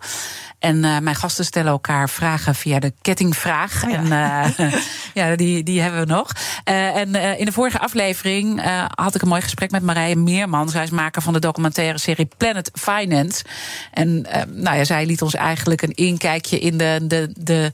En 0.58 0.76
uh, 0.76 0.98
mijn 0.98 1.16
gasten 1.16 1.44
stellen 1.44 1.70
elkaar 1.70 2.10
vragen 2.10 2.54
via 2.54 2.78
de 2.78 2.92
kettingvraag. 3.00 3.84
Oh 3.84 3.90
ja. 3.90 3.96
En 3.96 4.56
uh, 4.60 4.72
ja, 5.14 5.36
die, 5.36 5.62
die 5.62 5.80
hebben 5.80 6.00
we 6.00 6.06
nog. 6.06 6.32
En 6.64 7.14
in 7.14 7.44
de 7.44 7.52
vorige 7.52 7.78
aflevering 7.78 8.62
had 8.94 9.14
ik 9.14 9.22
een 9.22 9.28
mooi 9.28 9.42
gesprek 9.42 9.70
met 9.70 9.82
Marije 9.82 10.16
Meerman. 10.16 10.68
Zij 10.68 10.82
is 10.82 10.90
maker 10.90 11.22
van 11.22 11.32
de 11.32 11.38
documentaire 11.38 11.98
serie 11.98 12.28
Planet 12.36 12.70
Finance. 12.74 13.44
En 13.90 14.26
nou 14.46 14.76
ja, 14.76 14.84
zij 14.84 15.06
liet 15.06 15.22
ons 15.22 15.34
eigenlijk 15.34 15.82
een 15.82 15.94
inkijkje 15.94 16.58
in 16.58 16.76
de, 16.78 16.98
de, 17.02 17.30
de 17.38 17.72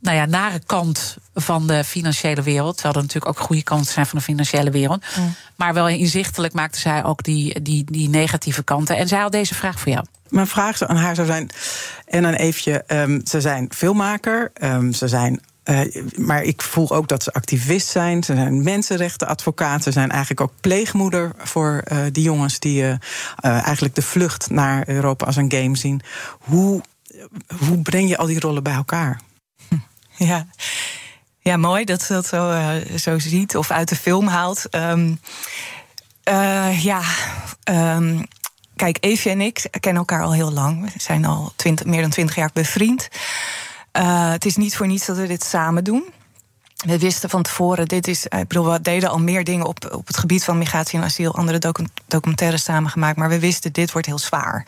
nou 0.00 0.16
ja, 0.16 0.24
nare 0.24 0.60
kant 0.66 1.16
van 1.34 1.66
de 1.66 1.84
financiële 1.84 2.42
wereld. 2.42 2.74
Terwijl 2.74 2.94
er 2.94 3.02
natuurlijk 3.02 3.38
ook 3.38 3.46
goede 3.46 3.62
kanten 3.62 3.92
zijn 3.92 4.06
van 4.06 4.18
de 4.18 4.24
financiële 4.24 4.70
wereld. 4.70 5.04
Mm. 5.16 5.34
Maar 5.56 5.74
wel 5.74 5.88
inzichtelijk 5.88 6.52
maakte 6.52 6.78
zij 6.78 7.04
ook 7.04 7.22
die, 7.22 7.62
die, 7.62 7.84
die 7.84 8.08
negatieve 8.08 8.62
kanten. 8.62 8.96
En 8.96 9.08
zij 9.08 9.20
had 9.20 9.32
deze 9.32 9.54
vraag 9.54 9.80
voor 9.80 9.92
jou. 9.92 10.04
Mijn 10.28 10.46
vraag 10.46 10.82
aan 10.82 10.96
haar 10.96 11.14
zou 11.14 11.26
zijn, 11.26 11.50
en 12.06 12.22
dan 12.22 12.32
even, 12.32 12.84
um, 12.86 13.20
ze 13.26 13.40
zijn 13.40 13.68
filmmaker, 13.74 14.52
um, 14.62 14.92
ze 14.92 15.08
zijn 15.08 15.40
uh, 15.64 16.04
maar 16.16 16.42
ik 16.42 16.62
voel 16.62 16.90
ook 16.90 17.08
dat 17.08 17.22
ze 17.22 17.32
activist 17.32 17.88
zijn. 17.88 18.22
Ze 18.22 18.34
zijn 18.34 18.62
mensenrechtenadvocaat. 18.62 19.82
Ze 19.82 19.90
zijn 19.90 20.10
eigenlijk 20.10 20.40
ook 20.40 20.52
pleegmoeder 20.60 21.32
voor 21.38 21.84
uh, 21.92 21.98
die 22.12 22.22
jongens 22.22 22.58
die 22.58 22.82
uh, 22.82 22.96
eigenlijk 23.40 23.94
de 23.94 24.02
vlucht 24.02 24.50
naar 24.50 24.88
Europa 24.88 25.26
als 25.26 25.36
een 25.36 25.52
game 25.52 25.76
zien. 25.76 26.00
Hoe, 26.38 26.82
hoe 27.68 27.78
breng 27.82 28.08
je 28.08 28.16
al 28.16 28.26
die 28.26 28.40
rollen 28.40 28.62
bij 28.62 28.74
elkaar? 28.74 29.20
Ja. 30.28 30.46
Ja, 31.42 31.56
mooi 31.56 31.84
dat 31.84 32.02
ze 32.02 32.12
dat 32.12 32.26
zo, 32.26 32.50
uh, 32.50 32.96
zo 32.96 33.18
ziet 33.18 33.56
of 33.56 33.70
uit 33.70 33.88
de 33.88 33.96
film 33.96 34.26
haalt. 34.26 34.66
Um, 34.70 35.20
uh, 36.24 36.84
ja, 36.84 37.02
um, 37.64 38.26
kijk, 38.76 38.96
Evie 39.00 39.30
en 39.30 39.40
ik 39.40 39.66
kennen 39.80 40.00
elkaar 40.00 40.22
al 40.22 40.32
heel 40.32 40.52
lang. 40.52 40.82
We 40.82 40.90
zijn 40.96 41.24
al 41.24 41.52
20, 41.56 41.86
meer 41.86 42.00
dan 42.00 42.10
twintig 42.10 42.36
jaar 42.36 42.50
bevriend. 42.52 43.08
Uh, 43.92 44.30
het 44.30 44.44
is 44.44 44.56
niet 44.56 44.76
voor 44.76 44.86
niets 44.86 45.06
dat 45.06 45.16
we 45.16 45.26
dit 45.26 45.44
samen 45.44 45.84
doen. 45.84 46.04
We 46.86 46.98
wisten 46.98 47.30
van 47.30 47.42
tevoren, 47.42 47.88
dit 47.88 48.08
is. 48.08 48.24
Ik 48.26 48.48
bedoel, 48.48 48.72
we 48.72 48.80
deden 48.80 49.10
al 49.10 49.18
meer 49.18 49.44
dingen 49.44 49.66
op, 49.66 49.94
op 49.94 50.06
het 50.06 50.16
gebied 50.16 50.44
van 50.44 50.58
migratie 50.58 50.98
en 50.98 51.04
asiel, 51.04 51.34
andere 51.34 51.58
docu 51.58 51.84
documentaires 52.06 52.64
samengemaakt, 52.64 53.16
maar 53.16 53.28
we 53.28 53.38
wisten, 53.38 53.72
dit 53.72 53.92
wordt 53.92 54.06
heel 54.06 54.18
zwaar. 54.18 54.66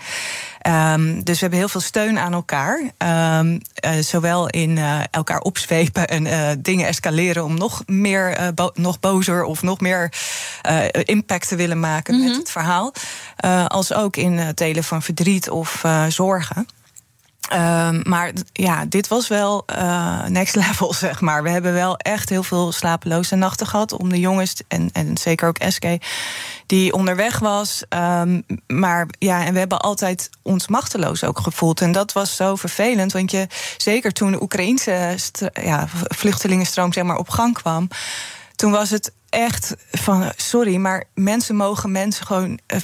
Um, 0.67 1.25
dus 1.25 1.35
we 1.35 1.41
hebben 1.41 1.59
heel 1.59 1.69
veel 1.69 1.81
steun 1.81 2.19
aan 2.19 2.33
elkaar. 2.33 2.79
Um, 3.39 3.61
uh, 3.85 3.91
zowel 4.01 4.49
in 4.49 4.77
uh, 4.77 5.01
elkaar 5.11 5.41
opzwepen 5.41 6.09
en 6.09 6.27
uh, 6.27 6.49
dingen 6.59 6.87
escaleren 6.87 7.45
om 7.45 7.59
nog 7.59 7.83
meer, 7.87 8.53
bo 8.55 8.71
nog 8.75 9.01
bozer 9.01 9.45
of 9.45 9.63
nog 9.63 9.81
meer 9.81 10.13
impact 11.05 11.49
te 11.49 11.57
willen 11.57 11.81
maken 11.81 12.15
mm 12.15 12.21
-hmm. 12.21 12.29
met 12.29 12.39
het 12.39 12.51
verhaal. 12.51 12.93
als 13.67 13.93
ook 13.93 14.17
in 14.17 14.53
delen 14.55 14.85
van 14.85 15.03
verdriet 15.03 15.51
of 15.51 15.85
zorgen. 16.09 16.67
Um, 17.55 18.03
maar 18.05 18.33
ja, 18.53 18.85
dit 18.85 19.09
was 19.09 19.29
wel 19.29 19.65
uh, 19.77 20.27
next 20.27 20.55
level, 20.67 20.95
zeg 20.95 21.21
maar. 21.21 21.43
We 21.43 21.51
hebben 21.51 21.73
wel 21.73 21.97
echt 21.97 22.29
heel 22.29 22.43
veel 22.43 22.73
slapeloze 22.73 23.35
nachten 23.35 23.67
gehad 23.67 23.93
om 23.93 24.09
de 24.09 24.21
jongens, 24.21 24.55
en, 24.69 24.91
en 24.93 25.17
zeker 25.17 25.49
ook 25.49 25.61
SK, 25.69 25.85
die 26.67 26.93
onderweg 26.93 27.39
was. 27.39 27.85
Um, 27.89 28.45
maar 28.67 29.07
ja, 29.19 29.45
en 29.45 29.53
we 29.53 29.59
hebben 29.59 29.81
altijd 29.81 30.31
ons 30.43 30.69
machteloos 30.69 31.25
ook 31.25 31.39
gevoeld. 31.39 31.81
En 31.81 31.93
dat 31.93 32.13
was 32.13 32.37
zo 32.37 32.57
vervelend, 32.57 33.13
want 33.13 33.31
je, 33.31 33.47
zeker 33.77 34.13
toen 34.13 34.31
de 34.31 34.43
Oekraïnse 34.43 35.17
ja, 35.53 35.87
vluchtelingenstroom 35.91 36.93
zeg 36.93 37.05
maar, 37.05 37.19
op 37.19 37.29
gang 37.29 37.55
kwam, 37.55 37.89
toen 38.57 38.71
was 38.71 38.91
het 38.91 39.13
echt 39.33 39.74
van 39.91 40.33
sorry, 40.37 40.76
maar 40.76 41.05
mensen 41.14 41.57
mogen 41.57 41.93
mensen 41.93 42.26
gewoon 42.26 42.59
uh, 42.74 42.78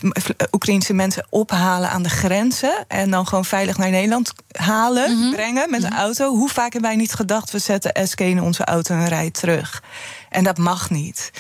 Oekraïnse 0.53 0.93
mensen 0.93 1.27
ophalen 1.31 1.91
aan 1.91 2.03
de 2.03 2.09
grenzen 2.09 2.85
en 2.89 3.11
dan 3.11 3.27
gewoon 3.27 3.45
veilig 3.45 3.77
naar 3.77 3.91
Nederland 3.91 4.33
halen, 4.53 5.11
mm 5.11 5.23
-hmm. 5.23 5.33
brengen 5.33 5.71
met 5.71 5.83
een 5.83 5.95
auto. 5.95 6.37
Hoe 6.37 6.49
vaak 6.49 6.73
hebben 6.73 6.91
wij 6.91 6.99
niet 6.99 7.13
gedacht 7.13 7.51
we 7.51 7.59
zetten 7.59 8.09
SK 8.09 8.21
in 8.21 8.43
onze 8.43 8.65
auto 8.65 8.95
en 8.95 9.09
rijden 9.09 9.33
terug? 9.33 9.83
En 10.29 10.45
dat 10.45 10.59
mag 10.59 10.91
niet. 10.91 11.31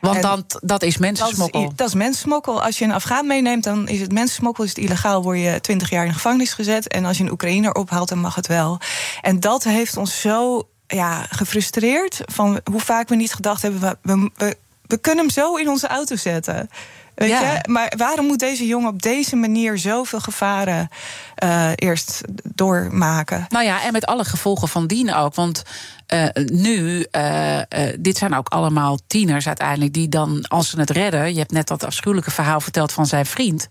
Want 0.00 0.22
dan, 0.22 0.44
dat 0.60 0.82
is 0.82 0.96
mensensmokkel. 0.96 1.60
Dat 1.60 1.70
is, 1.70 1.76
dat 1.76 1.88
is 1.88 1.94
mensensmokkel. 1.94 2.62
Als 2.62 2.78
je 2.78 2.84
een 2.84 2.92
Afghaan 2.92 3.26
meeneemt, 3.26 3.64
dan 3.64 3.88
is 3.88 4.00
het 4.00 4.12
mensensmokkel. 4.12 4.64
Is 4.64 4.70
het 4.70 4.78
illegaal, 4.78 5.22
word 5.22 5.38
je 5.38 5.60
twintig 5.60 5.90
jaar 5.90 6.02
in 6.02 6.08
de 6.08 6.14
gevangenis 6.14 6.52
gezet. 6.52 6.88
En 6.88 7.04
als 7.04 7.18
je 7.18 7.24
een 7.24 7.30
Oekraïner 7.30 7.74
ophaalt, 7.74 8.08
dan 8.08 8.18
mag 8.18 8.34
het 8.34 8.46
wel. 8.46 8.78
En 9.20 9.40
dat 9.40 9.64
heeft 9.64 9.96
ons 9.96 10.20
zo 10.20 10.68
ja, 10.94 11.26
gefrustreerd 11.30 12.20
van 12.24 12.60
hoe 12.70 12.80
vaak 12.80 13.08
we 13.08 13.16
niet 13.16 13.34
gedacht 13.34 13.62
hebben: 13.62 13.80
we, 13.80 13.96
we, 14.02 14.30
we, 14.34 14.56
we 14.86 14.98
kunnen 14.98 15.24
hem 15.24 15.32
zo 15.32 15.56
in 15.56 15.68
onze 15.68 15.86
auto 15.86 16.16
zetten. 16.16 16.70
Weet 17.14 17.28
ja. 17.28 17.52
je? 17.52 17.70
Maar 17.70 17.92
waarom 17.96 18.26
moet 18.26 18.38
deze 18.38 18.66
jongen 18.66 18.88
op 18.88 19.02
deze 19.02 19.36
manier 19.36 19.78
zoveel 19.78 20.20
gevaren 20.20 20.88
uh, 21.44 21.70
eerst 21.74 22.20
doormaken? 22.54 23.46
Nou 23.48 23.64
ja, 23.64 23.82
en 23.82 23.92
met 23.92 24.06
alle 24.06 24.24
gevolgen 24.24 24.68
van 24.68 24.86
dien 24.86 25.14
ook. 25.14 25.34
Want 25.34 25.62
uh, 26.14 26.26
nu, 26.46 27.06
uh, 27.12 27.58
dit 27.98 28.16
zijn 28.16 28.34
ook 28.34 28.48
allemaal 28.48 28.98
tieners 29.06 29.46
uiteindelijk 29.46 29.92
die 29.92 30.08
dan, 30.08 30.44
als 30.48 30.70
ze 30.70 30.80
het 30.80 30.90
redden. 30.90 31.32
Je 31.32 31.38
hebt 31.38 31.52
net 31.52 31.66
dat 31.66 31.84
afschuwelijke 31.84 32.30
verhaal 32.30 32.60
verteld 32.60 32.92
van 32.92 33.06
zijn 33.06 33.26
vriend. 33.26 33.68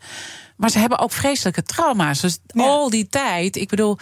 Maar 0.55 0.69
ze 0.69 0.80
hebben 0.80 0.99
ook 0.99 1.11
vreselijke 1.11 1.63
trauma's. 1.63 2.19
Dus 2.19 2.38
ja. 2.47 2.63
al 2.63 2.89
die 2.89 3.07
tijd, 3.07 3.55
ik 3.55 3.69
bedoel 3.69 3.97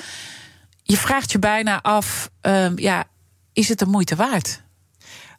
je 0.91 0.97
vraagt 0.97 1.31
je 1.31 1.39
bijna 1.39 1.81
af: 1.81 2.29
um, 2.41 2.79
ja, 2.79 3.03
is 3.53 3.69
het 3.69 3.79
de 3.79 3.85
moeite 3.85 4.15
waard? 4.15 4.61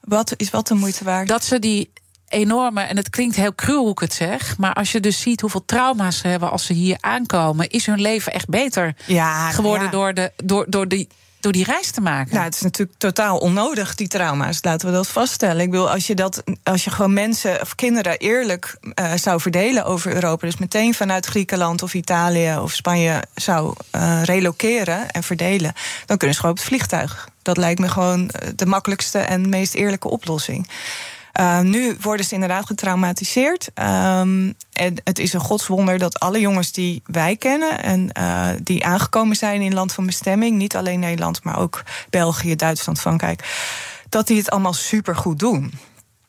Wat 0.01 0.35
is 0.37 0.51
wat 0.51 0.67
de 0.67 0.75
moeite 0.75 1.05
waard? 1.05 1.29
Dat 1.29 1.45
ze 1.45 1.59
die 1.59 1.93
enorme, 2.29 2.81
en 2.81 2.97
het 2.97 3.11
klinkt 3.11 3.37
heel 3.37 3.55
cruel 3.55 3.83
hoe 3.83 3.91
ik 3.91 3.99
het 3.99 4.13
zeg, 4.13 4.59
maar 4.59 4.73
als 4.73 4.93
je 4.93 5.01
dus 5.01 5.21
ziet 5.21 5.41
hoeveel 5.41 5.65
trauma's 5.65 6.19
ze 6.19 6.29
hebben 6.29 6.51
als 6.51 6.67
ze 6.67 6.73
hier 6.73 6.97
aankomen, 7.01 7.69
is 7.69 7.87
hun 7.87 8.01
leven 8.01 8.33
echt 8.33 8.49
beter 8.49 8.97
ja, 9.07 9.51
geworden 9.51 9.85
ja. 9.85 9.91
door, 9.91 10.15
de, 10.15 10.33
door, 10.45 10.67
door 10.69 10.89
die 10.89 11.09
door 11.43 11.53
die 11.53 11.64
reis 11.64 11.90
te 11.90 12.01
maken. 12.01 12.32
Nou, 12.32 12.45
het 12.45 12.55
is 12.55 12.61
natuurlijk 12.61 12.99
totaal 12.99 13.38
onnodig, 13.38 13.95
die 13.95 14.09
trauma's. 14.09 14.59
Laten 14.62 14.88
we 14.88 14.95
dat 14.95 15.09
vaststellen. 15.09 15.62
Ik 15.62 15.70
wil, 15.70 15.90
als 15.90 16.07
je, 16.07 16.14
dat, 16.14 16.43
als 16.62 16.84
je 16.84 16.90
gewoon 16.90 17.12
mensen 17.12 17.61
of 17.61 17.74
kinderen 17.74 18.18
eerlijk 18.18 18.76
uh, 18.95 19.12
zou 19.14 19.40
verdelen 19.40 19.84
over 19.84 20.14
Europa, 20.14 20.47
dus 20.47 20.57
meteen 20.57 20.95
vanuit 20.95 21.26
Griekenland 21.26 21.82
of 21.82 21.95
Italië 21.95 22.57
of 22.57 22.72
Spanje 22.72 23.22
zou 23.34 23.74
uh, 23.97 24.22
reloceren 24.24 25.11
en 25.11 25.22
verdelen, 25.22 25.72
dan 26.07 26.16
kunnen 26.16 26.36
ze 26.36 26.40
gewoon 26.40 26.57
op 26.57 26.61
het 26.61 26.70
vliegtuig. 26.70 27.28
Dat 27.43 27.57
lijkt 27.57 27.80
me 27.80 27.88
gewoon 27.88 28.30
de 28.57 28.66
makkelijkste 28.66 29.18
en 29.18 29.49
meest 29.49 29.74
eerlijke 29.74 30.09
oplossing. 30.09 30.68
Uh, 31.41 31.61
nu 31.61 31.97
worden 32.01 32.26
ze 32.26 32.35
inderdaad 32.35 32.66
getraumatiseerd. 32.66 33.70
Um, 33.74 34.55
en 34.72 34.95
het 35.05 35.18
is 35.18 35.33
een 35.33 35.41
godswonder 35.41 35.99
dat 35.99 36.20
alle 36.20 36.41
jongens 36.41 36.72
die 36.72 37.03
wij 37.07 37.37
kennen 37.37 37.83
en 37.83 38.11
uh, 38.18 38.49
die 38.62 38.85
aangekomen 38.85 39.37
zijn 39.37 39.61
in 39.61 39.74
land 39.74 39.93
van 39.93 40.07
bestemming, 40.07 40.57
niet 40.57 40.76
alleen 40.76 41.01
Nederland, 41.01 41.45
maar 41.45 41.59
ook 41.59 41.83
België, 42.11 42.57
Duitsland, 42.57 43.01
Frankrijk, 43.01 43.45
dat 44.09 44.26
die 44.26 44.39
het 44.39 44.51
allemaal 44.51 44.72
supergoed 44.72 45.39
doen. 45.39 45.72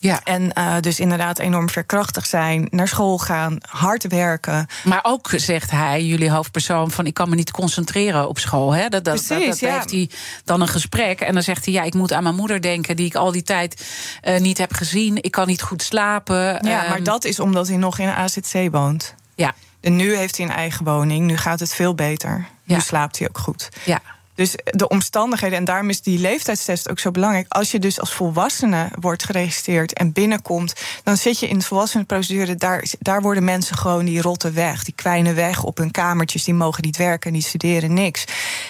Ja. 0.04 0.22
En 0.24 0.52
uh, 0.58 0.76
dus 0.80 1.00
inderdaad 1.00 1.40
enorm 1.40 1.70
verkrachtig 1.70 2.26
zijn, 2.26 2.68
naar 2.70 2.88
school 2.88 3.18
gaan, 3.18 3.58
hard 3.70 4.08
werken. 4.08 4.68
Maar 4.84 5.00
ook 5.04 5.30
zegt 5.36 5.72
hij, 5.72 6.06
jullie 6.06 6.32
hoofdpersoon, 6.32 6.92
van 6.92 7.06
ik 7.06 7.14
kan 7.14 7.30
me 7.30 7.36
niet 7.36 7.52
concentreren 7.52 8.28
op 8.28 8.40
school. 8.40 8.72
Hè? 8.72 8.90
Dat, 8.90 9.04
dat, 9.04 9.26
Precies, 9.26 9.30
dat, 9.30 9.40
dat 9.48 9.60
ja. 9.60 9.74
heeft 9.74 9.92
hij 9.92 10.10
dan 10.44 10.62
een 10.62 10.68
gesprek. 10.68 11.22
En 11.22 11.34
dan 11.34 11.44
zegt 11.44 11.66
hij, 11.66 11.74
ja, 11.74 11.84
ik 11.84 11.94
moet 11.94 12.14
aan 12.14 12.24
mijn 12.24 12.36
moeder 12.36 12.62
denken, 12.62 12.96
die 12.96 13.06
ik 13.06 13.16
al 13.16 13.32
die 13.32 13.44
tijd 13.44 13.86
uh, 14.24 14.40
niet 14.40 14.58
heb 14.58 14.74
gezien. 14.74 15.24
Ik 15.24 15.32
kan 15.32 15.48
niet 15.48 15.62
goed 15.62 15.84
slapen. 15.84 16.68
Ja, 16.68 16.84
um, 16.84 16.90
maar 16.90 17.04
dat 17.04 17.24
is 17.24 17.40
omdat 17.40 17.68
hij 17.68 17.78
nog 17.78 18.00
in 18.00 18.08
een 18.08 18.16
AZC 18.16 18.72
woont. 18.72 19.16
Ja. 19.36 19.54
En 19.82 19.96
nu 19.96 20.16
heeft 20.16 20.38
hij 20.38 20.46
een 20.46 20.52
eigen 20.52 20.86
woning, 20.86 21.26
nu 21.26 21.38
gaat 21.38 21.60
het 21.60 21.74
veel 21.74 21.96
beter. 21.96 22.48
Ja. 22.64 22.76
Nu 22.76 22.82
slaapt 22.82 23.20
hij 23.20 23.28
ook 23.28 23.38
goed. 23.38 23.70
Ja. 23.86 24.02
Dus 24.36 24.56
de 24.64 24.88
omstandigheden, 24.88 25.58
en 25.58 25.66
daarom 25.66 25.90
is 25.90 26.02
die 26.02 26.20
leeftijdstest 26.20 26.90
ook 26.90 27.00
zo 27.00 27.12
belangrijk. 27.12 27.46
Als 27.50 27.72
je 27.72 27.80
dus 27.80 28.00
als 28.00 28.14
volwassene 28.14 28.90
wordt 29.00 29.24
geregistreerd 29.24 29.94
en 29.94 30.12
binnenkomt, 30.12 30.74
dan 31.04 31.18
zit 31.18 31.40
je 31.40 31.48
in 31.48 31.58
de 31.58 31.66
volwassenenprocedure. 31.66 32.56
Daar, 32.56 32.86
daar 33.00 33.22
worden 33.22 33.44
mensen 33.44 33.78
gewoon 33.78 34.06
die 34.06 34.22
rotten 34.22 34.54
weg, 34.54 34.84
die 34.84 34.94
kwijnen 34.96 35.36
weg 35.36 35.64
op 35.64 35.78
hun 35.78 35.92
kamertjes, 35.92 36.44
die 36.44 36.54
mogen 36.54 36.84
niet 36.84 36.98
werken, 36.98 37.34
die 37.34 37.42
studeren 37.42 37.94
niks. 37.94 38.26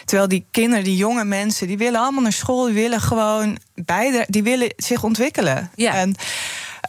Terwijl 0.05 0.27
die 0.27 0.45
kinderen, 0.51 0.83
die 0.83 0.97
jonge 0.97 1.25
mensen, 1.25 1.67
die 1.67 1.77
willen 1.77 1.99
allemaal 1.99 2.23
naar 2.23 2.33
school, 2.33 2.65
die 2.65 2.73
willen 2.73 3.01
gewoon 3.01 3.57
beide, 3.75 4.25
die 4.27 4.43
willen 4.43 4.73
zich 4.77 5.03
ontwikkelen. 5.03 5.71
Ja. 5.75 5.93
En, 5.93 6.15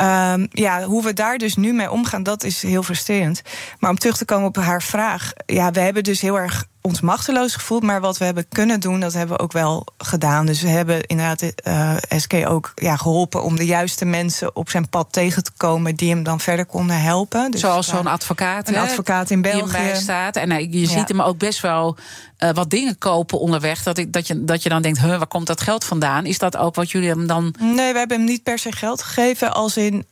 Um, 0.02 0.48
ja, 0.50 0.82
hoe 0.82 1.02
we 1.02 1.12
daar 1.12 1.38
dus 1.38 1.56
nu 1.56 1.72
mee 1.72 1.90
omgaan, 1.90 2.22
dat 2.22 2.44
is 2.44 2.62
heel 2.62 2.82
frustrerend. 2.82 3.42
Maar 3.78 3.90
om 3.90 3.98
terug 3.98 4.16
te 4.16 4.24
komen 4.24 4.46
op 4.46 4.56
haar 4.56 4.82
vraag. 4.82 5.32
Ja, 5.46 5.70
we 5.70 5.80
hebben 5.80 6.02
dus 6.02 6.20
heel 6.20 6.38
erg 6.38 6.64
ons 6.86 7.00
machteloos 7.00 7.54
gevoeld. 7.54 7.82
Maar 7.82 8.00
wat 8.00 8.18
we 8.18 8.24
hebben 8.24 8.48
kunnen 8.48 8.80
doen, 8.80 9.00
dat 9.00 9.12
hebben 9.12 9.36
we 9.36 9.42
ook 9.42 9.52
wel 9.52 9.86
gedaan. 9.98 10.46
Dus 10.46 10.62
we 10.62 10.68
hebben 10.68 11.02
inderdaad 11.02 11.42
uh, 11.42 11.96
SK 12.08 12.32
ook 12.46 12.72
ja, 12.74 12.96
geholpen 12.96 13.42
om 13.42 13.56
de 13.56 13.66
juiste 13.66 14.04
mensen 14.04 14.56
op 14.56 14.70
zijn 14.70 14.88
pad 14.88 15.12
tegen 15.12 15.44
te 15.44 15.50
komen. 15.56 15.94
die 15.94 16.10
hem 16.10 16.22
dan 16.22 16.40
verder 16.40 16.66
konden 16.66 17.00
helpen. 17.00 17.50
Dus 17.50 17.60
Zoals 17.60 17.86
zo'n 17.86 18.06
advocaat. 18.06 18.68
Een 18.68 18.74
hè, 18.74 18.80
advocaat 18.80 19.30
in 19.30 19.42
België. 19.42 19.82
Die 19.82 19.94
staat. 19.94 20.36
En 20.36 20.50
uh, 20.50 20.60
je 20.60 20.80
ja. 20.80 20.88
ziet 20.88 21.08
hem 21.08 21.20
ook 21.20 21.38
best 21.38 21.60
wel 21.60 21.96
uh, 22.38 22.50
wat 22.50 22.70
dingen 22.70 22.98
kopen 22.98 23.40
onderweg. 23.40 23.82
Dat, 23.82 23.98
ik, 23.98 24.12
dat, 24.12 24.26
je, 24.26 24.44
dat 24.44 24.62
je 24.62 24.68
dan 24.68 24.82
denkt: 24.82 25.00
huh, 25.00 25.16
waar 25.16 25.26
komt 25.26 25.46
dat 25.46 25.60
geld 25.60 25.84
vandaan? 25.84 26.26
Is 26.26 26.38
dat 26.38 26.56
ook 26.56 26.74
wat 26.74 26.90
jullie 26.90 27.08
hem 27.08 27.26
dan. 27.26 27.54
Nee, 27.60 27.92
we 27.92 27.98
hebben 27.98 28.16
hem 28.16 28.26
niet 28.26 28.42
per 28.42 28.58
se 28.58 28.72
geld 28.72 29.02
gegeven. 29.02 29.54
Als 29.54 29.76
in, 29.76 30.06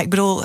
ik 0.00 0.10
bedoel, 0.10 0.44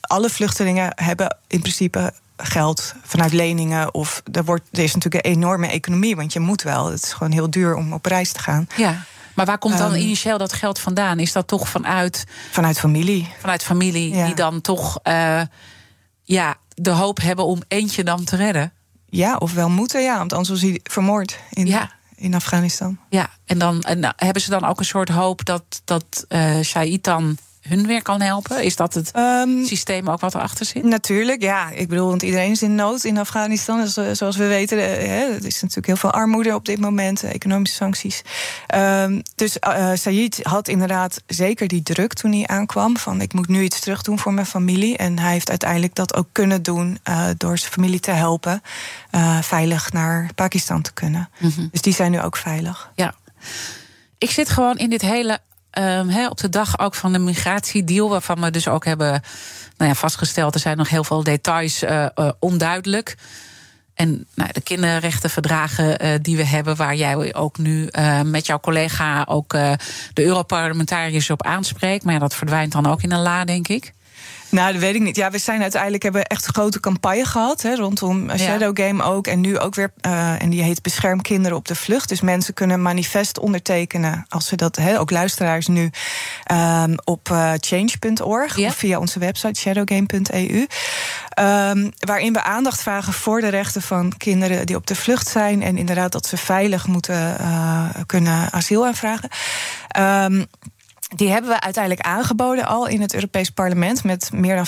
alle 0.00 0.30
vluchtelingen 0.30 0.92
hebben 0.94 1.36
in 1.46 1.60
principe 1.60 2.12
geld 2.36 2.94
vanuit 3.02 3.32
leningen. 3.32 3.94
Of 3.94 4.22
er, 4.32 4.44
wordt, 4.44 4.68
er 4.72 4.82
is 4.82 4.94
natuurlijk 4.94 5.26
een 5.26 5.32
enorme 5.32 5.66
economie, 5.66 6.16
want 6.16 6.32
je 6.32 6.40
moet 6.40 6.62
wel. 6.62 6.90
Het 6.90 7.02
is 7.02 7.12
gewoon 7.12 7.32
heel 7.32 7.50
duur 7.50 7.74
om 7.74 7.92
op 7.92 8.06
reis 8.06 8.32
te 8.32 8.40
gaan. 8.40 8.68
Ja. 8.76 9.04
Maar 9.34 9.46
waar 9.46 9.58
komt 9.58 9.78
dan 9.78 9.92
um, 9.92 10.00
initieel 10.00 10.38
dat 10.38 10.52
geld 10.52 10.78
vandaan? 10.78 11.18
Is 11.18 11.32
dat 11.32 11.46
toch 11.46 11.68
vanuit. 11.68 12.24
Vanuit 12.50 12.78
familie. 12.78 13.28
Vanuit 13.40 13.62
familie, 13.62 14.14
ja. 14.14 14.26
die 14.26 14.34
dan 14.34 14.60
toch 14.60 14.98
uh, 15.04 15.40
ja, 16.22 16.56
de 16.74 16.90
hoop 16.90 17.20
hebben 17.20 17.44
om 17.44 17.62
eentje 17.68 18.04
dan 18.04 18.24
te 18.24 18.36
redden? 18.36 18.72
Ja, 19.06 19.36
of 19.36 19.52
wel 19.52 19.68
moeten, 19.68 20.02
ja. 20.02 20.18
Want 20.18 20.32
anders 20.32 20.50
was 20.50 20.60
hij 20.60 20.80
vermoord 20.82 21.38
in, 21.50 21.66
ja. 21.66 21.90
in 22.14 22.34
Afghanistan. 22.34 22.98
Ja, 23.08 23.30
en 23.44 23.58
dan 23.58 23.82
en, 23.82 23.98
uh, 23.98 24.10
hebben 24.16 24.42
ze 24.42 24.50
dan 24.50 24.64
ook 24.64 24.78
een 24.78 24.84
soort 24.84 25.08
hoop 25.08 25.44
dat, 25.44 25.82
dat 25.84 26.24
uh, 26.28 26.60
Shahid 26.60 27.04
dan 27.04 27.36
hun 27.68 27.86
weer 27.86 28.02
kan 28.02 28.20
helpen? 28.20 28.64
Is 28.64 28.76
dat 28.76 28.94
het 28.94 29.10
um, 29.16 29.64
systeem 29.64 30.08
ook 30.08 30.20
wat 30.20 30.34
erachter 30.34 30.66
zit? 30.66 30.82
Natuurlijk, 30.82 31.42
ja. 31.42 31.70
Ik 31.70 31.88
bedoel, 31.88 32.08
want 32.08 32.22
iedereen 32.22 32.50
is 32.50 32.62
in 32.62 32.74
nood 32.74 33.04
in 33.04 33.18
Afghanistan. 33.18 33.80
Dus, 33.80 34.18
zoals 34.18 34.36
we 34.36 34.46
weten, 34.46 34.78
hè, 34.78 35.34
er 35.34 35.46
is 35.46 35.60
natuurlijk 35.60 35.86
heel 35.86 35.96
veel 35.96 36.10
armoede 36.10 36.54
op 36.54 36.64
dit 36.64 36.80
moment, 36.80 37.22
economische 37.22 37.76
sancties. 37.76 38.22
Um, 38.74 39.22
dus 39.34 39.56
uh, 39.68 39.90
Sayid 39.94 40.40
had 40.42 40.68
inderdaad 40.68 41.22
zeker 41.26 41.68
die 41.68 41.82
druk 41.82 42.12
toen 42.12 42.32
hij 42.32 42.46
aankwam: 42.46 42.96
van 42.96 43.20
ik 43.20 43.32
moet 43.32 43.48
nu 43.48 43.62
iets 43.62 43.80
terug 43.80 44.02
doen 44.02 44.18
voor 44.18 44.34
mijn 44.34 44.46
familie. 44.46 44.96
En 44.96 45.18
hij 45.18 45.32
heeft 45.32 45.50
uiteindelijk 45.50 45.94
dat 45.94 46.14
ook 46.14 46.28
kunnen 46.32 46.62
doen 46.62 46.98
uh, 47.08 47.28
door 47.36 47.58
zijn 47.58 47.72
familie 47.72 48.00
te 48.00 48.10
helpen 48.10 48.62
uh, 49.10 49.42
veilig 49.42 49.92
naar 49.92 50.30
Pakistan 50.34 50.82
te 50.82 50.92
kunnen. 50.92 51.28
Mm 51.38 51.52
-hmm. 51.54 51.68
Dus 51.72 51.80
die 51.80 51.94
zijn 51.94 52.10
nu 52.10 52.20
ook 52.20 52.36
veilig. 52.36 52.90
Ja. 52.94 53.14
Ik 54.18 54.30
zit 54.30 54.48
gewoon 54.48 54.76
in 54.76 54.90
dit 54.90 55.02
hele 55.02 55.40
He, 55.82 56.26
op 56.28 56.38
de 56.38 56.48
dag 56.48 56.78
ook 56.78 56.94
van 56.94 57.12
de 57.12 57.18
migratiedeal, 57.18 58.08
waarvan 58.08 58.40
we 58.40 58.50
dus 58.50 58.68
ook 58.68 58.84
hebben 58.84 59.22
nou 59.76 59.90
ja, 59.90 59.96
vastgesteld, 59.96 60.54
er 60.54 60.60
zijn 60.60 60.76
nog 60.76 60.88
heel 60.88 61.04
veel 61.04 61.22
details 61.22 61.82
uh, 61.82 62.08
onduidelijk. 62.38 63.16
En 63.94 64.26
nou, 64.34 64.52
de 64.52 64.60
kinderrechtenverdragen 64.60 66.04
uh, 66.04 66.14
die 66.22 66.36
we 66.36 66.44
hebben, 66.44 66.76
waar 66.76 66.94
jij 66.94 67.34
ook 67.34 67.58
nu 67.58 67.88
met 68.24 68.46
jouw 68.46 68.60
collega 68.60 69.24
ook 69.28 69.50
de 70.12 70.24
Europarlementariërs 70.24 71.30
op 71.30 71.42
aanspreekt. 71.42 72.04
Maar 72.04 72.18
dat 72.18 72.34
verdwijnt 72.34 72.72
dan 72.72 72.86
ook 72.86 73.02
in 73.02 73.12
een 73.12 73.22
la, 73.22 73.44
denk 73.44 73.68
ik. 73.68 73.92
Nou, 74.56 74.72
dat 74.72 74.80
weet 74.80 74.94
ik 74.94 75.02
niet. 75.02 75.16
Ja, 75.16 75.30
we 75.30 75.38
zijn 75.38 75.62
uiteindelijk 75.62 76.02
hebben 76.02 76.24
echt 76.24 76.46
een 76.46 76.54
grote 76.54 76.80
campagne 76.80 77.24
gehad 77.24 77.62
hè, 77.62 77.74
rondom 77.74 78.38
Shadow 78.38 78.80
Game 78.80 79.02
ook. 79.02 79.26
En 79.26 79.40
nu 79.40 79.58
ook 79.58 79.74
weer, 79.74 79.92
uh, 80.06 80.42
en 80.42 80.50
die 80.50 80.62
heet 80.62 80.82
Bescherm 80.82 81.22
kinderen 81.22 81.56
op 81.56 81.68
de 81.68 81.74
vlucht. 81.74 82.08
Dus 82.08 82.20
mensen 82.20 82.54
kunnen 82.54 82.82
manifest 82.82 83.38
ondertekenen 83.38 84.26
als 84.28 84.46
ze 84.46 84.56
dat, 84.56 84.76
hè, 84.76 85.00
ook 85.00 85.10
luisteraars 85.10 85.66
nu, 85.66 85.90
um, 86.52 86.94
op 87.04 87.28
uh, 87.28 87.52
change.org 87.56 88.58
of 88.58 88.74
via 88.74 88.98
onze 88.98 89.18
website 89.18 89.60
shadowgame.eu. 89.60 90.66
Um, 91.40 91.92
waarin 91.98 92.32
we 92.32 92.42
aandacht 92.42 92.82
vragen 92.82 93.12
voor 93.12 93.40
de 93.40 93.48
rechten 93.48 93.82
van 93.82 94.12
kinderen 94.16 94.66
die 94.66 94.76
op 94.76 94.86
de 94.86 94.94
vlucht 94.94 95.28
zijn. 95.28 95.62
En 95.62 95.76
inderdaad 95.76 96.12
dat 96.12 96.26
ze 96.26 96.36
veilig 96.36 96.86
moeten 96.86 97.36
uh, 97.40 97.88
kunnen 98.06 98.52
asiel 98.52 98.86
aanvragen. 98.86 99.28
Um, 99.98 100.46
die 101.14 101.30
hebben 101.30 101.50
we 101.50 101.60
uiteindelijk 101.60 102.06
aangeboden 102.06 102.66
al 102.66 102.86
in 102.86 103.00
het 103.00 103.14
Europees 103.14 103.50
Parlement 103.50 104.04
met 104.04 104.30
meer 104.32 104.56
dan 104.56 104.66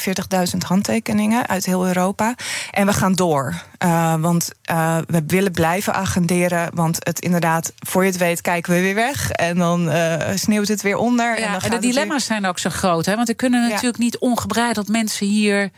40.000 0.51 0.57
handtekeningen 0.67 1.47
uit 1.47 1.65
heel 1.65 1.87
Europa. 1.87 2.35
En 2.71 2.87
we 2.87 2.93
gaan 2.93 3.13
door. 3.13 3.55
Uh, 3.85 4.15
want 4.15 4.51
uh, 4.71 4.99
we 5.07 5.23
willen 5.27 5.53
blijven 5.53 5.95
agenderen. 5.95 6.71
Want 6.75 6.97
het 7.01 7.21
inderdaad, 7.21 7.73
voor 7.77 8.05
je 8.05 8.11
het 8.11 8.19
weet, 8.19 8.41
kijken 8.41 8.73
we 8.73 8.81
weer 8.81 8.95
weg. 8.95 9.31
En 9.31 9.57
dan 9.57 9.89
uh, 9.89 10.15
sneeuwt 10.35 10.69
het 10.69 10.83
weer 10.83 10.97
onder. 10.97 11.39
Ja, 11.39 11.47
en, 11.47 11.53
dan 11.53 11.61
en 11.61 11.71
de 11.71 11.79
dilemma's 11.79 12.09
weer... 12.09 12.37
zijn 12.37 12.47
ook 12.47 12.59
zo 12.59 12.71
groot. 12.71 13.07
Hè? 13.07 13.17
Want 13.17 13.29
er 13.29 13.35
kunnen 13.35 13.69
natuurlijk 13.69 13.99
niet 13.99 14.19
ongebreideld 14.19 14.89
mensen 14.89 15.27
hier. 15.27 15.71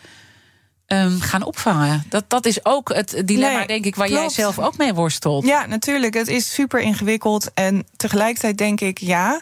Um, 0.93 1.21
gaan 1.21 1.43
opvangen. 1.43 2.05
Dat, 2.09 2.25
dat 2.29 2.47
is 2.47 2.65
ook 2.65 2.95
het 2.95 3.23
dilemma, 3.25 3.59
nee, 3.59 3.67
denk 3.67 3.85
ik, 3.85 3.97
waar 3.97 4.07
klopt. 4.07 4.23
jij 4.35 4.45
zelf 4.45 4.59
ook 4.59 4.77
mee 4.77 4.95
worstelt. 4.95 5.47
Ja, 5.47 5.67
natuurlijk. 5.67 6.15
Het 6.15 6.29
is 6.29 6.55
super 6.55 6.81
ingewikkeld. 6.81 7.51
En 7.55 7.87
tegelijkertijd 7.97 8.59
denk 8.59 8.81
ik, 8.81 8.99
ja, 8.99 9.33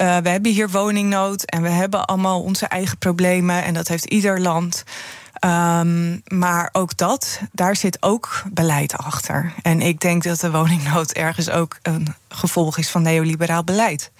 uh, 0.00 0.16
we 0.16 0.28
hebben 0.28 0.52
hier 0.52 0.70
woningnood 0.70 1.42
en 1.42 1.62
we 1.62 1.68
hebben 1.68 2.04
allemaal 2.04 2.42
onze 2.42 2.66
eigen 2.66 2.98
problemen. 2.98 3.64
En 3.64 3.74
dat 3.74 3.88
heeft 3.88 4.04
ieder 4.04 4.40
land. 4.40 4.84
Um, 5.44 6.22
maar 6.24 6.68
ook 6.72 6.96
dat, 6.96 7.40
daar 7.52 7.76
zit 7.76 7.96
ook 8.00 8.42
beleid 8.52 8.96
achter. 8.96 9.52
En 9.62 9.80
ik 9.80 10.00
denk 10.00 10.22
dat 10.22 10.40
de 10.40 10.50
woningnood 10.50 11.10
ergens 11.12 11.50
ook 11.50 11.78
een 11.82 12.14
gevolg 12.28 12.78
is 12.78 12.88
van 12.88 13.02
neoliberaal 13.02 13.64
beleid. 13.64 14.10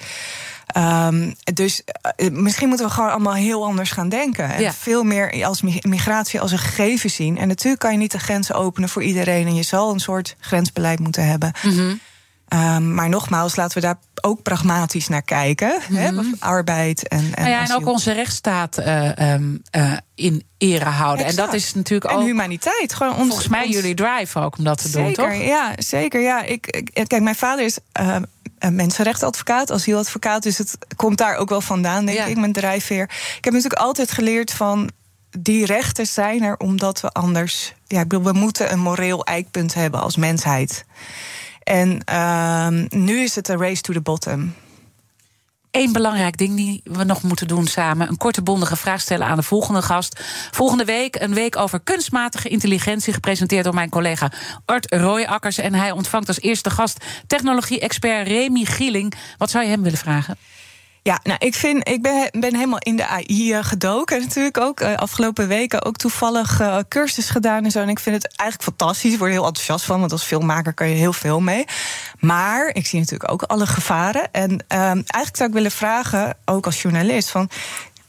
Um, 0.77 1.35
dus 1.55 1.83
uh, 2.17 2.31
misschien 2.31 2.69
moeten 2.69 2.87
we 2.87 2.93
gewoon 2.93 3.11
allemaal 3.11 3.35
heel 3.35 3.65
anders 3.65 3.91
gaan 3.91 4.09
denken. 4.09 4.51
En 4.51 4.61
ja. 4.61 4.73
veel 4.73 5.03
meer 5.03 5.45
als 5.47 5.63
migratie 5.81 6.41
als 6.41 6.53
een 6.53 6.59
gegeven 6.59 7.11
zien. 7.11 7.39
En 7.39 7.49
natuurlijk 7.49 7.81
kan 7.81 7.93
je 7.93 7.99
niet 7.99 8.13
de 8.13 8.19
grenzen 8.19 8.55
openen 8.55 8.89
voor 8.89 9.03
iedereen. 9.03 9.47
En 9.47 9.55
je 9.55 9.63
zal 9.63 9.93
een 9.93 10.01
soort 10.01 10.37
grensbeleid 10.39 10.99
moeten 10.99 11.27
hebben. 11.27 11.53
Mm 11.63 11.73
-hmm. 11.73 12.01
Um, 12.55 12.95
maar 12.95 13.09
nogmaals, 13.09 13.57
laten 13.57 13.81
we 13.81 13.87
daar 13.87 13.99
ook 14.21 14.43
pragmatisch 14.43 15.09
naar 15.09 15.23
kijken. 15.23 15.81
Mm 15.89 15.97
-hmm. 15.97 16.19
hè, 16.19 16.23
arbeid 16.39 17.09
en. 17.09 17.19
En, 17.19 17.31
nou 17.43 17.49
ja, 17.49 17.63
en 17.63 17.75
ook 17.75 17.87
onze 17.87 18.13
rechtsstaat 18.13 18.79
uh, 18.79 19.33
um, 19.33 19.63
uh, 19.77 19.93
in 20.15 20.43
ere 20.59 20.85
houden. 20.85 21.25
Exact. 21.25 21.41
En 21.41 21.47
dat 21.47 21.55
is 21.55 21.75
natuurlijk 21.75 22.11
en 22.11 22.17
ook. 22.17 22.25
humaniteit. 22.25 22.95
Gewoon 22.95 23.15
ons, 23.15 23.27
volgens 23.27 23.49
mij 23.49 23.65
ons... 23.65 23.75
jullie 23.75 23.95
drive 23.95 24.39
ook 24.39 24.59
om 24.59 24.65
dat 24.65 24.83
te 24.83 24.89
zeker, 24.89 25.15
doen, 25.15 25.31
toch? 25.31 25.43
Ja, 25.43 25.73
zeker. 25.77 26.21
Ja, 26.21 26.43
ik, 26.43 26.67
ik, 26.67 27.09
kijk, 27.09 27.23
mijn 27.23 27.37
vader 27.37 27.65
is. 27.65 27.79
Uh, 28.01 28.17
een 28.61 28.75
mensenrechtenadvocaat, 28.75 29.71
asieladvocaat. 29.71 30.43
Dus 30.43 30.59
het 30.59 30.79
komt 30.97 31.19
daar 31.19 31.37
ook 31.37 31.49
wel 31.49 31.61
vandaan, 31.61 32.05
denk 32.05 32.19
ja. 32.19 32.25
ik, 32.25 32.37
mijn 32.37 32.53
drijfveer. 32.53 33.03
Ik 33.37 33.45
heb 33.45 33.53
natuurlijk 33.53 33.83
altijd 33.83 34.11
geleerd 34.11 34.53
van 34.53 34.91
die 35.39 35.67
rechten 35.67 36.07
zijn 36.07 36.43
er 36.43 36.57
omdat 36.57 37.01
we 37.01 37.11
anders. 37.11 37.75
Ja, 37.87 38.01
ik 38.01 38.09
bedoel, 38.09 38.33
we 38.33 38.39
moeten 38.39 38.73
een 38.73 38.81
moreel 38.81 39.25
eikpunt 39.25 39.75
hebben 39.75 40.01
als 40.01 40.17
mensheid. 40.17 40.85
En 41.63 42.03
uh, 42.13 42.69
nu 42.89 43.21
is 43.21 43.35
het 43.35 43.49
een 43.49 43.59
race 43.59 43.83
to 43.83 43.93
the 43.93 44.01
bottom. 44.01 44.55
Eén 45.71 45.93
belangrijk 45.93 46.37
ding 46.37 46.57
die 46.57 46.81
we 46.85 47.05
nog 47.05 47.23
moeten 47.23 47.49
doen 47.49 47.67
samen. 47.67 48.09
Een 48.09 48.17
korte 48.17 48.43
bondige 48.43 48.77
vraag 48.77 49.01
stellen 49.01 49.27
aan 49.27 49.37
de 49.37 49.43
volgende 49.43 49.83
gast. 49.83 50.21
Volgende 50.51 50.85
week 50.85 51.21
een 51.21 51.35
week 51.35 51.57
over 51.57 51.81
kunstmatige 51.81 52.49
intelligentie... 52.49 53.13
gepresenteerd 53.13 53.65
door 53.65 53.75
mijn 53.75 53.89
collega 53.89 54.33
Art 54.65 54.95
Rooijakkers. 54.95 55.59
En 55.59 55.75
hij 55.75 55.91
ontvangt 55.91 56.29
als 56.29 56.41
eerste 56.41 56.71
gast 56.71 57.05
technologie-expert 57.27 58.29
Remy 58.29 58.65
Gieling. 58.65 59.15
Wat 59.39 59.51
zou 59.51 59.65
je 59.65 59.71
hem 59.71 59.83
willen 59.83 59.99
vragen? 59.99 60.37
Ja, 61.03 61.21
nou, 61.23 61.39
ik, 61.39 61.55
vind, 61.55 61.89
ik 61.89 62.03
ben, 62.03 62.29
ben 62.31 62.55
helemaal 62.55 62.79
in 62.79 62.97
de 62.97 63.07
AI 63.07 63.63
gedoken. 63.63 64.21
Natuurlijk 64.21 64.59
ook 64.59 64.81
uh, 64.81 64.95
afgelopen 64.95 65.49
weken 65.49 65.85
ook 65.85 65.97
toevallig 65.97 66.61
uh, 66.61 66.79
cursus 66.89 67.31
gedaan 67.31 67.65
en 67.65 67.71
zo. 67.71 67.81
En 67.81 67.89
ik 67.89 67.99
vind 67.99 68.23
het 68.23 68.37
eigenlijk 68.37 68.71
fantastisch. 68.71 69.13
Ik 69.13 69.19
word 69.19 69.31
er 69.31 69.37
heel 69.37 69.47
enthousiast 69.47 69.85
van, 69.85 70.01
want 70.01 70.13
als 70.13 70.23
filmmaker 70.23 70.75
kan 70.75 70.89
je 70.89 70.95
heel 70.95 71.13
veel 71.13 71.41
mee. 71.41 71.65
Maar 72.19 72.71
ik 72.73 72.87
zie 72.87 72.99
natuurlijk 72.99 73.33
ook 73.33 73.43
alle 73.43 73.67
gevaren. 73.67 74.33
En 74.33 74.51
uh, 74.51 74.79
eigenlijk 74.89 75.37
zou 75.37 75.49
ik 75.49 75.55
willen 75.55 75.71
vragen, 75.71 76.37
ook 76.45 76.67
als 76.67 76.83
journalist, 76.83 77.31
van 77.31 77.51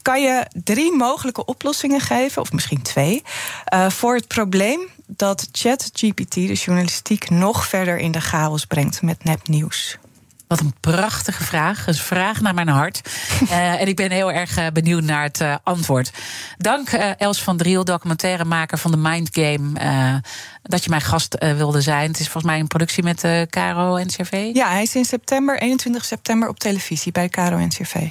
kan 0.02 0.22
je 0.22 0.46
drie 0.64 0.96
mogelijke 0.96 1.44
oplossingen 1.44 2.00
geven, 2.00 2.42
of 2.42 2.52
misschien 2.52 2.82
twee, 2.82 3.22
voor 3.88 4.14
het 4.14 4.28
probleem 4.28 4.80
dat 5.06 5.48
ChatGPT 5.52 6.34
de 6.34 6.52
journalistiek 6.52 7.30
nog 7.30 7.66
verder 7.66 7.98
in 7.98 8.12
de 8.12 8.20
chaos 8.20 8.64
brengt 8.64 9.02
met 9.02 9.24
nepnieuws? 9.24 9.98
Wat 10.52 10.60
een 10.60 10.74
prachtige 10.80 11.44
vraag. 11.44 11.86
Een 11.86 11.94
vraag 11.94 12.40
naar 12.40 12.54
mijn 12.54 12.68
hart. 12.68 13.10
uh, 13.42 13.80
en 13.80 13.88
ik 13.88 13.96
ben 13.96 14.10
heel 14.10 14.32
erg 14.32 14.58
uh, 14.58 14.66
benieuwd 14.72 15.02
naar 15.02 15.22
het 15.22 15.40
uh, 15.40 15.54
antwoord. 15.62 16.12
Dank 16.58 16.88
Els 17.18 17.42
van 17.42 17.56
Driel, 17.56 17.84
documentairemaker 17.84 18.78
van 18.78 18.90
de 18.90 18.96
Mind 18.96 19.28
Game. 19.32 20.20
dat 20.62 20.84
je 20.84 20.90
mijn 20.90 21.02
gast 21.02 21.36
wilde 21.38 21.80
zijn. 21.80 22.08
Het 22.08 22.20
is 22.20 22.28
volgens 22.28 22.44
mij 22.44 22.60
een 22.60 22.66
productie 22.66 23.02
met 23.02 23.26
Caro 23.50 23.98
NCRV. 23.98 24.50
Ja, 24.52 24.70
hij 24.70 24.82
is 24.82 24.94
in 24.94 25.04
september, 25.04 25.60
21 25.60 26.04
september 26.04 26.48
op 26.48 26.58
televisie 26.58 27.12
bij 27.12 27.28
Caro 27.28 27.58
NCRV. 27.58 28.08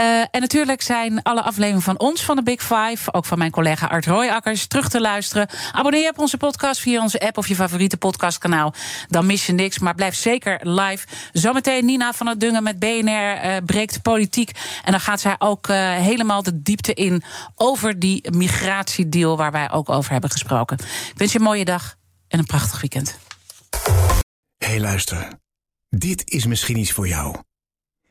Uh, 0.00 0.20
en 0.20 0.40
natuurlijk 0.40 0.82
zijn 0.82 1.22
alle 1.22 1.42
afleveringen 1.42 1.82
van 1.82 1.98
ons 1.98 2.24
van 2.24 2.36
de 2.36 2.42
Big 2.42 2.62
Five, 2.62 3.12
ook 3.12 3.24
van 3.24 3.38
mijn 3.38 3.50
collega 3.50 3.86
Art 3.86 4.06
Rooijakkers, 4.06 4.66
terug 4.66 4.88
te 4.88 5.00
luisteren. 5.00 5.48
Abonneer 5.72 6.02
je 6.02 6.08
op 6.08 6.18
onze 6.18 6.36
podcast 6.36 6.80
via 6.80 7.02
onze 7.02 7.20
app 7.20 7.38
of 7.38 7.48
je 7.48 7.54
favoriete 7.54 7.96
podcastkanaal. 7.96 8.74
Dan 9.08 9.26
mis 9.26 9.46
je 9.46 9.52
niks, 9.52 9.78
maar 9.78 9.94
blijf 9.94 10.14
zeker 10.14 10.58
live. 10.62 11.06
Zometeen 11.32 11.84
Nina 11.84 12.12
van 12.12 12.26
het 12.26 12.40
Dungen 12.40 12.62
met 12.62 12.78
BNR 12.78 13.10
uh, 13.44 13.56
breekt 13.66 14.02
politiek. 14.02 14.50
En 14.84 14.90
dan 14.90 15.00
gaat 15.00 15.20
zij 15.20 15.34
ook 15.38 15.68
uh, 15.68 15.92
helemaal 15.92 16.42
de 16.42 16.62
diepte 16.62 16.94
in 16.94 17.22
over 17.54 17.98
die 17.98 18.30
migratiedeal 18.30 19.36
waar 19.36 19.52
wij 19.52 19.70
ook 19.70 19.88
over 19.88 20.12
hebben 20.12 20.30
gesproken. 20.30 20.78
Ik 20.78 21.12
wens 21.16 21.32
je 21.32 21.38
een 21.38 21.44
mooie 21.44 21.64
dag 21.64 21.96
en 22.28 22.38
een 22.38 22.46
prachtig 22.46 22.80
weekend. 22.80 23.18
Hey, 24.56 24.80
luister. 24.80 25.28
Dit 25.88 26.30
is 26.30 26.46
misschien 26.46 26.76
iets 26.76 26.92
voor 26.92 27.08
jou. 27.08 27.36